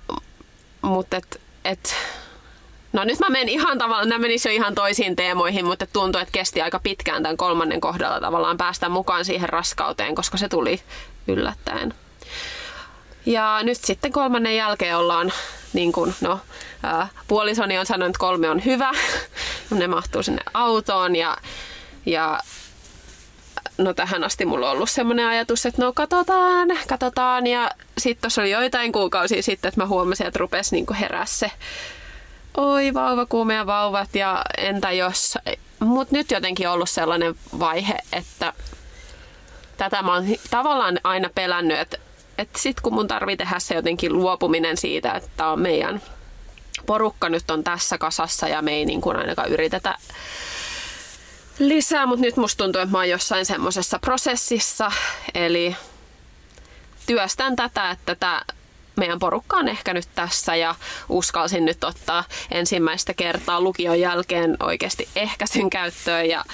mutta 0.83 1.17
et, 1.17 1.41
et, 1.65 1.97
No 2.97 3.05
nyt 3.05 3.19
mä 3.19 3.29
menen 3.29 3.49
ihan 3.49 3.79
tavallaan, 3.79 4.09
nämä 4.09 4.19
menisi 4.19 4.49
jo 4.49 4.55
ihan 4.55 4.75
toisiin 4.75 5.17
teemoihin, 5.17 5.65
mutta 5.65 5.87
tuntuu, 5.87 6.21
että 6.21 6.33
kesti 6.33 6.63
aika 6.63 6.79
pitkään 6.79 7.23
tämän 7.23 7.37
kolmannen 7.37 7.81
kohdalla 7.81 8.21
tavallaan 8.21 8.57
päästä 8.57 8.89
mukaan 8.89 9.25
siihen 9.25 9.49
raskauteen, 9.49 10.15
koska 10.15 10.39
se 10.39 10.49
tuli 10.49 10.81
yllättäen. 11.29 11.95
Ja 13.27 13.61
nyt 13.63 13.79
sitten 13.85 14.13
kolmannen 14.13 14.57
jälkeen 14.57 14.97
ollaan, 14.97 15.33
niin 15.73 15.93
kuin, 15.93 16.15
no, 16.21 16.41
puolisoni 17.29 17.79
on 17.79 17.87
sanonut, 17.87 18.09
että 18.09 18.19
kolme 18.21 18.51
on 18.51 18.65
hyvä. 18.65 18.93
ne 19.71 19.87
mahtuu 19.87 20.23
sinne 20.23 20.43
autoon 20.55 21.17
ja, 21.17 21.37
ja 22.07 22.41
no 23.79 23.95
tähän 23.95 24.25
asti 24.25 24.45
mulla 24.45 24.71
on 24.71 24.77
ollut 24.77 24.91
semmoinen 24.91 25.27
ajatus, 25.27 25.67
että 25.67 25.83
no 25.83 25.93
katsotaan, 25.93 26.69
katsotaan. 26.89 27.47
Ja 27.47 27.71
sitten 27.99 28.23
tuossa 28.23 28.43
oli 28.43 28.51
joitain 28.51 28.93
kuukausia 28.93 29.43
sitten, 29.43 29.69
että 29.69 29.81
mä 29.81 29.87
huomasin, 29.87 30.27
että 30.27 30.39
rupesi 30.39 30.75
niin 30.75 30.95
herää 30.95 31.27
se 31.27 31.51
oi 32.57 32.95
vauva, 32.95 33.27
kuumea 33.27 33.67
vauvat 33.67 34.15
ja 34.15 34.43
entä 34.59 34.93
jos... 34.93 35.39
Mutta 35.81 36.17
nyt 36.17 36.31
jotenkin 36.31 36.69
ollut 36.69 36.91
sellainen 36.91 37.35
vaihe, 37.59 37.99
että 38.13 38.53
tätä 39.77 40.03
mä 40.03 40.15
oon 40.15 40.25
tavallaan 40.51 41.01
aina 41.05 41.31
pelännyt, 41.35 41.79
että, 41.79 41.99
että 42.39 42.59
sit 42.59 42.81
kun 42.81 42.95
mun 42.95 43.09
tarvii 43.09 43.37
tehdä 43.37 43.59
se 43.59 43.75
jotenkin 43.75 44.13
luopuminen 44.13 44.77
siitä, 44.77 45.13
että 45.13 45.47
on 45.47 45.61
meidän 45.61 46.03
porukka 46.87 47.29
nyt 47.29 47.51
on 47.51 47.65
tässä 47.65 47.99
kasassa 47.99 48.49
ja 48.49 48.63
me 48.63 48.73
ei 48.73 48.85
niin 48.85 49.01
kuin 49.01 49.17
ainakaan 49.17 49.49
yritetä 49.49 49.95
lisää, 51.59 52.07
mutta 52.07 52.23
nyt 52.23 52.37
musta 52.37 52.65
tuntuu, 52.65 52.81
että 52.83 52.93
mä 52.93 52.99
oon 52.99 53.09
jossain 53.09 53.47
semmoisessa 53.47 53.99
prosessissa, 53.99 54.93
eli 55.35 55.77
työstän 57.07 57.57
tätä, 57.57 57.91
että 57.91 58.15
tämä 58.15 58.43
meidän 58.97 59.19
porukka 59.19 59.57
on 59.57 59.69
ehkä 59.69 59.95
nyt 59.95 60.09
tässä 60.15 60.57
ja 60.57 60.75
uskalsin 61.09 61.65
nyt 61.65 61.85
ottaa 61.85 62.25
ensimmäistä 62.51 63.15
kertaa 63.15 63.61
lukion 63.61 64.01
jälkeen 64.01 64.57
oikeasti 64.61 65.09
ehkäisyn 65.17 65.71
käyttöön 65.71 66.29
ja 66.29 66.45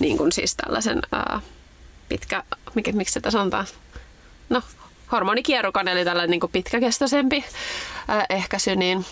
niin 0.00 0.16
kuin 0.16 0.32
siis 0.32 0.54
tällaisen 0.56 1.02
ää, 1.12 1.40
pitkä, 2.08 2.42
mikä, 2.74 2.92
miksi 2.92 3.12
sitä 3.12 3.30
sanotaan, 3.30 3.66
no 4.48 4.62
hormonikierrukan 5.12 5.88
eli 5.88 6.04
tällainen 6.04 6.30
niin 6.30 6.40
kuin 6.40 6.52
pitkäkestoisempi 6.52 7.44
ää, 8.08 8.26
ehkäisy, 8.30 8.76
niin 8.76 9.06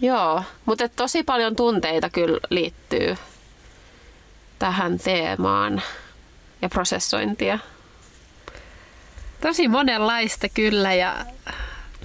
joo, 0.00 0.42
mutta 0.64 0.88
tosi 0.88 1.22
paljon 1.22 1.56
tunteita 1.56 2.10
kyllä 2.10 2.38
liittyy 2.50 3.16
tähän 4.58 4.98
teemaan 4.98 5.82
ja 6.62 6.68
prosessointia. 6.68 7.58
Tosi 9.40 9.68
monenlaista 9.68 10.48
kyllä 10.48 10.94
ja 10.94 11.16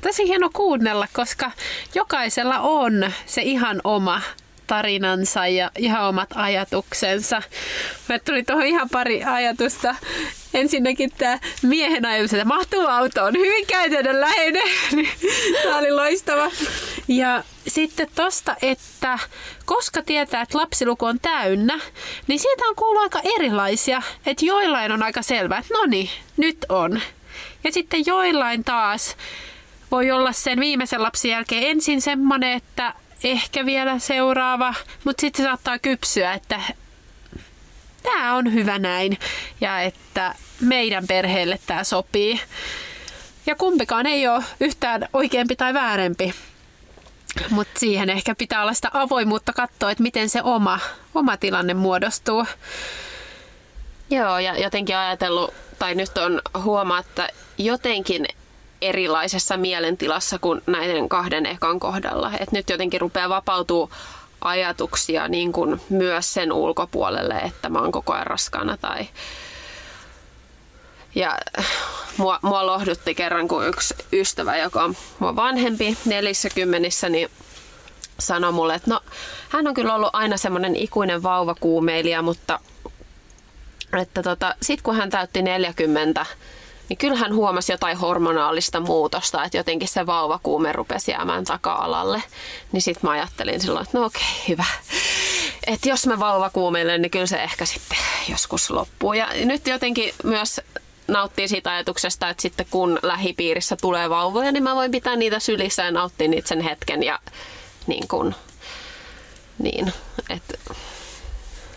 tosi 0.02 0.28
hieno 0.28 0.50
kuunnella, 0.54 1.08
koska 1.14 1.52
jokaisella 1.96 2.60
on 2.60 3.12
se 3.26 3.42
ihan 3.42 3.82
oma 3.84 4.22
tarinansa 4.68 5.48
ja 5.48 5.72
ihan 5.78 6.10
omat 6.10 6.30
ajatuksensa. 6.36 7.42
Mä 8.10 8.20
tuli 8.20 8.44
tuohon 8.44 8.66
ihan 8.66 8.90
pari 8.90 9.24
ajatusta. 9.24 9.96
Ensinnäkin 10.54 11.12
tämä 11.18 11.40
miehen 11.62 12.06
ajatus, 12.06 12.34
että 12.34 12.46
mahtuu 12.46 12.88
autoon, 12.88 13.34
hyvin 13.38 13.68
käytännönläheinen. 13.68 14.70
tämä 15.64 15.78
oli 15.78 15.92
loistava. 15.92 16.52
Ja 17.08 17.44
sitten 17.68 18.08
tosta, 18.16 18.56
että 18.62 19.20
koska 19.66 20.02
tietää, 20.02 20.42
että 20.42 20.58
lapsiluku 20.58 21.06
on 21.06 21.20
täynnä, 21.20 21.80
niin 22.28 22.40
siitä 22.40 22.66
on 22.70 22.76
kuullut 22.76 23.04
aika 23.04 23.22
erilaisia. 23.36 24.02
Että 24.26 24.46
joillain 24.46 24.92
on 24.92 25.04
aika 25.04 25.22
selvää, 25.22 25.60
että 25.60 25.74
no 25.74 25.86
niin, 25.86 26.10
nyt 26.38 26.58
on. 26.70 27.02
Ja 27.64 27.72
sitten 27.72 28.04
joillain 28.06 28.64
taas 28.64 29.16
voi 29.92 30.12
olla 30.12 30.32
sen 30.32 30.60
viimeisen 30.60 31.04
lapsen 31.04 31.32
jälkeen 31.32 31.64
ensin 31.64 32.02
semmoinen, 32.02 32.54
että 32.54 32.94
ehkä 33.24 33.66
vielä 33.66 34.00
seuraava, 34.00 34.74
mutta 35.04 35.22
sitten 35.22 35.44
se 35.44 35.48
saattaa 35.48 35.80
kypsyä, 35.80 36.34
että 36.34 36.62
tämä 38.04 38.36
on 38.36 38.54
hyvä 38.54 38.80
näin 38.80 39.18
ja 39.62 39.82
että 39.82 40.36
meidän 40.62 41.08
perheelle 41.08 41.60
tämä 41.68 41.84
sopii. 41.84 42.40
Ja 43.46 43.56
kumpikaan 43.56 44.06
ei 44.08 44.28
ole 44.28 44.44
yhtään 44.60 45.10
oikeampi 45.14 45.56
tai 45.56 45.74
väärempi. 45.74 46.34
Mutta 47.50 47.80
siihen 47.80 48.10
ehkä 48.10 48.36
pitää 48.36 48.62
olla 48.62 48.74
sitä 48.74 48.90
avoimuutta 48.94 49.54
katsoa, 49.54 49.92
että 49.92 50.04
miten 50.04 50.30
se 50.30 50.42
oma, 50.44 50.80
oma 51.16 51.38
tilanne 51.38 51.74
muodostuu. 51.74 52.46
Joo, 54.10 54.40
ja 54.40 54.58
jotenkin 54.58 54.98
ajatellut, 54.98 55.54
tai 55.80 55.96
nyt 55.96 56.18
on 56.18 56.42
huomaa, 56.64 57.00
että 57.00 57.30
jotenkin 57.58 58.26
erilaisessa 58.82 59.58
mielentilassa 59.58 60.40
kuin 60.40 60.62
näiden 60.68 61.10
kahden 61.10 61.46
ekan 61.46 61.80
kohdalla. 61.80 62.32
Et 62.40 62.52
nyt 62.52 62.70
jotenkin 62.70 63.02
rupeaa 63.02 63.30
vapautuu 63.30 63.92
ajatuksia 64.42 65.28
niin 65.28 65.52
kuin 65.52 65.82
myös 65.90 66.34
sen 66.34 66.52
ulkopuolelle, 66.52 67.34
että 67.34 67.70
mä 67.70 67.80
oon 67.80 67.92
koko 67.92 68.14
ajan 68.14 68.28
raskaana 68.28 68.78
tai 68.78 69.08
ja 71.16 71.38
mua, 72.18 72.40
mua 72.42 72.66
lohdutti 72.66 73.16
kerran, 73.16 73.48
kun 73.48 73.68
yksi 73.68 73.96
ystävä, 74.14 74.58
joka 74.58 74.84
on 74.84 74.96
mua 75.20 75.36
vanhempi, 75.36 75.98
nelissäkymmenissä, 76.06 77.10
niin 77.10 77.30
sanoi 78.20 78.52
mulle, 78.52 78.76
että 78.76 78.90
no, 78.90 79.02
hän 79.50 79.68
on 79.68 79.74
kyllä 79.74 79.96
ollut 79.96 80.10
aina 80.14 80.38
semmoinen 80.38 80.76
ikuinen 80.76 81.24
vauvakuumeilija, 81.24 82.22
mutta 82.22 82.60
että 84.02 84.24
tota, 84.24 84.56
sit 84.62 84.82
kun 84.82 84.96
hän 84.96 85.10
täytti 85.10 85.42
40, 85.42 86.26
niin 86.90 86.98
kyllähän 86.98 87.36
huomasi 87.36 87.72
jotain 87.72 87.98
hormonaalista 87.98 88.80
muutosta, 88.80 89.44
että 89.44 89.58
jotenkin 89.58 89.88
se 89.88 90.06
vauvakuume 90.06 90.74
rupesi 90.74 91.12
jäämään 91.12 91.46
taka-alalle. 91.46 92.24
Niin 92.72 92.82
sitten 92.82 93.08
mä 93.08 93.12
ajattelin 93.12 93.62
silloin, 93.62 93.84
että 93.86 93.98
no 93.98 94.06
okei, 94.06 94.22
hyvä. 94.48 94.66
Että 95.68 95.90
jos 95.90 96.08
mä 96.08 96.20
vauvakuumeilen, 96.20 97.02
niin 97.02 97.12
kyllä 97.12 97.26
se 97.26 97.44
ehkä 97.44 97.66
sitten 97.66 97.98
joskus 98.30 98.70
loppuu. 98.70 99.14
Ja 99.14 99.28
nyt 99.46 99.68
jotenkin 99.68 100.14
myös 100.24 100.62
nauttii 101.08 101.48
siitä 101.48 101.72
ajatuksesta, 101.72 102.30
että 102.30 102.42
sitten 102.42 102.66
kun 102.72 103.00
lähipiirissä 103.02 103.76
tulee 103.82 104.10
vauvoja, 104.10 104.52
niin 104.52 104.64
mä 104.64 104.76
voin 104.76 104.92
pitää 104.92 105.16
niitä 105.16 105.40
sylissä 105.40 105.84
ja 105.84 105.92
nauttia 105.92 106.28
niitä 106.28 106.48
sen 106.48 106.62
hetken 106.62 107.04
ja 107.04 107.20
niin 107.88 108.08
kuin, 108.08 108.36
niin, 109.60 109.94
että 110.30 110.58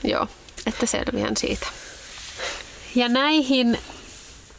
joo, 0.05 0.27
että 0.67 0.87
selviän 0.87 1.37
siitä. 1.37 1.67
Ja 2.95 3.09
näihin 3.09 3.79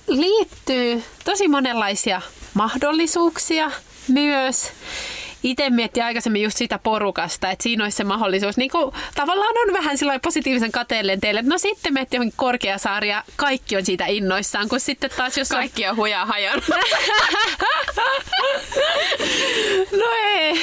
liittyy 0.08 1.04
tosi 1.26 1.48
monenlaisia 1.48 2.22
mahdollisuuksia 2.54 3.72
myös 4.08 4.72
itse 5.44 5.70
miettii 5.70 6.04
aikaisemmin 6.04 6.42
just 6.42 6.58
sitä 6.58 6.80
porukasta, 6.80 7.52
että 7.52 7.64
siinä 7.64 7.84
olisi 7.84 7.98
se 7.98 8.04
mahdollisuus. 8.04 8.58
Niin 8.58 8.72
kuin, 8.72 8.94
tavallaan 9.16 9.56
on 9.68 9.74
vähän 9.74 9.98
sellainen 9.98 10.22
positiivisen 10.22 10.72
kateellen 10.72 11.22
teille, 11.22 11.40
että 11.40 11.52
no 11.52 11.58
sitten 11.58 11.94
menette 11.94 12.18
johonkin 12.18 12.38
Korkeasaari 12.38 13.10
ja 13.10 13.24
kaikki 13.36 13.78
on 13.78 13.86
siitä 13.86 14.06
innoissaan, 14.06 14.70
kun 14.70 14.80
sitten 14.80 15.10
taas 15.18 15.38
jos 15.38 15.50
Kaikki 15.50 15.88
on 15.88 15.96
hujaa 15.96 16.26
hajon. 16.26 16.62
no 20.00 20.06
ei, 20.26 20.62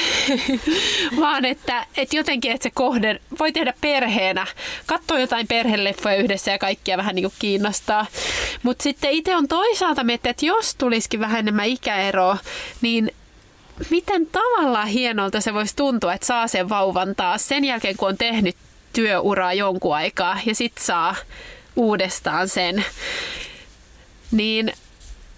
vaan 1.19 1.45
että, 1.45 1.85
että 1.97 2.15
jotenkin, 2.15 2.51
että 2.51 2.63
se 2.63 2.71
kohde 2.73 3.21
voi 3.39 3.51
tehdä 3.51 3.73
perheenä, 3.81 4.47
katsoa 4.85 5.19
jotain 5.19 5.47
perheleffoja 5.47 6.15
yhdessä 6.15 6.51
ja 6.51 6.57
kaikkia 6.57 6.97
vähän 6.97 7.15
niin 7.15 7.23
kuin 7.23 7.33
kiinnostaa. 7.39 8.05
Mutta 8.63 8.83
sitten 8.83 9.11
itse 9.11 9.35
on 9.35 9.47
toisaalta 9.47 10.03
miettiä, 10.03 10.29
että 10.29 10.45
jos 10.45 10.75
tulisikin 10.75 11.19
vähän 11.19 11.39
enemmän 11.39 11.65
ikäeroa, 11.65 12.37
niin 12.81 13.11
miten 13.89 14.27
tavallaan 14.27 14.87
hienolta 14.87 15.41
se 15.41 15.53
voisi 15.53 15.75
tuntua, 15.75 16.13
että 16.13 16.27
saa 16.27 16.47
sen 16.47 16.69
vauvan 16.69 17.15
taas 17.15 17.47
sen 17.47 17.65
jälkeen, 17.65 17.97
kun 17.97 18.09
on 18.09 18.17
tehnyt 18.17 18.55
työuraa 18.93 19.53
jonkun 19.53 19.95
aikaa 19.95 20.39
ja 20.45 20.55
sitten 20.55 20.85
saa 20.85 21.15
uudestaan 21.75 22.49
sen. 22.49 22.85
Niin 24.31 24.73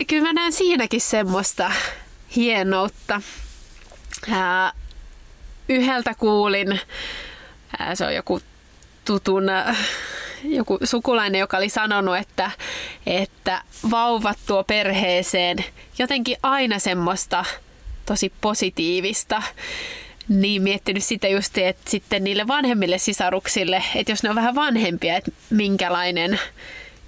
kyllä 0.08 0.28
mä 0.28 0.34
näen 0.34 0.52
siinäkin 0.52 1.02
semmoista 1.02 1.72
hienoutta. 2.36 3.22
Ää, 4.32 4.72
yhdeltä 5.70 6.14
kuulin, 6.14 6.80
ää, 7.80 7.96
se 7.96 8.06
on 8.06 8.16
joku 8.16 8.42
tutun 9.06 9.44
joku 10.44 10.80
sukulainen, 10.84 11.40
joka 11.40 11.58
oli 11.58 11.70
sanonut, 11.70 12.18
että, 12.18 12.52
että 13.06 13.62
vauvat 13.92 14.38
tuo 14.48 14.64
perheeseen 14.64 15.58
jotenkin 15.98 16.38
aina 16.44 16.80
semmoista 16.80 17.46
tosi 18.06 18.32
positiivista, 18.42 19.44
niin 20.30 20.62
miettinyt 20.62 21.04
sitä 21.04 21.28
just, 21.28 21.58
että 21.58 21.92
sitten 21.92 22.24
niille 22.24 22.48
vanhemmille 22.48 22.98
sisaruksille, 22.98 23.84
että 23.96 24.12
jos 24.12 24.24
ne 24.24 24.30
on 24.30 24.36
vähän 24.36 24.56
vanhempia, 24.56 25.18
että 25.18 25.32
minkälainen 25.50 26.40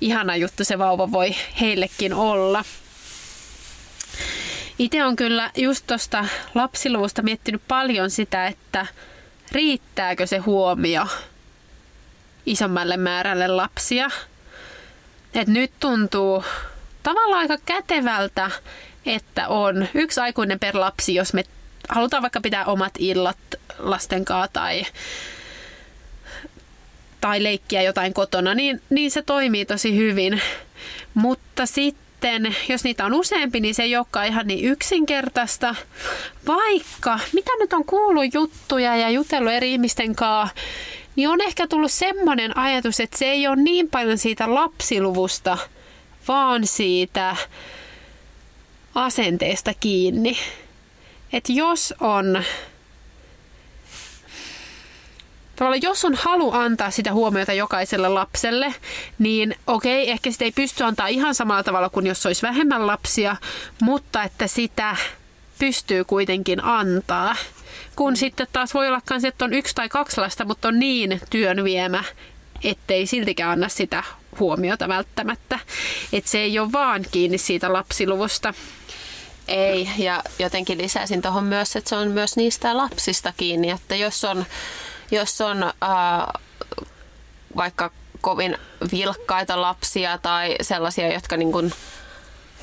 ihana 0.02 0.36
juttu 0.36 0.64
se 0.64 0.80
vauva 0.80 1.12
voi 1.12 1.36
heillekin 1.62 2.14
olla. 2.14 2.64
Itse 4.80 5.06
on 5.06 5.16
kyllä 5.16 5.52
just 5.58 5.88
tuosta 5.88 6.26
lapsiluvusta 6.56 7.22
miettinyt 7.22 7.62
paljon 7.68 8.12
sitä, 8.12 8.48
että 8.48 8.88
riittääkö 9.52 10.28
se 10.28 10.38
huomio 10.38 11.08
isommalle 12.46 12.98
määrälle 12.98 13.48
lapsia. 13.48 14.10
Et 15.34 15.48
nyt 15.48 15.72
tuntuu 15.80 16.44
tavallaan 17.04 17.40
aika 17.40 17.58
kätevältä, 17.66 18.52
että 19.06 19.48
on 19.48 19.88
yksi 19.94 20.20
aikuinen 20.20 20.60
per 20.60 20.80
lapsi, 20.80 21.16
jos 21.16 21.34
me 21.34 21.44
halutaan 21.90 22.24
vaikka 22.24 22.42
pitää 22.42 22.66
omat 22.66 22.94
illat 23.00 23.38
lasten 23.80 24.26
kanssa 24.26 24.50
tai, 24.54 24.86
tai 27.22 27.44
leikkiä 27.44 27.82
jotain 27.82 28.14
kotona, 28.14 28.54
niin, 28.54 28.82
niin 28.90 29.12
se 29.12 29.22
toimii 29.22 29.66
tosi 29.66 29.98
hyvin. 29.98 30.42
Mutta 31.14 31.66
sitten, 31.66 32.56
jos 32.70 32.84
niitä 32.84 33.06
on 33.06 33.14
useampi, 33.14 33.60
niin 33.60 33.76
se 33.76 33.84
ei 33.84 33.98
olekaan 33.98 34.28
ihan 34.28 34.48
niin 34.48 34.66
yksinkertaista. 34.66 35.76
Vaikka, 36.48 37.20
mitä 37.34 37.52
nyt 37.60 37.74
on 37.74 37.86
kuullut 37.86 38.34
juttuja 38.34 38.96
ja 38.96 39.10
jutellut 39.10 39.54
eri 39.54 39.72
ihmisten 39.72 40.16
kanssa, 40.16 40.56
niin 41.16 41.30
on 41.30 41.42
ehkä 41.42 41.68
tullut 41.68 41.92
semmoinen 41.92 42.58
ajatus, 42.58 43.00
että 43.00 43.18
se 43.18 43.26
ei 43.26 43.48
ole 43.48 43.56
niin 43.56 43.90
paljon 43.90 44.18
siitä 44.18 44.56
lapsiluvusta, 44.56 45.58
vaan 46.28 46.68
siitä 46.68 47.36
asenteesta 48.96 49.74
kiinni. 49.80 50.38
Että 51.34 51.52
jos 51.52 51.94
on 52.00 52.44
tavallaan 55.56 55.82
jos 55.82 56.06
on 56.06 56.16
halu 56.16 56.52
antaa 56.52 56.92
sitä 56.92 57.14
huomiota 57.14 57.54
jokaiselle 57.54 58.10
lapselle, 58.10 58.74
niin 59.20 59.56
okei, 59.68 60.12
ehkä 60.12 60.32
sitä 60.32 60.46
ei 60.46 60.52
pysty 60.52 60.84
antaa 60.84 61.08
ihan 61.08 61.36
samalla 61.36 61.64
tavalla 61.64 61.90
kuin 61.90 62.08
jos 62.08 62.26
olisi 62.26 62.42
vähemmän 62.42 62.88
lapsia, 62.88 63.36
mutta 63.82 64.24
että 64.24 64.48
sitä 64.48 64.96
pystyy 65.60 66.04
kuitenkin 66.04 66.64
antaa. 66.64 67.36
Kun 67.96 68.18
sitten 68.18 68.48
taas 68.54 68.74
voi 68.74 68.88
olla 68.88 69.02
myös, 69.10 69.26
että 69.26 69.46
on 69.46 69.54
yksi 69.54 69.76
tai 69.76 69.90
kaksi 69.90 70.22
lasta, 70.22 70.46
mutta 70.46 70.68
on 70.68 70.80
niin 70.80 71.22
työn 71.30 71.64
viemä, 71.64 72.04
ettei 72.64 73.06
siltikään 73.06 73.52
anna 73.52 73.70
sitä 73.70 74.04
huomiota 74.40 74.88
välttämättä. 74.88 75.60
Että 76.14 76.30
se 76.30 76.40
ei 76.40 76.60
ole 76.60 76.72
vaan 76.72 77.06
kiinni 77.12 77.38
siitä 77.38 77.74
lapsiluvusta. 77.74 78.54
Ei, 79.48 79.90
ja 79.98 80.24
jotenkin 80.40 80.78
lisäisin 80.78 81.22
tuohon 81.22 81.44
myös, 81.44 81.76
että 81.76 81.90
se 81.90 81.96
on 81.96 82.08
myös 82.08 82.36
niistä 82.36 82.78
lapsista 82.78 83.34
kiinni, 83.38 83.70
että 83.70 83.96
jos 83.96 84.24
on, 84.24 84.46
jos 85.12 85.42
on 85.42 85.64
äh, 85.64 85.72
vaikka 87.56 87.92
kovin 88.22 88.58
vilkkaita 88.92 89.62
lapsia 89.62 90.18
tai 90.18 90.56
sellaisia, 90.62 91.14
jotka 91.14 91.38
niin 91.38 91.52
kuin 91.52 91.74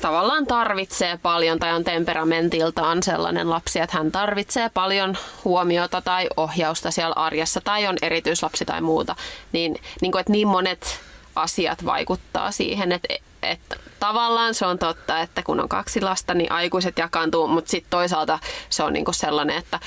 tavallaan 0.01 0.47
tarvitsee 0.47 1.17
paljon 1.17 1.59
tai 1.59 1.73
on 1.73 1.83
temperamentiltaan 1.83 3.03
sellainen 3.03 3.49
lapsi, 3.49 3.79
että 3.79 3.97
hän 3.97 4.11
tarvitsee 4.11 4.69
paljon 4.69 5.17
huomiota 5.45 6.01
tai 6.01 6.27
ohjausta 6.37 6.91
siellä 6.91 7.13
arjessa 7.13 7.61
tai 7.61 7.87
on 7.87 7.97
erityislapsi 8.01 8.65
tai 8.65 8.81
muuta, 8.81 9.15
niin, 9.51 9.75
niin 10.01 10.11
kuin, 10.11 10.19
että 10.19 10.31
niin 10.31 10.47
monet 10.47 10.99
asiat 11.35 11.85
vaikuttaa 11.85 12.51
siihen, 12.51 12.91
että, 12.91 13.07
että 13.43 13.75
tavallaan 14.01 14.53
se 14.53 14.65
on 14.65 14.79
totta, 14.79 15.19
että 15.19 15.43
kun 15.43 15.59
on 15.59 15.69
kaksi 15.69 16.01
lasta, 16.01 16.33
niin 16.33 16.51
aikuiset 16.51 16.97
jakaantuu, 16.97 17.47
mutta 17.47 17.71
sitten 17.71 17.89
toisaalta 17.89 18.39
se 18.69 18.83
on 18.83 18.93
niinku 18.93 19.13
sellainen, 19.13 19.57
että 19.57 19.79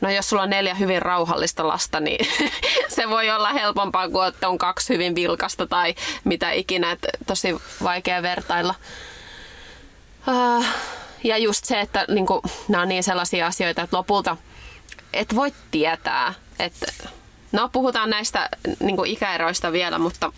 No 0.00 0.10
jos 0.10 0.28
sulla 0.28 0.42
on 0.42 0.50
neljä 0.50 0.74
hyvin 0.74 1.02
rauhallista 1.02 1.68
lasta, 1.68 2.00
niin 2.00 2.26
se 2.96 3.08
voi 3.08 3.30
olla 3.30 3.52
helpompaa 3.52 4.08
kuin 4.08 4.28
että 4.28 4.48
on 4.48 4.58
kaksi 4.58 4.94
hyvin 4.94 5.14
vilkasta 5.14 5.66
tai 5.66 5.94
mitä 6.24 6.50
ikinä. 6.50 6.92
Että 6.92 7.08
tosi 7.26 7.56
vaikea 7.82 8.22
vertailla. 8.22 8.74
Uh, 10.28 10.64
ja 11.24 11.38
just 11.38 11.64
se, 11.64 11.80
että 11.80 12.04
niin 12.08 12.26
kuin, 12.26 12.40
nämä 12.68 12.82
on 12.82 12.88
niin 12.88 13.02
sellaisia 13.02 13.46
asioita, 13.46 13.82
että 13.82 13.96
lopulta 13.96 14.36
et 15.12 15.34
voi 15.34 15.52
tietää, 15.70 16.34
että 16.58 16.86
no 17.52 17.68
puhutaan 17.68 18.10
näistä 18.10 18.48
niin 18.80 19.06
ikäeroista 19.06 19.72
vielä, 19.72 19.98
mutta 19.98 20.32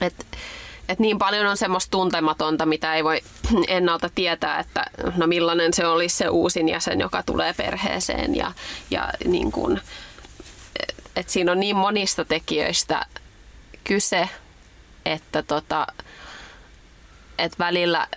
että 0.00 0.24
et 0.88 0.98
niin 0.98 1.18
paljon 1.18 1.46
on 1.46 1.56
semmoista 1.56 1.90
tuntematonta, 1.90 2.66
mitä 2.66 2.94
ei 2.94 3.04
voi 3.04 3.20
ennalta 3.68 4.10
tietää, 4.14 4.58
että 4.58 4.84
no 5.16 5.26
millainen 5.26 5.72
se 5.72 5.86
olisi 5.86 6.16
se 6.16 6.28
uusin 6.28 6.68
jäsen, 6.68 7.00
joka 7.00 7.22
tulee 7.22 7.54
perheeseen. 7.54 8.36
Ja, 8.36 8.52
ja 8.90 9.12
niin 9.24 9.52
kuin, 9.52 9.80
et 11.16 11.28
siinä 11.28 11.52
on 11.52 11.60
niin 11.60 11.76
monista 11.76 12.24
tekijöistä 12.24 13.06
kyse, 13.84 14.28
että 15.04 15.42
tota, 15.42 15.86
et 17.38 17.58
välillä 17.58 18.08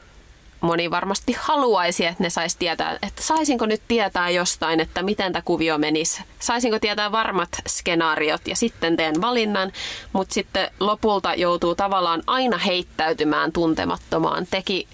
moni 0.61 0.91
varmasti 0.91 1.35
haluaisi, 1.39 2.05
että 2.05 2.23
ne 2.23 2.29
saisi 2.29 2.55
tietää, 2.59 2.97
että 3.01 3.21
saisinko 3.21 3.65
nyt 3.65 3.81
tietää 3.87 4.29
jostain, 4.29 4.79
että 4.79 5.03
miten 5.03 5.33
tämä 5.33 5.43
kuvio 5.45 5.77
menisi. 5.77 6.23
Saisinko 6.39 6.79
tietää 6.79 7.11
varmat 7.11 7.49
skenaariot 7.67 8.47
ja 8.47 8.55
sitten 8.55 8.97
teen 8.97 9.21
valinnan, 9.21 9.71
mutta 10.13 10.33
sitten 10.33 10.71
lopulta 10.79 11.33
joutuu 11.33 11.75
tavallaan 11.75 12.23
aina 12.27 12.57
heittäytymään 12.57 13.51
tuntemattomaan, 13.51 14.47
teki 14.51 14.87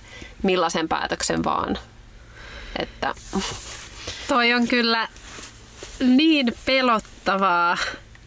millaisen 0.44 0.90
päätöksen 0.90 1.44
vaan. 1.44 1.78
Että... 2.80 3.16
Toi 4.28 4.54
on 4.54 4.68
kyllä 4.68 5.08
niin 6.00 6.54
pelottavaa, 6.66 7.78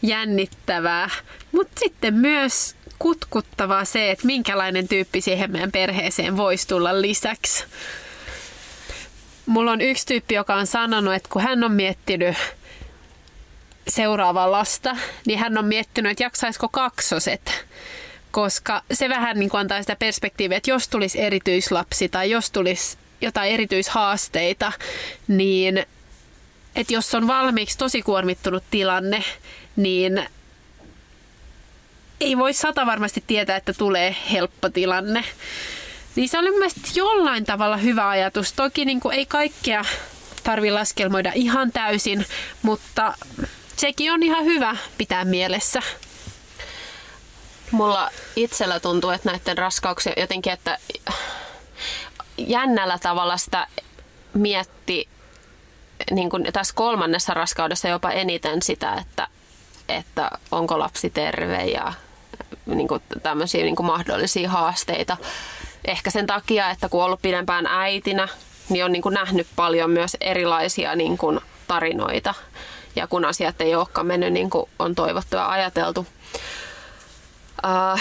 jännittävää, 0.03 1.11
mutta 1.53 1.81
sitten 1.81 2.15
myös 2.15 2.77
kutkuttavaa 2.99 3.85
se, 3.85 4.11
että 4.11 4.27
minkälainen 4.27 4.89
tyyppi 4.89 5.21
siihen 5.21 5.51
meidän 5.51 5.73
perheeseen 5.73 6.37
voisi 6.37 6.69
tulla 6.69 7.01
lisäksi. 7.01 7.65
Mulla 9.47 9.73
on 9.73 9.81
yksi 9.81 10.07
tyyppi, 10.07 10.35
joka 10.35 10.55
on 10.55 10.67
sanonut, 10.67 11.15
että 11.15 11.29
kun 11.33 11.43
hän 11.43 11.65
on 11.65 11.73
miettinyt 11.73 12.37
seuraavaa 13.89 14.51
lasta, 14.51 14.97
niin 15.27 15.39
hän 15.39 15.59
on 15.59 15.65
miettinyt, 15.65 16.13
että 16.13 16.25
jaksaisiko 16.25 16.69
kaksoset. 16.69 17.67
Koska 18.31 18.83
se 18.93 19.09
vähän 19.09 19.39
niin 19.39 19.51
kuin 19.51 19.61
antaa 19.61 19.81
sitä 19.81 19.97
perspektiiviä, 19.97 20.57
että 20.57 20.71
jos 20.71 20.89
tulisi 20.89 21.21
erityislapsi 21.21 22.09
tai 22.09 22.31
jos 22.31 22.51
tulisi 22.51 22.97
jotain 23.21 23.53
erityishaasteita, 23.53 24.73
niin 25.29 25.87
että 26.77 26.95
jos 26.95 27.15
on 27.15 27.27
valmiiksi 27.27 27.79
tosi 27.79 28.03
kuormittunut 28.03 28.65
tilanne, 28.71 29.25
niin 29.77 30.29
ei 32.21 32.39
voi 32.39 32.53
sata 32.53 32.87
varmasti 32.87 33.25
tietää, 33.27 33.57
että 33.57 33.73
tulee 33.73 34.17
helppo 34.33 34.69
tilanne. 34.69 35.25
Niin 36.17 36.29
se 36.29 36.39
oli 36.39 36.51
mun 36.51 36.59
mielestä 36.59 36.81
jollain 36.95 37.45
tavalla 37.45 37.77
hyvä 37.77 38.09
ajatus. 38.09 38.53
Toki 38.53 38.85
niin 38.85 39.01
kuin 39.01 39.15
ei 39.15 39.27
kaikkea 39.27 39.85
tarvi 40.45 40.71
laskelmoida 40.71 41.33
ihan 41.35 41.73
täysin, 41.73 42.27
mutta 42.63 43.15
sekin 43.77 44.13
on 44.13 44.23
ihan 44.23 44.45
hyvä 44.45 44.77
pitää 44.99 45.25
mielessä. 45.25 45.81
Mulla 47.71 48.11
itsellä 48.37 48.81
tuntuu, 48.81 49.11
että 49.11 49.31
näiden 49.31 49.59
raskauksia 49.59 50.13
jotenkin, 50.17 50.53
että 50.53 50.79
jännällä 52.39 52.99
tavalla 52.99 53.37
sitä 53.37 53.67
mietti 54.35 55.09
niin 56.11 56.31
kuin 56.31 56.53
tässä 56.53 56.75
kolmannessa 56.75 57.35
raskaudessa 57.35 57.89
jopa 57.89 58.11
eniten 58.11 58.63
sitä, 58.63 58.95
että, 58.95 59.29
että 59.89 60.31
onko 60.51 60.79
lapsi 60.79 61.11
terve 61.11 61.65
ja 61.65 61.93
niin 62.75 62.89
kuin 62.89 63.03
tämmöisiä 63.23 63.63
niin 63.63 63.77
kuin 63.77 63.87
mahdollisia 63.87 64.51
haasteita. 64.51 65.17
Ehkä 65.85 66.11
sen 66.11 66.27
takia, 66.27 66.71
että 66.71 66.89
kun 66.89 67.01
on 67.01 67.07
ollut 67.07 67.23
pidempään 67.23 67.67
äitinä, 67.67 68.29
niin 68.69 68.85
on 68.85 68.93
niin 68.93 69.03
kuin 69.03 69.15
nähnyt 69.15 69.47
paljon 69.57 69.91
myös 69.91 70.17
erilaisia 70.21 70.97
niin 70.97 71.19
kuin 71.19 71.41
tarinoita. 71.69 72.35
Ja 72.97 73.07
kun 73.07 73.25
asiat 73.25 73.61
ei 73.61 73.75
olekaan 73.75 74.07
mennyt 74.07 74.33
niin 74.33 74.51
kuin 74.51 74.71
on 74.79 74.95
toivottu 74.95 75.37
ja 75.37 75.49
ajateltu. 75.49 76.07
Uh, 77.65 78.01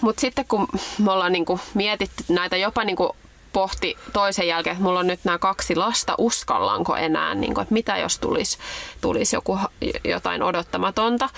Mutta 0.00 0.20
sitten 0.20 0.44
kun 0.48 0.68
me 0.98 1.12
ollaan 1.12 1.32
niin 1.32 1.44
kuin 1.44 1.60
mietitty 1.74 2.24
näitä 2.28 2.56
jopa 2.56 2.84
niin 2.84 2.96
kuin 2.96 3.10
pohti 3.52 3.96
toisen 4.12 4.46
jälkeen, 4.48 4.72
että 4.72 4.84
mulla 4.84 5.00
on 5.00 5.06
nyt 5.06 5.20
nämä 5.24 5.38
kaksi 5.38 5.76
lasta, 5.76 6.14
uskallanko 6.18 6.96
enää, 6.96 7.34
niin 7.34 7.54
kuin, 7.54 7.62
että 7.62 7.74
mitä 7.74 7.96
jos 7.96 8.18
tulisi, 8.18 8.58
tulisi 9.00 9.36
joku, 9.36 9.58
jotain 10.04 10.42
odottamatonta 10.42 11.28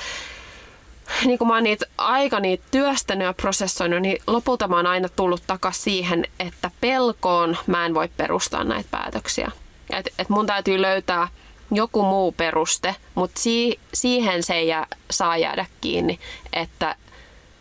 niin 1.27 1.39
kun 1.39 1.49
mä 1.49 1.55
oon 1.55 1.65
niitä 1.65 1.87
aika 1.99 2.41
niitä 2.41 2.65
työstänyt 2.71 3.27
ja 3.27 3.35
prosessoinut, 3.35 4.03
niin 4.03 4.23
lopulta 4.27 4.69
mä 4.69 4.77
oon 4.77 4.87
aina 4.87 5.09
tullut 5.09 5.43
takas 5.47 5.85
siihen, 5.85 6.27
että 6.41 6.71
pelkoon 6.81 7.57
mä 7.67 7.87
en 7.87 7.95
voi 7.95 8.09
perustaa 8.17 8.65
näitä 8.65 8.89
päätöksiä. 8.91 9.51
Et, 9.91 10.09
et 10.19 10.29
mun 10.29 10.47
täytyy 10.47 10.83
löytää 10.83 11.29
joku 11.71 12.03
muu 12.03 12.33
peruste, 12.33 12.97
mutta 13.15 13.41
si- 13.41 13.81
siihen 13.95 14.43
se 14.43 14.55
ei 14.55 14.69
jää, 14.69 14.87
saa 15.11 15.37
jäädä 15.37 15.67
kiinni, 15.81 16.21
että 16.53 16.97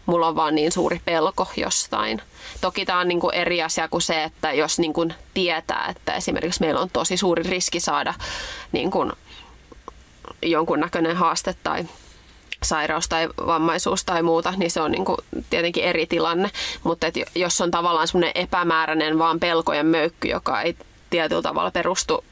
mulla 0.06 0.28
on 0.28 0.36
vaan 0.36 0.56
niin 0.56 0.72
suuri 0.72 1.02
pelko 1.06 1.48
jostain. 1.58 2.22
Toki 2.62 2.86
tämä 2.86 3.00
on 3.00 3.08
niinku 3.08 3.30
eri 3.30 3.64
asia 3.64 3.88
kuin 3.88 4.02
se, 4.02 4.24
että 4.24 4.54
jos 4.54 4.80
niinku 4.80 5.08
tietää, 5.34 5.88
että 5.90 6.14
esimerkiksi 6.14 6.62
meillä 6.62 6.80
on 6.80 6.90
tosi 6.90 7.18
suuri 7.18 7.44
riski 7.44 7.80
saada 7.80 8.14
niinku 8.72 9.12
jonkunnäköinen 10.42 11.16
haaste 11.16 11.56
tai 11.64 11.86
sairaus 12.64 13.10
tai 13.10 13.30
vammaisuus 13.46 14.04
tai 14.04 14.24
muuta, 14.24 14.54
niin 14.58 14.72
se 14.72 14.82
on 14.82 14.92
niin 14.92 15.06
kuin 15.06 15.18
tietenkin 15.50 15.84
eri 15.84 16.06
tilanne. 16.06 16.52
Mutta 16.84 17.08
et 17.08 17.16
jos 17.36 17.62
on 17.62 17.72
tavallaan 17.72 18.08
semmoinen 18.08 18.32
epämääräinen 18.36 19.20
vaan 19.20 19.40
pelkojen 19.40 19.86
möykky, 19.86 20.28
joka 20.28 20.62
ei 20.62 20.78
tietyllä 21.10 21.42
tavalla 21.42 21.72
perustu 21.72 22.24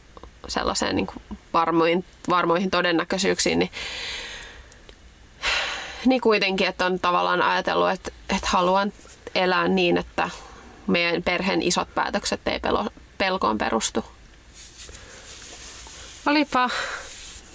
sellaiseen 0.47 0.95
niin 0.95 1.07
kuin 1.07 1.39
varmoihin, 1.53 2.05
varmoihin 2.29 2.71
todennäköisyyksiin, 2.71 3.59
niin, 3.59 3.71
niin 6.05 6.21
kuitenkin, 6.21 6.67
että 6.67 6.85
on 6.85 6.99
tavallaan 6.99 7.41
ajatellut, 7.41 7.89
että, 7.89 8.11
että 8.35 8.47
haluan 8.51 8.93
elää 9.35 9.67
niin, 9.67 9.97
että 9.97 10.29
meidän 10.87 11.23
perheen 11.23 11.61
isot 11.61 11.95
päätökset 11.95 12.41
ei 12.47 12.59
pelo, 12.59 12.87
pelkoon 13.17 13.57
perustu. 13.57 14.05
Olipa 16.25 16.69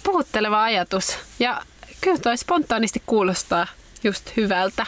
puhutteleva 0.03 0.63
ajatus. 0.63 1.17
Ja 1.39 1.61
kyllä 2.03 2.17
toi 2.17 2.37
spontaanisti 2.37 3.03
kuulostaa 3.05 3.67
just 4.03 4.37
hyvältä. 4.37 4.85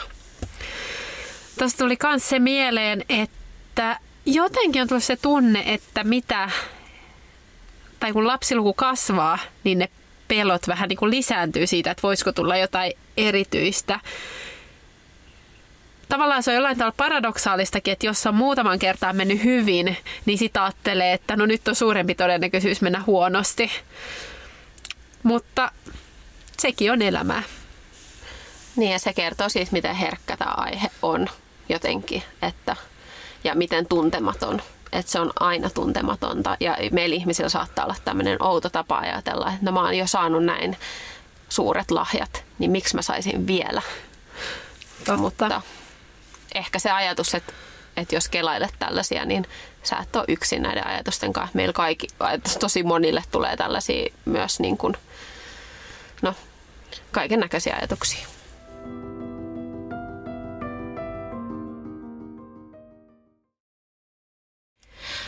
Tuosta 1.59 1.77
tuli 1.77 1.97
myös 2.03 2.29
se 2.29 2.39
mieleen, 2.39 3.05
että 3.09 3.99
jotenkin 4.25 4.81
on 4.81 4.87
tullut 4.87 5.03
se 5.03 5.15
tunne, 5.15 5.63
että 5.65 6.03
mitä, 6.03 6.49
tai 7.99 8.13
kun 8.13 8.27
lapsiluku 8.27 8.73
kasvaa, 8.73 9.39
niin 9.63 9.79
ne 9.79 9.89
pelot 10.27 10.67
vähän 10.67 10.89
niin 10.89 10.97
kuin 10.97 11.11
lisääntyy 11.11 11.67
siitä, 11.67 11.91
että 11.91 12.03
voisiko 12.03 12.31
tulla 12.31 12.57
jotain 12.57 12.93
erityistä. 13.17 13.99
Tavallaan 16.09 16.43
se 16.43 16.51
on 16.51 16.55
jollain 16.55 16.77
tavalla 16.77 16.95
paradoksaalistakin, 16.97 17.91
että 17.91 18.05
jos 18.05 18.27
on 18.27 18.35
muutaman 18.35 18.79
kertaan 18.79 19.15
mennyt 19.15 19.43
hyvin, 19.43 19.97
niin 20.25 20.37
sitä 20.37 20.63
ajattelee, 20.63 21.13
että 21.13 21.35
no 21.35 21.45
nyt 21.45 21.67
on 21.67 21.75
suurempi 21.75 22.15
todennäköisyys 22.15 22.81
mennä 22.81 23.03
huonosti. 23.07 23.71
Mutta 25.23 25.71
sekin 26.61 26.91
on 26.91 27.01
elämää. 27.01 27.43
Niin 28.75 28.91
ja 28.91 28.99
se 28.99 29.13
kertoo 29.13 29.49
siis, 29.49 29.71
miten 29.71 29.95
herkkä 29.95 30.37
tämä 30.37 30.51
aihe 30.51 30.91
on 31.01 31.27
jotenkin, 31.69 32.23
että, 32.41 32.75
ja 33.43 33.55
miten 33.55 33.87
tuntematon. 33.87 34.61
Että 34.91 35.11
se 35.11 35.19
on 35.19 35.31
aina 35.39 35.69
tuntematonta 35.69 36.57
ja 36.59 36.77
meillä 36.91 37.15
ihmisillä 37.15 37.49
saattaa 37.49 37.85
olla 37.85 37.95
tämmöinen 38.05 38.43
outo 38.43 38.69
tapa 38.69 38.97
ajatella, 38.97 39.49
että 39.49 39.65
no 39.65 39.71
mä 39.71 39.81
oon 39.81 39.97
jo 39.97 40.07
saanut 40.07 40.45
näin 40.45 40.77
suuret 41.49 41.91
lahjat, 41.91 42.43
niin 42.59 42.71
miksi 42.71 42.95
mä 42.95 43.01
saisin 43.01 43.47
vielä? 43.47 43.81
Totta. 44.97 45.17
Mutta 45.17 45.61
ehkä 46.55 46.79
se 46.79 46.91
ajatus, 46.91 47.35
että, 47.35 47.53
että 47.97 48.15
jos 48.15 48.29
kelailet 48.29 48.73
tällaisia, 48.79 49.25
niin 49.25 49.47
sä 49.83 49.97
et 49.97 50.15
ole 50.15 50.25
yksin 50.27 50.61
näiden 50.61 50.87
ajatusten 50.87 51.33
kanssa. 51.33 51.55
Meillä 51.55 51.73
kaikki, 51.73 52.07
tosi 52.59 52.83
monille 52.83 53.23
tulee 53.31 53.57
tällaisia 53.57 54.13
myös 54.25 54.59
niin 54.59 54.77
kuin, 54.77 54.97
no, 56.21 56.33
kaiken 57.11 57.39
näköisiä 57.39 57.75
ajatuksia. 57.75 58.27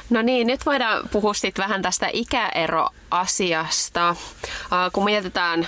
No 0.09 0.21
niin, 0.21 0.47
nyt 0.47 0.65
voidaan 0.65 1.09
puhua 1.09 1.33
sitten 1.33 1.63
vähän 1.63 1.81
tästä 1.81 2.09
ikäeroasiasta. 2.13 4.15
Kun 4.93 5.05
mietitään 5.05 5.67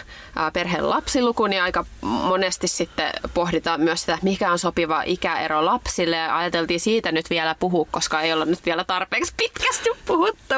perheen 0.53 0.89
lapsiluku, 0.89 1.47
niin 1.47 1.61
aika 1.61 1.85
monesti 2.01 2.67
sitten 2.67 3.11
pohditaan 3.33 3.81
myös 3.81 4.01
sitä, 4.01 4.17
mikä 4.21 4.51
on 4.51 4.59
sopiva 4.59 5.03
ikäero 5.05 5.65
lapsille. 5.65 6.15
Ja 6.15 6.37
ajateltiin 6.37 6.79
siitä 6.79 7.11
nyt 7.11 7.29
vielä 7.29 7.55
puhua, 7.59 7.87
koska 7.91 8.21
ei 8.21 8.33
olla 8.33 8.45
nyt 8.45 8.65
vielä 8.65 8.83
tarpeeksi 8.83 9.33
pitkästi 9.37 9.89
puhuttu. 10.05 10.55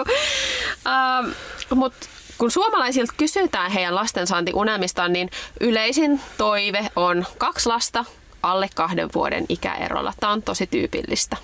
Mutta 1.76 2.08
kun 2.42 2.52
suomalaisilta 2.52 3.14
kysytään 3.18 3.72
heidän 3.72 3.96
lastensaantiunelmistaan, 3.96 5.14
niin 5.14 5.30
yleisin 5.60 6.22
toive 6.38 6.88
on 6.96 7.26
kaksi 7.38 7.70
lasta 7.70 8.06
alle 8.44 8.70
kahden 8.76 9.10
vuoden 9.16 9.46
ikäerolla. 9.50 10.14
Tämä 10.20 10.34
on 10.34 10.44
tosi 10.44 10.68
tyypillistä. 10.68 11.38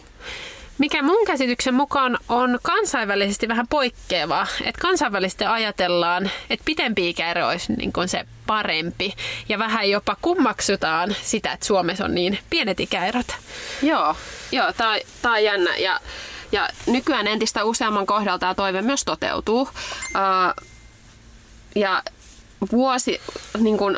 mikä 0.77 1.01
mun 1.01 1.25
käsityksen 1.27 1.73
mukaan 1.73 2.17
on 2.29 2.59
kansainvälisesti 2.61 3.47
vähän 3.47 3.67
poikkeavaa. 3.67 4.47
Että 4.63 4.81
kansainvälisesti 4.81 5.45
ajatellaan, 5.45 6.31
että 6.49 6.65
pitempi 6.65 7.09
ikäero 7.09 7.47
olisi 7.47 7.73
niin 7.73 7.93
kuin 7.93 8.07
se 8.07 8.25
parempi. 8.47 9.13
Ja 9.49 9.59
vähän 9.59 9.89
jopa 9.89 10.17
kummaksutaan 10.21 11.15
sitä, 11.21 11.51
että 11.51 11.65
Suomessa 11.65 12.05
on 12.05 12.15
niin 12.15 12.39
pienet 12.49 12.79
ikäerot. 12.79 13.27
Joo, 13.81 14.15
joo 14.51 14.73
tämä 14.73 15.33
on 15.33 15.43
jännä. 15.43 15.77
Ja, 15.77 15.99
ja 16.51 16.69
nykyään 16.85 17.27
entistä 17.27 17.63
useamman 17.63 18.05
kohdalla 18.05 18.39
tämä 18.39 18.55
toive 18.55 18.81
myös 18.81 19.05
toteutuu. 19.05 19.61
Uh, 19.61 20.66
ja 21.79 22.03
vuosi, 22.71 23.21
niin 23.59 23.77
kuin, 23.77 23.97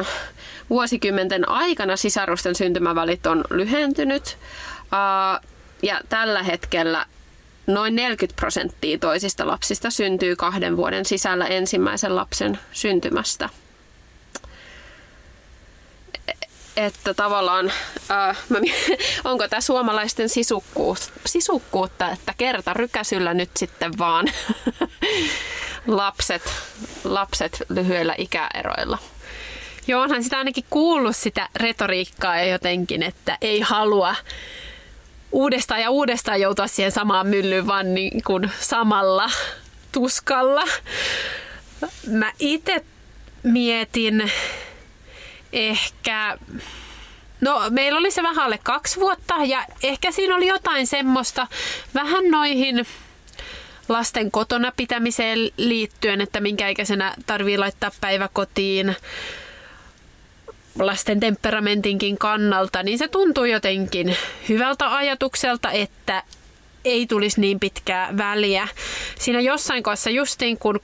vuosikymmenten 0.69 1.49
aikana 1.49 1.97
sisarusten 1.97 2.55
syntymävälit 2.55 3.27
on 3.27 3.43
lyhentynyt. 3.49 4.37
Ja 5.83 6.01
tällä 6.09 6.43
hetkellä 6.43 7.05
noin 7.67 7.95
40 7.95 8.35
prosenttia 8.35 8.97
toisista 8.97 9.47
lapsista 9.47 9.89
syntyy 9.89 10.35
kahden 10.35 10.77
vuoden 10.77 11.05
sisällä 11.05 11.45
ensimmäisen 11.45 12.15
lapsen 12.15 12.59
syntymästä. 12.71 13.49
Että 16.77 17.13
tavallaan, 17.13 17.71
äh, 18.11 18.37
onko 19.23 19.47
tämä 19.47 19.61
suomalaisten 19.61 20.29
sisukkuus, 20.29 21.11
sisukkuutta, 21.25 22.11
että 22.11 22.33
kerta 22.37 22.73
rykäsyllä 22.73 23.33
nyt 23.33 23.49
sitten 23.57 23.97
vaan 23.97 24.25
lapset, 25.97 26.53
lapset 27.03 27.63
lyhyillä 27.69 28.15
ikäeroilla. 28.17 28.97
Joo, 29.87 30.01
onhan 30.01 30.23
sitä 30.23 30.37
ainakin 30.37 30.65
kuullut 30.69 31.15
sitä 31.15 31.49
retoriikkaa 31.55 32.43
jotenkin, 32.43 33.03
että 33.03 33.37
ei 33.41 33.59
halua 33.59 34.15
uudestaan 35.31 35.81
ja 35.81 35.89
uudestaan 35.89 36.41
joutua 36.41 36.67
siihen 36.67 36.91
samaan 36.91 37.27
myllyyn, 37.27 37.67
vaan 37.67 37.93
niin 37.93 38.23
kuin 38.23 38.51
samalla 38.59 39.29
tuskalla. 39.91 40.63
Mä 42.07 42.31
itse 42.39 42.85
mietin 43.43 44.31
ehkä, 45.53 46.37
no 47.41 47.61
meillä 47.69 47.99
oli 47.99 48.11
se 48.11 48.23
vähän 48.23 48.45
alle 48.45 48.59
kaksi 48.63 48.99
vuotta 48.99 49.35
ja 49.45 49.65
ehkä 49.83 50.11
siinä 50.11 50.35
oli 50.35 50.47
jotain 50.47 50.87
semmoista 50.87 51.47
vähän 51.93 52.31
noihin 52.31 52.85
lasten 53.89 54.31
kotona 54.31 54.71
pitämiseen 54.77 55.39
liittyen, 55.57 56.21
että 56.21 56.39
minkä 56.39 56.67
ikäisenä 56.67 57.13
tarvii 57.25 57.57
laittaa 57.57 57.91
päiväkotiin 58.01 58.95
lasten 60.79 61.19
temperamentinkin 61.19 62.17
kannalta, 62.17 62.83
niin 62.83 62.97
se 62.97 63.07
tuntuu 63.07 63.45
jotenkin 63.45 64.15
hyvältä 64.49 64.95
ajatukselta, 64.95 65.71
että 65.71 66.23
ei 66.85 67.07
tulisi 67.07 67.41
niin 67.41 67.59
pitkää 67.59 68.17
väliä. 68.17 68.67
Siinä 69.19 69.39
jossain 69.39 69.83
kohdassa 69.83 70.09
justiin 70.09 70.57
kun 70.57 70.79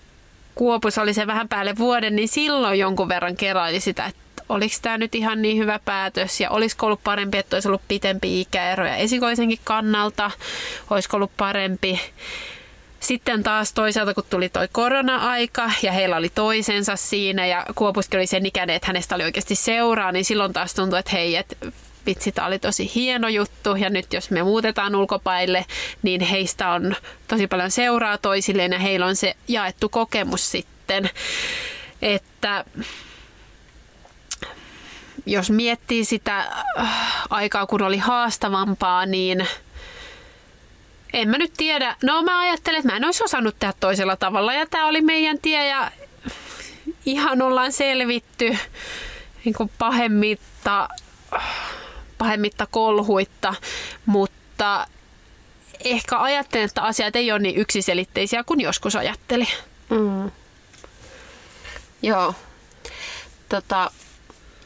Kuopus 0.55 0.97
oli 0.97 1.13
se 1.13 1.27
vähän 1.27 1.49
päälle 1.49 1.77
vuoden, 1.77 2.15
niin 2.15 2.27
silloin 2.27 2.79
jonkun 2.79 3.09
verran 3.09 3.35
keraili 3.35 3.79
sitä, 3.79 4.05
että 4.05 4.43
oliko 4.49 4.75
tämä 4.81 4.97
nyt 4.97 5.15
ihan 5.15 5.41
niin 5.41 5.57
hyvä 5.57 5.79
päätös 5.85 6.39
ja 6.39 6.49
olisiko 6.49 6.85
ollut 6.85 7.03
parempi, 7.03 7.37
että 7.37 7.55
olisi 7.55 7.67
ollut 7.67 7.81
pitempi 7.87 8.41
ikäero 8.41 8.85
ja 8.85 8.95
esikoisenkin 8.95 9.59
kannalta, 9.63 10.31
olisiko 10.89 11.17
ollut 11.17 11.31
parempi 11.37 11.99
sitten 13.07 13.43
taas 13.43 13.73
toisaalta, 13.73 14.13
kun 14.13 14.23
tuli 14.29 14.49
toi 14.49 14.67
korona-aika 14.71 15.71
ja 15.81 15.91
heillä 15.91 16.17
oli 16.17 16.29
toisensa 16.29 16.95
siinä 16.95 17.45
ja 17.45 17.65
Kuopuskin 17.75 18.17
oli 18.19 18.27
sen 18.27 18.45
ikäinen, 18.45 18.75
että 18.75 18.87
hänestä 18.87 19.15
oli 19.15 19.23
oikeasti 19.23 19.55
seuraa, 19.55 20.11
niin 20.11 20.25
silloin 20.25 20.53
taas 20.53 20.73
tuntui, 20.73 20.99
että 20.99 21.11
hei, 21.11 21.35
että 21.35 21.55
vitsi, 22.05 22.31
tämä 22.31 22.47
oli 22.47 22.59
tosi 22.59 22.91
hieno 22.95 23.27
juttu 23.27 23.75
ja 23.75 23.89
nyt 23.89 24.13
jos 24.13 24.31
me 24.31 24.43
muutetaan 24.43 24.95
ulkopaille, 24.95 25.65
niin 26.03 26.21
heistä 26.21 26.69
on 26.69 26.95
tosi 27.27 27.47
paljon 27.47 27.71
seuraa 27.71 28.17
toisilleen 28.17 28.71
ja 28.71 28.79
heillä 28.79 29.05
on 29.05 29.15
se 29.15 29.35
jaettu 29.47 29.89
kokemus 29.89 30.51
sitten, 30.51 31.09
että 32.01 32.65
jos 35.25 35.49
miettii 35.51 36.05
sitä 36.05 36.37
äh, 36.79 37.23
aikaa, 37.29 37.65
kun 37.65 37.81
oli 37.81 37.97
haastavampaa, 37.97 39.05
niin– 39.05 39.47
en 41.13 41.29
mä 41.29 41.37
nyt 41.37 41.53
tiedä. 41.57 41.95
No 42.03 42.23
mä 42.23 42.39
ajattelen, 42.39 42.79
että 42.79 42.91
mä 42.91 42.97
en 42.97 43.05
olisi 43.05 43.23
osannut 43.23 43.55
tehdä 43.59 43.73
toisella 43.79 44.15
tavalla 44.15 44.53
ja 44.53 44.65
tämä 44.65 44.87
oli 44.87 45.01
meidän 45.01 45.39
tie 45.39 45.67
ja 45.67 45.91
ihan 47.05 47.41
ollaan 47.41 47.71
selvitty 47.71 48.57
niin 49.45 49.55
kuin 49.55 49.71
pahemmitta, 49.77 50.89
pahemmitta 52.17 52.67
kolhuitta, 52.71 53.55
mutta 54.05 54.87
ehkä 55.83 56.19
ajattelen, 56.19 56.65
että 56.65 56.81
asiat 56.81 57.15
ei 57.15 57.31
ole 57.31 57.39
niin 57.39 57.57
yksiselitteisiä 57.57 58.43
kuin 58.43 58.61
joskus 58.61 58.95
ajatteli. 58.95 59.47
Mm. 59.89 60.31
Joo. 62.01 62.35
Tota, 63.49 63.91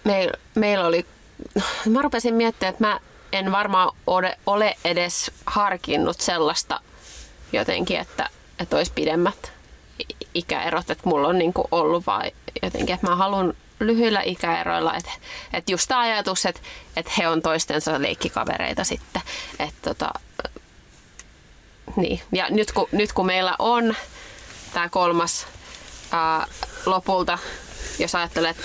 meil, 0.03 0.31
meillä 0.55 0.87
oli, 0.87 1.05
mä 1.93 2.01
rupesin 2.01 2.35
miettimään, 2.35 2.73
että 2.73 2.87
mä 2.87 2.99
en 3.31 3.51
varmaan 3.51 3.95
ole, 4.07 4.37
ole 4.45 4.77
edes 4.85 5.31
harkinnut 5.45 6.21
sellaista 6.21 6.81
jotenkin, 7.53 7.99
että, 7.99 8.29
että 8.59 8.77
olisi 8.77 8.91
pidemmät 8.95 9.51
ikäerot, 10.33 10.89
että 10.89 11.09
mulla 11.09 11.27
on 11.27 11.37
niin 11.37 11.53
kuin 11.53 11.67
ollut 11.71 12.07
vai 12.07 12.31
jotenkin, 12.63 12.95
että 12.95 13.07
mä 13.07 13.15
haluan 13.15 13.53
lyhyillä 13.79 14.21
ikäeroilla, 14.21 14.95
että, 14.95 15.11
että 15.53 15.71
just 15.71 15.87
tämä 15.87 16.01
ajatus, 16.01 16.45
että, 16.45 16.61
että 16.95 17.11
he 17.17 17.27
on 17.27 17.41
toistensa 17.41 18.01
leikkikavereita 18.01 18.83
sitten, 18.83 19.21
että 19.59 19.93
tota, 19.93 20.11
niin. 21.95 22.21
Ja 22.31 22.49
nyt 22.49 22.71
kun, 22.71 22.87
nyt 22.91 23.13
kun 23.13 23.25
meillä 23.25 23.55
on 23.59 23.95
tämä 24.73 24.89
kolmas 24.89 25.47
ää, 26.11 26.47
lopulta, 26.85 27.37
jos 27.99 28.15
ajattelet 28.15 28.57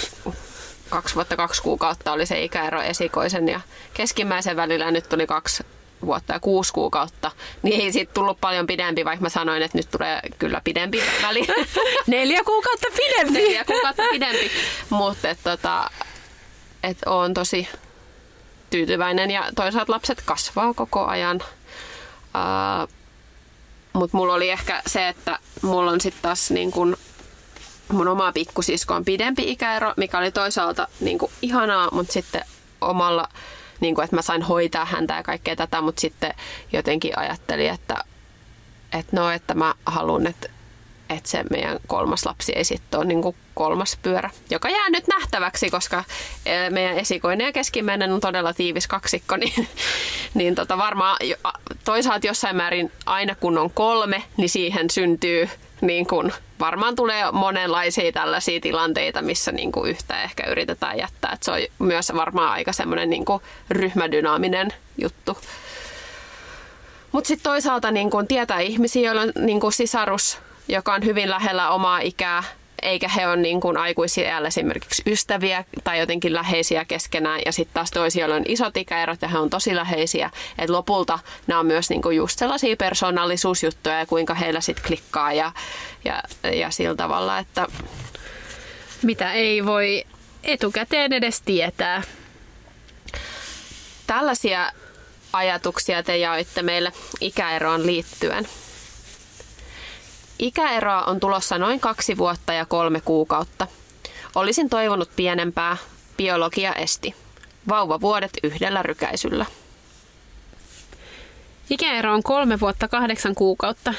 kaksi 0.95 1.15
vuotta 1.15 1.37
kaksi 1.37 1.63
kuukautta 1.63 2.13
oli 2.13 2.27
se 2.27 2.43
ikäero 2.43 2.83
esikoisen 2.83 3.49
ja 3.49 3.61
keskimmäisen 3.95 4.57
välillä 4.57 4.91
nyt 4.91 5.09
tuli 5.09 5.27
kaksi 5.27 5.63
vuotta 6.07 6.33
ja 6.33 6.41
kuusi 6.41 6.73
kuukautta, 6.73 7.31
niin 7.63 7.81
ei 7.81 7.93
siitä 7.93 8.15
tullut 8.15 8.41
paljon 8.41 8.67
pidempi, 8.67 9.05
vaikka 9.05 9.23
mä 9.23 9.29
sanoin, 9.29 9.63
että 9.63 9.79
nyt 9.79 9.91
tulee 9.91 10.21
kyllä 10.39 10.61
pidempi 10.65 11.03
väli. 11.23 11.47
Neljä 12.07 12.45
kuukautta 12.45 12.87
pidempi. 12.97 13.39
Neljä 13.39 13.65
kuukautta 13.65 14.03
pidempi, 14.11 14.51
mutta 14.91 15.29
et, 15.29 15.39
tota, 15.45 15.91
et 16.83 16.99
on 17.07 17.35
tosi 17.35 17.69
tyytyväinen 18.71 19.31
ja 19.31 19.45
toisaalta 19.57 19.93
lapset 19.93 20.23
kasvaa 20.25 20.75
koko 20.75 21.07
ajan. 21.07 21.41
Uh, 22.35 22.89
mutta 23.93 24.17
mulla 24.17 24.35
oli 24.35 24.51
ehkä 24.51 24.83
se, 24.87 25.09
että 25.09 25.39
mulla 25.63 25.91
on 25.91 26.01
sitten 26.01 26.23
taas 26.23 26.51
niin 26.51 26.71
kun 26.71 26.97
mun 27.89 28.09
oma 28.09 28.33
pikkusisko 28.33 28.95
on 28.95 29.05
pidempi 29.05 29.51
ikäero, 29.51 29.93
mikä 29.97 30.19
oli 30.19 30.31
toisaalta 30.31 30.89
niin 31.01 31.19
kuin 31.19 31.33
ihanaa, 31.43 31.89
mutta 31.93 32.13
sitten 32.13 32.45
omalla, 32.81 33.29
niin 33.81 33.95
kuin, 33.95 34.05
että 34.05 34.17
mä 34.17 34.23
sain 34.23 34.43
hoitaa 34.43 34.85
häntä 34.85 35.15
ja 35.15 35.23
kaikkea 35.23 35.57
tätä, 35.57 35.81
mutta 35.81 36.01
sitten 36.01 36.35
jotenkin 36.73 37.19
ajattelin, 37.19 37.71
että, 37.71 37.97
että 38.93 39.17
no, 39.17 39.31
että 39.31 39.55
mä 39.55 39.75
haluan, 39.87 40.27
että, 40.27 40.49
että 41.11 41.31
se 41.31 41.45
meidän 41.51 41.79
kolmas 41.87 42.27
lapsi 42.27 42.53
ei 42.53 42.65
sitten 42.65 43.01
ole 43.01 43.07
niin 43.07 43.23
kuin 43.23 43.37
kolmas 43.55 43.99
pyörä, 44.03 44.31
joka 44.51 44.71
jää 44.71 44.91
nyt 44.91 45.05
nähtäväksi, 45.09 45.71
koska 45.71 46.05
e, 46.47 46.71
meidän 46.71 46.99
esikoinen 46.99 47.45
ja 47.45 47.53
keskimmäinen 47.53 48.13
on 48.13 48.21
todella 48.21 48.55
tiivis 48.55 48.87
kaksikko, 48.87 49.37
niin, 49.45 49.69
niin 50.35 50.55
tota 50.55 50.79
varmaan 50.79 51.17
toisaalta 51.85 52.27
jossain 52.27 52.57
määrin 52.57 52.93
aina 53.07 53.35
kun 53.35 53.59
on 53.59 53.71
kolme, 53.71 54.23
niin 54.37 54.49
siihen 54.49 54.91
syntyy 54.91 55.49
niin 55.87 56.07
kuin, 56.07 56.33
varmaan 56.61 56.97
tulee 56.97 57.33
monenlaisia 57.33 58.13
tällaisia 58.13 58.61
tilanteita, 58.61 59.23
missä 59.23 59.53
niin 59.53 59.73
kuin 59.73 59.91
yhtä 59.91 60.23
ehkä 60.23 60.51
yritetään 60.51 60.99
jättää. 60.99 61.33
Et 61.33 61.43
se 61.43 61.51
on 61.51 61.59
myös 61.79 62.13
varmaan 62.15 62.53
aika 62.53 62.73
semmoinen 62.73 63.11
niin 63.11 63.25
ryhmädynaaminen 63.71 64.73
juttu. 64.99 65.39
Mutta 67.13 67.29
sitten 67.29 67.51
toisaalta 67.51 67.91
niin 67.91 68.11
kun 68.11 68.29
tietää 68.29 68.61
ihmisiä, 68.61 69.03
joilla 69.03 69.23
on 69.23 69.33
niin 69.41 69.61
kun 69.61 69.73
sisarus, 69.73 70.39
joka 70.69 70.95
on 70.95 71.05
hyvin 71.05 71.31
lähellä 71.31 71.71
omaa 71.71 71.99
ikää, 71.99 72.43
eikä 72.85 73.09
he 73.09 73.29
ole 73.29 73.37
niin 73.37 73.61
kuin 73.61 73.77
aikuisia 73.77 74.39
esimerkiksi 74.47 75.03
ystäviä 75.07 75.65
tai 75.85 75.99
jotenkin 76.01 76.35
läheisiä 76.35 76.85
keskenään. 76.85 77.41
Ja 77.47 77.53
sitten 77.53 77.75
taas 77.75 77.91
toisia 77.91 78.27
on 78.27 78.43
isot 78.49 78.77
ikäerot 78.77 79.23
ja 79.23 79.29
he 79.29 79.39
on 79.39 79.51
tosi 79.51 79.77
läheisiä. 79.77 80.31
Et 80.59 80.71
lopulta 80.71 81.19
nämä 81.47 81.61
on 81.61 81.67
myös 81.67 81.91
niin 81.91 82.03
kuin 82.03 82.17
just 82.17 82.39
sellaisia 82.39 82.77
persoonallisuusjuttuja 82.77 83.99
ja 83.99 84.07
kuinka 84.07 84.35
heillä 84.35 84.61
sitten 84.61 84.85
klikkaa 84.87 85.33
ja, 85.33 85.53
ja, 86.05 86.23
ja 86.53 86.71
sillä 86.71 86.95
tavalla, 86.95 87.39
että... 87.39 87.67
Mitä 89.03 89.33
ei 89.33 89.67
voi 89.67 90.05
etukäteen 90.45 91.13
edes 91.13 91.41
tietää. 91.41 92.03
Tällaisia 94.07 94.73
ajatuksia 95.33 96.03
te 96.03 96.17
jaoitte 96.17 96.63
meille 96.63 96.93
ikäeroon 97.21 97.87
liittyen. 97.87 98.49
Ikäeroa 100.45 101.03
on 101.03 101.21
tulossa 101.21 101.59
noin 101.59 101.81
kaksi 101.81 102.19
vuotta 102.19 102.53
ja 102.53 102.65
kolme 102.65 103.01
kuukautta. 103.01 103.67
Olisin 104.35 104.71
toivonut 104.71 105.11
pienempää. 105.17 105.77
Biologia 106.17 106.75
esti. 106.75 107.15
Vauvavuodet 107.69 108.31
yhdellä 108.43 108.83
rykäisyllä. 108.83 109.47
Ikäero 111.71 112.15
on 112.15 112.23
kolme 112.23 112.61
vuotta 112.61 112.89
kahdeksan 112.89 113.35
kuukautta. 113.35 113.95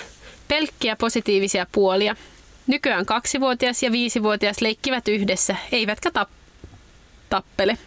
Pelkkiä 0.47 0.95
positiivisia 0.95 1.65
puolia. 1.71 2.15
Nykyään 2.67 3.05
kaksivuotias 3.05 3.83
ja 3.83 3.91
viisivuotias 3.91 4.61
leikkivät 4.61 5.07
yhdessä, 5.07 5.55
eivätkä 5.71 6.09
tap- 6.09 6.67
tappele. 7.29 7.77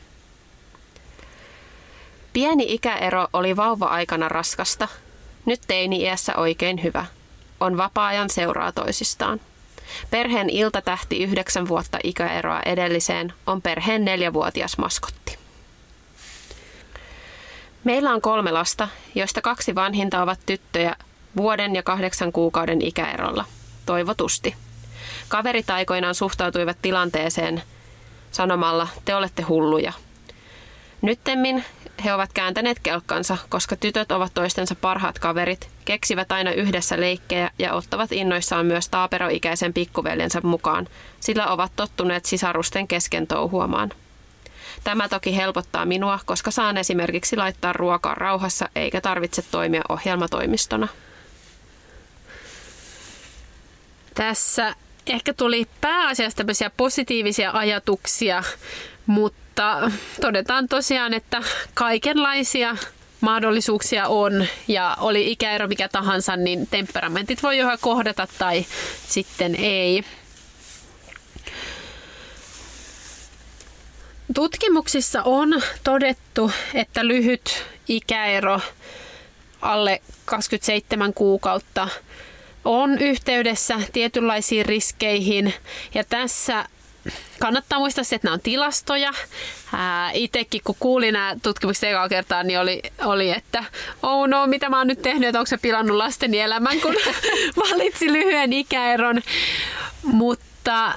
Pieni 2.32 2.72
ikäero 2.74 3.28
oli 3.32 3.56
vauva-aikana 3.56 4.28
raskasta. 4.28 4.88
Nyt 5.46 5.60
teini-iässä 5.68 6.36
oikein 6.36 6.82
hyvä. 6.82 7.06
On 7.60 7.76
vapaa-ajan 7.76 8.30
seuraa 8.30 8.72
toisistaan. 8.72 9.40
Perheen 10.10 10.50
iltatähti 10.50 11.22
yhdeksän 11.22 11.68
vuotta 11.68 11.98
ikäeroa 12.04 12.60
edelliseen 12.66 13.32
on 13.46 13.62
perheen 13.62 14.04
neljävuotias 14.04 14.78
maskotti. 14.78 15.38
Meillä 17.84 18.10
on 18.10 18.20
kolme 18.20 18.52
lasta, 18.52 18.88
joista 19.14 19.40
kaksi 19.40 19.74
vanhinta 19.74 20.22
ovat 20.22 20.40
tyttöjä 20.46 20.96
vuoden 21.36 21.74
ja 21.74 21.82
kahdeksan 21.82 22.32
kuukauden 22.32 22.82
ikäerolla. 22.82 23.44
Toivotusti. 23.86 24.54
Kaverit 25.28 25.70
aikoinaan 25.70 26.14
suhtautuivat 26.14 26.76
tilanteeseen 26.82 27.62
sanomalla, 28.30 28.88
te 29.04 29.14
olette 29.14 29.42
hulluja. 29.42 29.92
Nyttemmin 31.02 31.64
he 32.04 32.14
ovat 32.14 32.32
kääntäneet 32.32 32.78
kelkkansa, 32.78 33.36
koska 33.48 33.76
tytöt 33.76 34.12
ovat 34.12 34.34
toistensa 34.34 34.74
parhaat 34.74 35.18
kaverit, 35.18 35.68
keksivät 35.84 36.32
aina 36.32 36.50
yhdessä 36.52 37.00
leikkejä 37.00 37.50
ja 37.58 37.72
ottavat 37.74 38.12
innoissaan 38.12 38.66
myös 38.66 38.88
taaperoikäisen 38.88 39.72
pikkuveljensä 39.74 40.40
mukaan, 40.40 40.88
sillä 41.20 41.46
ovat 41.46 41.72
tottuneet 41.76 42.24
sisarusten 42.24 42.88
kesken 42.88 43.26
touhuamaan. 43.26 43.90
Tämä 44.84 45.08
toki 45.08 45.36
helpottaa 45.36 45.86
minua, 45.86 46.18
koska 46.24 46.50
saan 46.50 46.76
esimerkiksi 46.76 47.36
laittaa 47.36 47.72
ruokaa 47.72 48.14
rauhassa 48.14 48.68
eikä 48.74 49.00
tarvitse 49.00 49.42
toimia 49.50 49.82
ohjelmatoimistona. 49.88 50.88
Tässä 54.14 54.74
ehkä 55.06 55.34
tuli 55.34 55.66
pääasiassa 55.80 56.36
tämmöisiä 56.36 56.70
positiivisia 56.76 57.50
ajatuksia, 57.54 58.42
mutta 59.06 59.47
todetaan 60.20 60.68
tosiaan, 60.68 61.14
että 61.14 61.42
kaikenlaisia 61.74 62.76
mahdollisuuksia 63.20 64.08
on 64.08 64.46
ja 64.68 64.96
oli 65.00 65.32
ikäero 65.32 65.68
mikä 65.68 65.88
tahansa, 65.88 66.36
niin 66.36 66.66
temperamentit 66.66 67.42
voi 67.42 67.58
joko 67.58 67.76
kohdata 67.80 68.26
tai 68.38 68.66
sitten 69.08 69.54
ei. 69.54 70.04
Tutkimuksissa 74.34 75.22
on 75.22 75.62
todettu, 75.84 76.50
että 76.74 77.06
lyhyt 77.06 77.64
ikäero 77.88 78.60
alle 79.62 80.02
27 80.24 81.14
kuukautta 81.14 81.88
on 82.64 82.98
yhteydessä 82.98 83.74
tietynlaisiin 83.92 84.66
riskeihin 84.66 85.54
ja 85.94 86.04
tässä 86.04 86.64
kannattaa 87.38 87.78
muistaa 87.78 88.04
se, 88.04 88.16
että 88.16 88.26
nämä 88.26 88.34
on 88.34 88.40
tilastoja. 88.40 89.12
Itsekin 90.12 90.60
kun 90.64 90.76
kuulin 90.78 91.12
nämä 91.12 91.36
tutkimukset 91.42 91.90
ekaa 91.90 92.08
kertaa, 92.08 92.42
niin 92.42 92.60
oli, 92.60 92.82
oli, 93.04 93.30
että 93.30 93.64
oh 94.02 94.28
no, 94.28 94.46
mitä 94.46 94.68
mä 94.68 94.78
oon 94.78 94.86
nyt 94.86 95.02
tehnyt, 95.02 95.28
että 95.28 95.38
onko 95.38 95.48
se 95.48 95.56
pilannut 95.56 95.96
lasteni 95.96 96.40
elämän, 96.40 96.80
kun 96.80 96.94
valitsi 97.70 98.12
lyhyen 98.12 98.52
ikäeron. 98.52 99.22
Mutta 100.02 100.94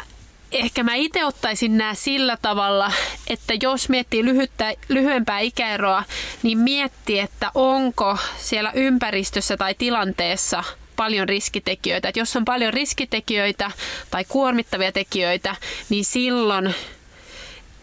ehkä 0.51 0.83
mä 0.83 0.95
itse 0.95 1.25
ottaisin 1.25 1.77
nämä 1.77 1.93
sillä 1.93 2.37
tavalla, 2.41 2.91
että 3.27 3.53
jos 3.61 3.89
miettii 3.89 4.25
lyhyttä, 4.25 4.73
lyhyempää 4.89 5.39
ikäeroa, 5.39 6.03
niin 6.43 6.57
mietti, 6.57 7.19
että 7.19 7.51
onko 7.55 8.17
siellä 8.37 8.71
ympäristössä 8.75 9.57
tai 9.57 9.73
tilanteessa 9.73 10.63
paljon 11.01 11.29
riskitekijöitä. 11.29 12.09
Et 12.09 12.17
jos 12.17 12.35
on 12.35 12.45
paljon 12.45 12.73
riskitekijöitä 12.73 13.71
tai 14.11 14.25
kuormittavia 14.25 14.91
tekijöitä, 14.91 15.55
niin 15.89 16.05
silloin 16.05 16.75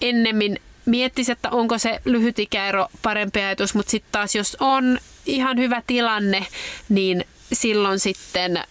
ennemmin 0.00 0.60
miettisi, 0.86 1.32
että 1.32 1.50
onko 1.50 1.78
se 1.78 2.00
lyhyt 2.04 2.38
ikäero 2.38 2.88
parempi 3.02 3.40
ajatus, 3.40 3.74
mutta 3.74 3.90
sitten 3.90 4.12
taas 4.12 4.34
jos 4.34 4.56
on 4.60 4.98
ihan 5.26 5.58
hyvä 5.58 5.82
tilanne, 5.86 6.46
niin 6.88 7.24
silloin 7.52 7.98
sitten 7.98 8.62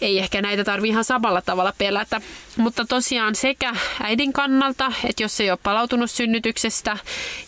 ei 0.00 0.18
ehkä 0.18 0.42
näitä 0.42 0.64
tarvi 0.64 0.88
ihan 0.88 1.04
samalla 1.04 1.42
tavalla 1.42 1.72
pelätä. 1.78 2.20
Mutta 2.56 2.84
tosiaan 2.84 3.34
sekä 3.34 3.74
äidin 4.02 4.32
kannalta, 4.32 4.92
että 5.04 5.22
jos 5.22 5.40
ei 5.40 5.50
ole 5.50 5.58
palautunut 5.62 6.10
synnytyksestä 6.10 6.96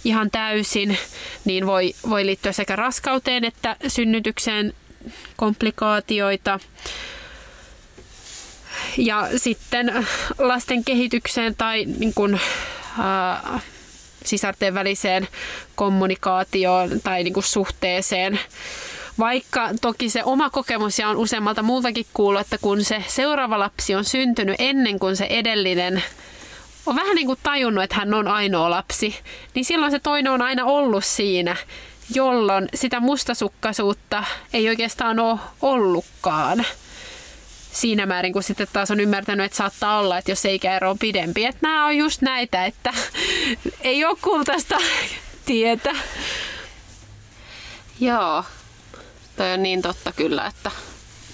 ihan 0.05 0.31
täysin, 0.31 0.99
niin 1.45 1.67
voi, 1.67 1.95
voi 2.09 2.27
liittyä 2.27 2.53
sekä 2.53 2.77
raskauteen 2.77 3.45
että 3.45 3.77
synnytykseen 3.89 4.73
komplikaatioita. 5.37 6.61
Ja 8.97 9.29
sitten 9.37 10.07
lasten 10.39 10.85
kehitykseen 10.85 11.55
tai 11.57 11.85
niin 11.85 12.15
kuin, 12.15 12.41
äh, 12.99 13.63
sisarten 14.25 14.75
väliseen 14.75 15.29
kommunikaatioon 15.75 17.01
tai 17.01 17.25
niin 17.25 17.35
kuin 17.35 17.45
suhteeseen. 17.45 18.41
Vaikka 19.19 19.71
toki 19.81 20.11
se 20.11 20.25
oma 20.25 20.51
kokemus 20.51 20.99
ja 20.99 21.09
on 21.09 21.17
useammalta 21.17 21.63
muultakin 21.63 22.07
kuullut, 22.15 22.41
että 22.41 22.59
kun 22.59 22.85
se 22.85 23.05
seuraava 23.09 23.59
lapsi 23.59 23.95
on 23.95 24.05
syntynyt 24.05 24.57
ennen 24.59 24.99
kuin 24.99 25.17
se 25.17 25.27
edellinen 25.31 26.03
on 26.87 26.97
vähän 26.97 27.15
niin 27.15 27.27
kuin 27.27 27.39
tajunnut, 27.43 27.85
että 27.85 27.97
hän 27.97 28.15
on 28.15 28.29
ainoa 28.29 28.71
lapsi, 28.71 29.15
niin 29.55 29.65
silloin 29.65 29.93
se 29.93 29.99
toinen 29.99 30.33
on 30.33 30.43
aina 30.43 30.65
ollut 30.65 31.05
siinä 31.05 31.57
jolloin 32.15 32.69
sitä 32.75 33.01
mustasukkaisuutta 33.01 34.25
ei 34.53 34.69
oikeastaan 34.69 35.19
ole 35.19 35.39
ollutkaan 35.63 36.67
siinä 37.73 38.07
määrin, 38.07 38.33
kun 38.33 38.43
sitten 38.43 38.69
taas 38.73 38.91
on 38.91 39.01
ymmärtänyt, 39.01 39.47
että 39.47 39.57
saattaa 39.57 39.99
olla, 39.99 40.19
että 40.19 40.31
jos 40.31 40.45
ikäero 40.45 40.91
on 40.91 40.99
pidempi. 40.99 41.45
Että 41.45 41.59
nämä 41.63 41.87
on 41.87 41.97
just 41.97 42.23
näitä, 42.23 42.65
että 42.65 42.95
ei 43.81 44.05
ole 44.05 44.17
kultaista 44.23 44.77
tietä. 45.47 45.95
Joo, 48.01 48.45
toi 49.37 49.53
on 49.53 49.63
niin 49.63 49.83
totta 49.83 50.13
kyllä, 50.13 50.47
että, 50.47 50.71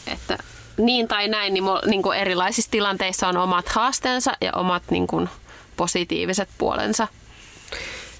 että 0.06 0.38
niin 0.78 1.08
tai 1.08 1.28
näin, 1.28 1.54
niin, 1.54 1.64
niin 1.86 2.02
kuin 2.02 2.18
erilaisissa 2.18 2.70
tilanteissa 2.70 3.28
on 3.28 3.36
omat 3.36 3.68
haasteensa 3.68 4.36
ja 4.40 4.52
omat 4.52 4.82
niin 4.90 5.06
kuin, 5.06 5.28
positiiviset 5.76 6.48
puolensa. 6.58 7.08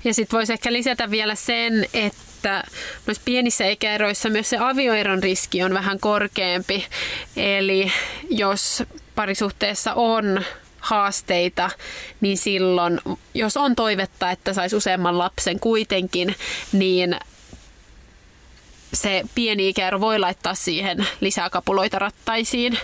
Ja 0.04 0.14
sitten 0.14 0.36
voisi 0.36 0.52
ehkä 0.52 0.72
lisätä 0.72 1.10
vielä 1.10 1.34
sen, 1.34 1.86
että 1.94 2.18
että 2.46 2.70
noissa 3.06 3.22
pienissä 3.24 3.66
ikäeroissa 3.66 4.30
myös 4.30 4.50
se 4.50 4.56
avioeron 4.60 5.22
riski 5.22 5.62
on 5.62 5.74
vähän 5.74 6.00
korkeampi. 6.00 6.86
Eli 7.36 7.92
jos 8.30 8.82
parisuhteessa 9.14 9.94
on 9.94 10.44
haasteita, 10.78 11.70
niin 12.20 12.38
silloin, 12.38 13.00
jos 13.34 13.56
on 13.56 13.76
toivetta, 13.76 14.30
että 14.30 14.52
saisi 14.52 14.76
useamman 14.76 15.18
lapsen 15.18 15.60
kuitenkin, 15.60 16.34
niin 16.72 17.16
se 18.92 19.22
pieni 19.34 19.68
ikäero 19.68 20.00
voi 20.00 20.18
laittaa 20.18 20.54
siihen 20.54 21.06
lisää 21.20 21.50
kapuloita 21.50 21.98
rattaisiin. 21.98 22.78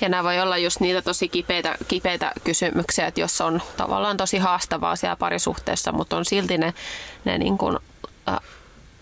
Ja 0.00 0.08
nämä 0.08 0.24
voi 0.24 0.40
olla 0.40 0.58
just 0.58 0.80
niitä 0.80 1.02
tosi 1.02 1.28
kipeitä, 1.28 1.76
kipeitä 1.88 2.32
kysymyksiä, 2.44 3.06
että 3.06 3.20
jos 3.20 3.40
on 3.40 3.62
tavallaan 3.76 4.16
tosi 4.16 4.38
haastavaa 4.38 4.96
siellä 4.96 5.16
parisuhteessa, 5.16 5.92
mutta 5.92 6.16
on 6.16 6.24
silti 6.24 6.58
ne, 6.58 6.74
ne 7.24 7.38
niin 7.38 7.58
kuin, 7.58 7.78
äh, 8.28 8.38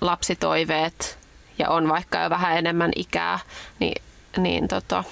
lapsitoiveet 0.01 1.19
ja 1.59 1.71
on 1.71 1.89
vaikka 1.89 2.19
jo 2.19 2.31
vähän 2.31 2.59
enemmän 2.59 2.91
ikää, 2.97 3.39
niin, 3.79 4.03
niin 4.37 4.69
tota, 4.69 5.05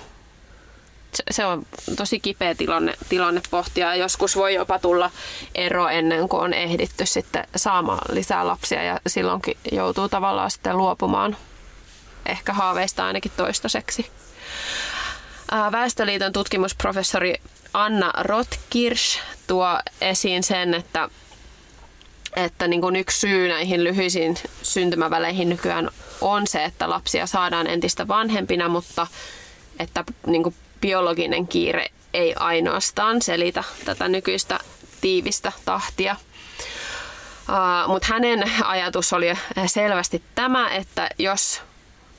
se 1.31 1.45
on 1.45 1.67
tosi 1.97 2.21
kipeä 2.21 2.55
tilanne, 2.55 2.95
tilanne 3.09 3.41
pohtia. 3.51 3.95
Joskus 3.95 4.37
voi 4.37 4.55
jopa 4.55 4.79
tulla 4.79 5.11
ero 5.55 5.89
ennen 5.89 6.29
kuin 6.29 6.43
on 6.43 6.55
ehditty 6.55 7.07
sitten 7.07 7.47
saamaan 7.57 8.15
lisää 8.15 8.47
lapsia 8.47 8.83
ja 8.83 9.01
silloinkin 9.07 9.57
joutuu 9.73 10.09
tavallaan 10.09 10.51
sitten 10.51 10.77
luopumaan 10.77 11.37
ehkä 12.27 12.53
haaveista 12.53 13.07
ainakin 13.07 13.33
toistaiseksi. 13.37 14.11
Väestöliiton 15.73 16.33
tutkimusprofessori 16.33 17.35
Anna 17.73 18.13
Rotkirsch 18.21 19.21
tuo 19.47 19.81
esiin 20.01 20.43
sen, 20.43 20.75
että 20.75 21.09
että 22.37 22.69
niin 22.69 22.81
kuin 22.81 22.97
yksi 22.97 23.21
syy 23.21 23.49
näihin 23.49 23.85
lyhyisiin 23.85 24.37
syntymäväleihin 24.63 25.49
nykyään 25.49 25.91
on 26.21 26.47
se, 26.47 26.65
että 26.65 26.91
lapsia 26.91 27.27
saadaan 27.27 27.67
entistä 27.67 28.09
vanhempina, 28.09 28.69
mutta 28.69 29.07
että 29.79 30.05
niin 30.27 30.43
kuin 30.43 30.55
biologinen 30.81 31.49
kiire 31.49 31.87
ei 32.15 32.35
ainoastaan 32.35 33.23
selitä 33.23 33.65
tätä 33.85 34.09
nykyistä 34.09 34.61
tiivistä 35.01 35.53
tahtia. 35.65 36.17
Uh, 37.49 37.93
Mutta 37.93 38.09
hänen 38.11 38.53
ajatus 38.65 39.13
oli 39.13 39.35
selvästi 39.67 40.23
tämä, 40.35 40.71
että 40.71 41.09
jos 41.19 41.63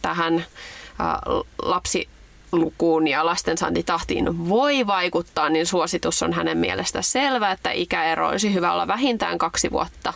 tähän 0.01 0.35
uh, 0.35 1.47
lapsi 1.61 2.09
lukuun 2.51 3.07
ja 3.07 3.25
lastensaantitahtiin 3.25 4.49
voi 4.49 4.87
vaikuttaa, 4.87 5.49
niin 5.49 5.65
suositus 5.65 6.23
on 6.23 6.33
hänen 6.33 6.57
mielestä 6.57 7.01
selvä, 7.01 7.51
että 7.51 7.71
ikäero 7.71 8.27
olisi 8.29 8.53
hyvä 8.53 8.73
olla 8.73 8.87
vähintään 8.87 9.37
kaksi 9.37 9.71
vuotta 9.71 10.13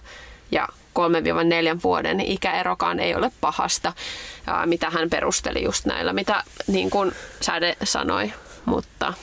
ja 0.51 0.67
3-4 1.77 1.79
vuoden 1.83 2.19
ikäerokaan 2.19 2.99
ei 2.99 3.15
ole 3.15 3.31
pahasta, 3.41 3.93
mitä 4.65 4.89
hän 4.89 5.09
perusteli 5.09 5.63
just 5.63 5.85
näillä, 5.85 6.13
mitä 6.13 6.43
niin 6.67 6.89
kuin 6.89 7.11
Säde 7.41 7.77
sanoi, 7.83 8.33
mutta 8.65 9.13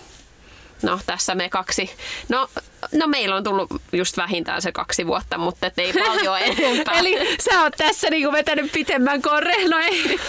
no 0.82 1.00
tässä 1.06 1.34
me 1.34 1.48
kaksi, 1.48 1.90
no, 2.28 2.48
no 2.92 3.06
meillä 3.06 3.36
on 3.36 3.44
tullut 3.44 3.70
just 3.92 4.16
vähintään 4.16 4.62
se 4.62 4.72
kaksi 4.72 5.06
vuotta, 5.06 5.38
mutta 5.38 5.66
et 5.66 5.78
ei 5.78 5.92
paljon 5.92 6.38
enempää. 6.58 6.98
Eli 6.98 7.36
sä 7.40 7.62
oot 7.62 7.74
tässä 7.76 8.10
niinku 8.10 8.32
vetänyt 8.32 8.72
pitemmän 8.72 9.22
korren, 9.22 9.70
no 9.70 9.78
ei. 9.78 10.20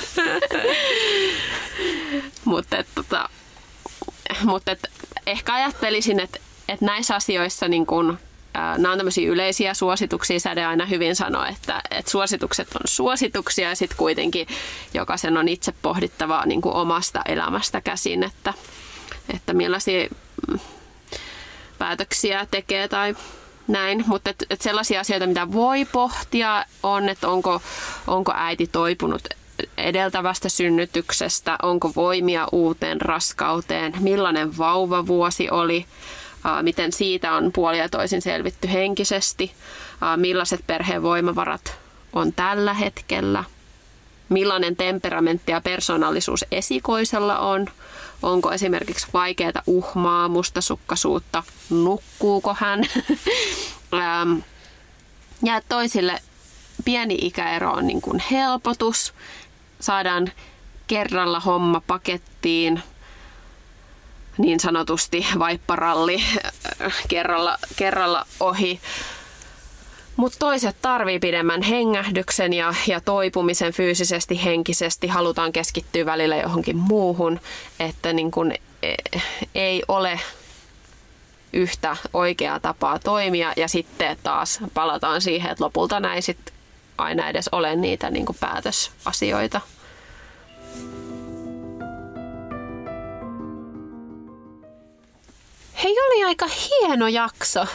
mutta 2.45 2.77
et, 2.77 2.87
tota, 2.95 3.29
mutta 4.43 4.71
et, 4.71 4.89
ehkä 5.25 5.53
ajattelisin, 5.53 6.19
että 6.19 6.39
et 6.67 6.81
näissä 6.81 7.15
asioissa 7.15 7.67
niin 7.67 7.85
kun, 7.85 8.19
ää, 8.53 8.77
nämä 8.77 8.91
on 8.91 8.97
tämmöisiä 8.97 9.29
yleisiä 9.29 9.73
suosituksia. 9.73 10.39
Säde 10.39 10.65
aina 10.65 10.85
hyvin 10.85 11.15
sanoo, 11.15 11.45
että, 11.45 11.81
että 11.91 12.11
suositukset 12.11 12.67
on 12.75 12.81
suosituksia 12.85 13.69
ja 13.69 13.75
sitten 13.75 13.97
kuitenkin 13.97 14.47
jokaisen 14.93 15.37
on 15.37 15.47
itse 15.47 15.73
pohdittava 15.81 16.43
niin 16.45 16.61
omasta 16.63 17.21
elämästä 17.25 17.81
käsin, 17.81 18.23
että, 18.23 18.53
että 19.33 19.53
millaisia 19.53 20.09
päätöksiä 21.89 22.47
tekee 22.51 22.87
tai 22.87 23.15
näin. 23.67 24.03
Mutta 24.07 24.29
et, 24.29 24.45
et 24.49 24.61
sellaisia 24.61 24.99
asioita, 24.99 25.27
mitä 25.27 25.51
voi 25.51 25.85
pohtia, 25.85 26.65
on, 26.83 27.09
että 27.09 27.27
onko, 27.27 27.61
onko 28.07 28.33
äiti 28.35 28.67
toipunut 28.67 29.21
edeltävästä 29.77 30.49
synnytyksestä, 30.49 31.57
onko 31.61 31.91
voimia 31.95 32.47
uuteen 32.51 33.01
raskauteen, 33.01 33.93
millainen 33.99 34.57
vauvavuosi 34.57 35.49
oli, 35.49 35.85
miten 36.61 36.91
siitä 36.91 37.33
on 37.33 37.51
puoli 37.53 37.77
ja 37.77 37.89
toisin 37.89 38.21
selvitty 38.21 38.71
henkisesti, 38.71 39.51
millaiset 40.15 40.61
perheen 40.67 41.03
voimavarat 41.03 41.77
on 42.13 42.33
tällä 42.33 42.73
hetkellä, 42.73 43.43
millainen 44.29 44.75
temperamentti 44.75 45.51
ja 45.51 45.61
persoonallisuus 45.61 46.45
esikoisella 46.51 47.39
on, 47.39 47.67
onko 48.21 48.51
esimerkiksi 48.51 49.07
vaikeaa 49.13 49.63
uhmaa, 49.67 50.27
mustasukkaisuutta, 50.27 51.43
nukkuuko 51.69 52.55
hän. 52.59 52.83
ja 55.43 55.61
toisille 55.69 56.21
pieni 56.85 57.17
ikäero 57.21 57.71
on 57.71 57.87
niin 57.87 58.01
kuin 58.01 58.23
helpotus, 58.31 59.13
saadaan 59.79 60.31
kerralla 60.87 61.39
homma 61.39 61.81
pakettiin, 61.87 62.83
niin 64.37 64.59
sanotusti 64.59 65.27
vaipparalli 65.39 66.23
kerralla, 67.07 67.57
kerralla 67.75 68.25
ohi. 68.39 68.81
Mutta 70.19 70.39
toiset 70.39 70.75
tarvii 70.81 71.19
pidemmän 71.19 71.61
hengähdyksen 71.61 72.53
ja, 72.53 72.73
ja 72.87 73.01
toipumisen 73.01 73.73
fyysisesti, 73.73 74.43
henkisesti. 74.43 75.07
Halutaan 75.07 75.51
keskittyä 75.51 76.05
välillä 76.05 76.37
johonkin 76.37 76.77
muuhun, 76.77 77.39
että 77.79 78.13
niin 78.13 78.31
kun 78.31 78.51
e, 78.51 78.95
ei 79.55 79.83
ole 79.87 80.19
yhtä 81.53 81.97
oikeaa 82.13 82.59
tapaa 82.59 82.99
toimia 82.99 83.53
ja 83.57 83.67
sitten 83.67 84.17
taas 84.23 84.59
palataan 84.73 85.21
siihen, 85.21 85.51
että 85.51 85.63
lopulta 85.63 85.99
näin 85.99 86.23
sit 86.23 86.53
aina 86.97 87.29
edes 87.29 87.49
ole 87.51 87.75
niitä 87.75 88.09
niin 88.09 88.25
päätösasioita. 88.39 89.61
Hei, 95.83 95.95
oli 96.07 96.23
aika 96.23 96.45
hieno 96.47 97.07
jakso. 97.07 97.65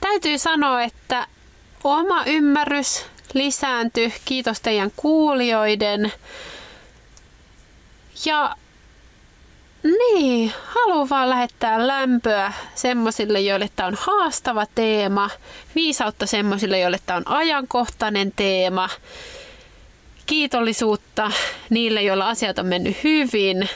Täytyy 0.00 0.38
sanoa, 0.38 0.82
että 0.82 1.26
oma 1.84 2.24
ymmärrys 2.24 3.06
lisääntyi. 3.34 4.14
Kiitos 4.24 4.60
teidän 4.60 4.90
kuulijoiden. 4.96 6.12
Ja 8.24 8.56
niin, 9.82 10.52
haluan 10.64 11.08
vaan 11.08 11.30
lähettää 11.30 11.86
lämpöä 11.86 12.52
semmosille, 12.74 13.40
joille 13.40 13.70
tämä 13.76 13.86
on 13.86 13.96
haastava 14.00 14.66
teema, 14.74 15.30
viisautta 15.74 16.26
semmosille, 16.26 16.78
joille 16.78 17.00
tämä 17.06 17.16
on 17.16 17.28
ajankohtainen 17.28 18.32
teema, 18.36 18.88
kiitollisuutta 20.26 21.30
niille, 21.70 22.02
joilla 22.02 22.28
asiat 22.28 22.58
on 22.58 22.66
mennyt 22.66 23.04
hyvin– 23.04 23.68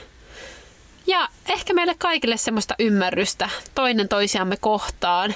ja 1.07 1.29
ehkä 1.49 1.75
meille 1.75 1.95
kaikille 1.99 2.37
semmoista 2.37 2.75
ymmärrystä 2.79 3.49
toinen 3.75 4.09
toisiamme 4.09 4.57
kohtaan, 4.57 5.35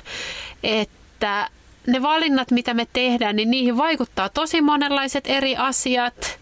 että 0.62 1.48
ne 1.86 2.02
valinnat, 2.02 2.50
mitä 2.50 2.74
me 2.74 2.86
tehdään, 2.92 3.36
niin 3.36 3.50
niihin 3.50 3.76
vaikuttaa 3.76 4.28
tosi 4.28 4.60
monenlaiset 4.60 5.24
eri 5.26 5.56
asiat, 5.56 6.38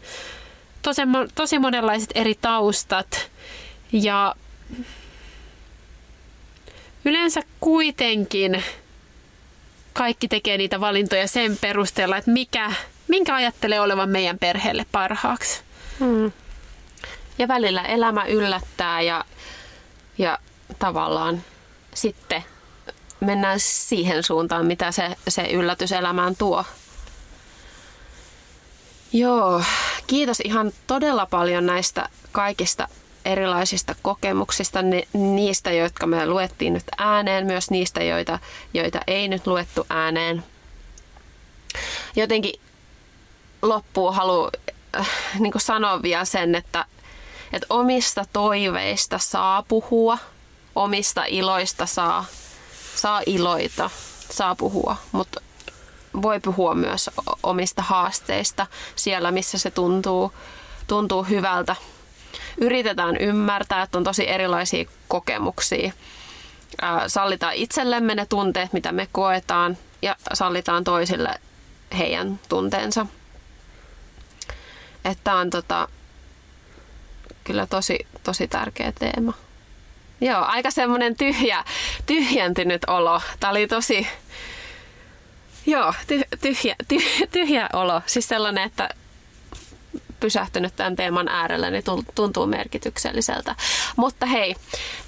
tosi, 0.83 1.03
tosi 1.35 1.59
monenlaiset 1.59 2.11
eri 2.15 2.35
taustat. 2.35 3.31
Ja 3.93 4.35
yleensä 7.05 7.43
kuitenkin 7.61 8.65
kaikki 9.93 10.29
tekee 10.29 10.59
niitä 10.59 10.81
valintoja 10.81 11.29
sen 11.29 11.57
perusteella, 11.61 12.17
että 12.17 12.31
mikä, 12.31 12.73
minkä 13.09 13.35
ajattelee 13.35 13.81
olevan 13.81 14.11
meidän 14.11 14.39
perheelle 14.39 14.87
parhaaksi. 14.93 15.63
Hmm. 15.99 16.33
Ja 17.39 17.49
välillä 17.49 17.83
elämä 17.83 18.25
yllättää 18.25 19.01
ja, 19.01 19.25
ja 20.19 20.39
tavallaan 20.79 21.43
sitten 21.95 22.45
mennään 23.21 23.61
siihen 23.61 24.23
suuntaan, 24.23 24.67
mitä 24.67 24.93
se, 24.93 25.17
se 25.29 25.43
yllätys 25.43 25.93
elämään 25.93 26.37
tuo. 26.37 26.65
Joo, 29.13 29.63
kiitos 30.07 30.41
ihan 30.41 30.73
todella 30.87 31.27
paljon 31.27 31.67
näistä 31.67 32.09
kaikista 32.33 32.89
erilaisista 33.25 33.95
kokemuksista, 34.03 34.79
niistä, 35.13 35.73
jotka 35.73 36.07
me 36.07 36.27
luettiin 36.27 36.73
nyt 36.73 36.85
ääneen, 36.99 37.47
myös 37.47 37.71
niistä, 37.71 38.03
joita, 38.03 38.39
joita 38.75 39.01
ei 39.07 39.29
nyt 39.29 39.47
luettu 39.47 39.87
ääneen. 39.89 40.45
Jotenkin 42.17 42.61
loppuun 43.63 44.15
haluan 44.15 44.51
äh, 44.99 45.09
niin 45.39 45.53
sanoa 45.57 46.03
vielä 46.03 46.25
sen, 46.25 46.55
että 46.55 46.85
että 47.53 47.67
omista 47.71 48.25
toiveista 48.33 49.19
saa 49.19 49.63
puhua, 49.69 50.19
omista 50.75 51.25
iloista 51.25 51.87
saa, 51.87 52.25
saa 52.99 53.23
iloita, 53.27 53.91
saa 54.31 54.55
puhua, 54.55 54.97
mutta 55.13 55.41
voi 56.23 56.41
puhua 56.41 56.75
myös 56.75 57.11
omista 57.43 57.83
haasteista 57.83 58.67
siellä, 58.97 59.31
missä 59.31 59.59
se 59.59 59.71
tuntuu, 59.71 60.33
tuntuu 60.87 61.23
hyvältä. 61.23 61.77
Yritetään 62.61 63.17
ymmärtää, 63.17 63.83
että 63.83 63.99
on 63.99 64.05
tosi 64.05 64.29
erilaisia 64.29 64.85
kokemuksia. 65.09 65.93
Sallitaan 67.07 67.55
itsellemme 67.55 68.15
ne 68.15 68.27
tunteet, 68.27 68.73
mitä 68.73 68.93
me 68.93 69.09
koetaan, 69.13 69.79
ja 70.03 70.17
sallitaan 70.33 70.85
toisille 70.85 71.41
heidän 71.99 72.41
tunteensa. 72.49 73.07
Että 75.05 75.35
on 75.35 75.51
tota, 75.51 75.89
kyllä 77.45 77.67
tosi, 77.67 77.99
tosi 78.23 78.49
tärkeä 78.49 78.93
teema. 78.93 79.33
Joo, 80.21 80.45
aika 80.45 80.71
semmoinen 80.71 81.17
tyhjä, 81.17 81.65
tyhjentynyt 82.07 82.83
olo. 82.87 83.21
Tämä 83.41 83.51
oli 83.51 83.67
tosi, 83.67 84.07
joo, 85.67 85.95
tyhjä, 86.41 86.77
tyhjä, 86.89 87.27
tyhjä 87.33 87.69
olo. 87.73 88.03
Siis 88.07 88.29
sellainen, 88.29 88.65
että 88.65 88.89
pysähtynyt 90.21 90.77
tämän 90.77 90.97
teeman 90.97 91.29
äärellä, 91.29 91.71
niin 91.71 91.85
tuntuu 92.15 92.47
merkitykselliseltä. 92.47 93.55
Mutta 93.97 94.27
hei, 94.27 94.57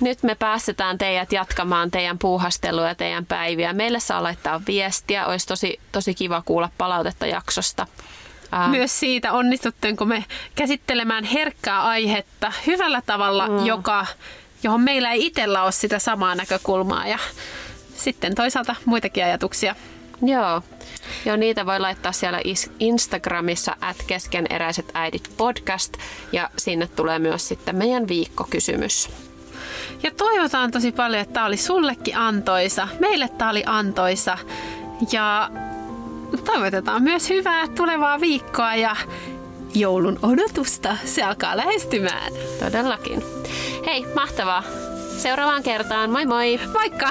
nyt 0.00 0.22
me 0.22 0.34
päästetään 0.34 0.98
teidät 0.98 1.32
jatkamaan 1.32 1.90
teidän 1.90 2.18
puuhastelua 2.18 2.88
ja 2.88 2.94
teidän 2.94 3.26
päiviä. 3.26 3.72
Meille 3.72 4.00
saa 4.00 4.22
laittaa 4.22 4.60
viestiä, 4.66 5.26
olisi 5.26 5.46
tosi, 5.46 5.80
tosi 5.92 6.14
kiva 6.14 6.42
kuulla 6.44 6.70
palautetta 6.78 7.26
jaksosta. 7.26 7.86
Myös 8.68 9.00
siitä 9.00 9.32
onnistutteko 9.32 10.04
me 10.04 10.24
käsittelemään 10.54 11.24
herkkää 11.24 11.82
aihetta 11.82 12.52
hyvällä 12.66 13.02
tavalla, 13.06 13.48
mm. 13.48 13.66
joka, 13.66 14.06
johon 14.62 14.80
meillä 14.80 15.12
ei 15.12 15.26
itsellä 15.26 15.62
ole 15.62 15.72
sitä 15.72 15.98
samaa 15.98 16.34
näkökulmaa 16.34 17.06
ja 17.06 17.18
sitten 17.96 18.34
toisaalta 18.34 18.76
muitakin 18.84 19.24
ajatuksia. 19.24 19.74
Joo. 20.22 20.62
Joo, 21.24 21.36
niitä 21.36 21.66
voi 21.66 21.80
laittaa 21.80 22.12
siellä 22.12 22.40
Instagramissa 22.80 23.76
at 23.80 23.96
keskeneräiset 24.06 24.90
äidit 24.94 25.30
podcast 25.36 25.96
ja 26.32 26.50
sinne 26.58 26.86
tulee 26.86 27.18
myös 27.18 27.48
sitten 27.48 27.76
meidän 27.76 28.08
viikkokysymys. 28.08 29.10
Ja 30.02 30.10
toivotaan 30.10 30.70
tosi 30.70 30.92
paljon, 30.92 31.22
että 31.22 31.34
tämä 31.34 31.46
oli 31.46 31.56
sullekin 31.56 32.16
antoisa. 32.16 32.88
Meille 33.00 33.28
tämä 33.28 33.50
oli 33.50 33.62
antoisa. 33.66 34.38
Ja 35.12 35.50
toivotetaan 36.44 37.02
myös 37.02 37.28
hyvää 37.28 37.68
tulevaa 37.68 38.20
viikkoa 38.20 38.74
ja 38.74 38.96
joulun 39.74 40.18
odotusta. 40.22 40.96
Se 41.04 41.22
alkaa 41.22 41.56
lähestymään. 41.56 42.32
Todellakin. 42.58 43.22
Hei, 43.86 44.06
mahtavaa. 44.14 44.62
Seuraavaan 45.18 45.62
kertaan. 45.62 46.10
Moi 46.10 46.26
moi. 46.26 46.60
Moikka. 46.72 47.10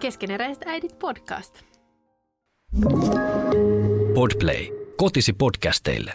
Keskeneräiset 0.00 0.62
äidit 0.66 0.98
podcast. 0.98 1.54
Podplay. 4.14 4.66
Kotisi 4.96 5.32
podcasteille. 5.32 6.12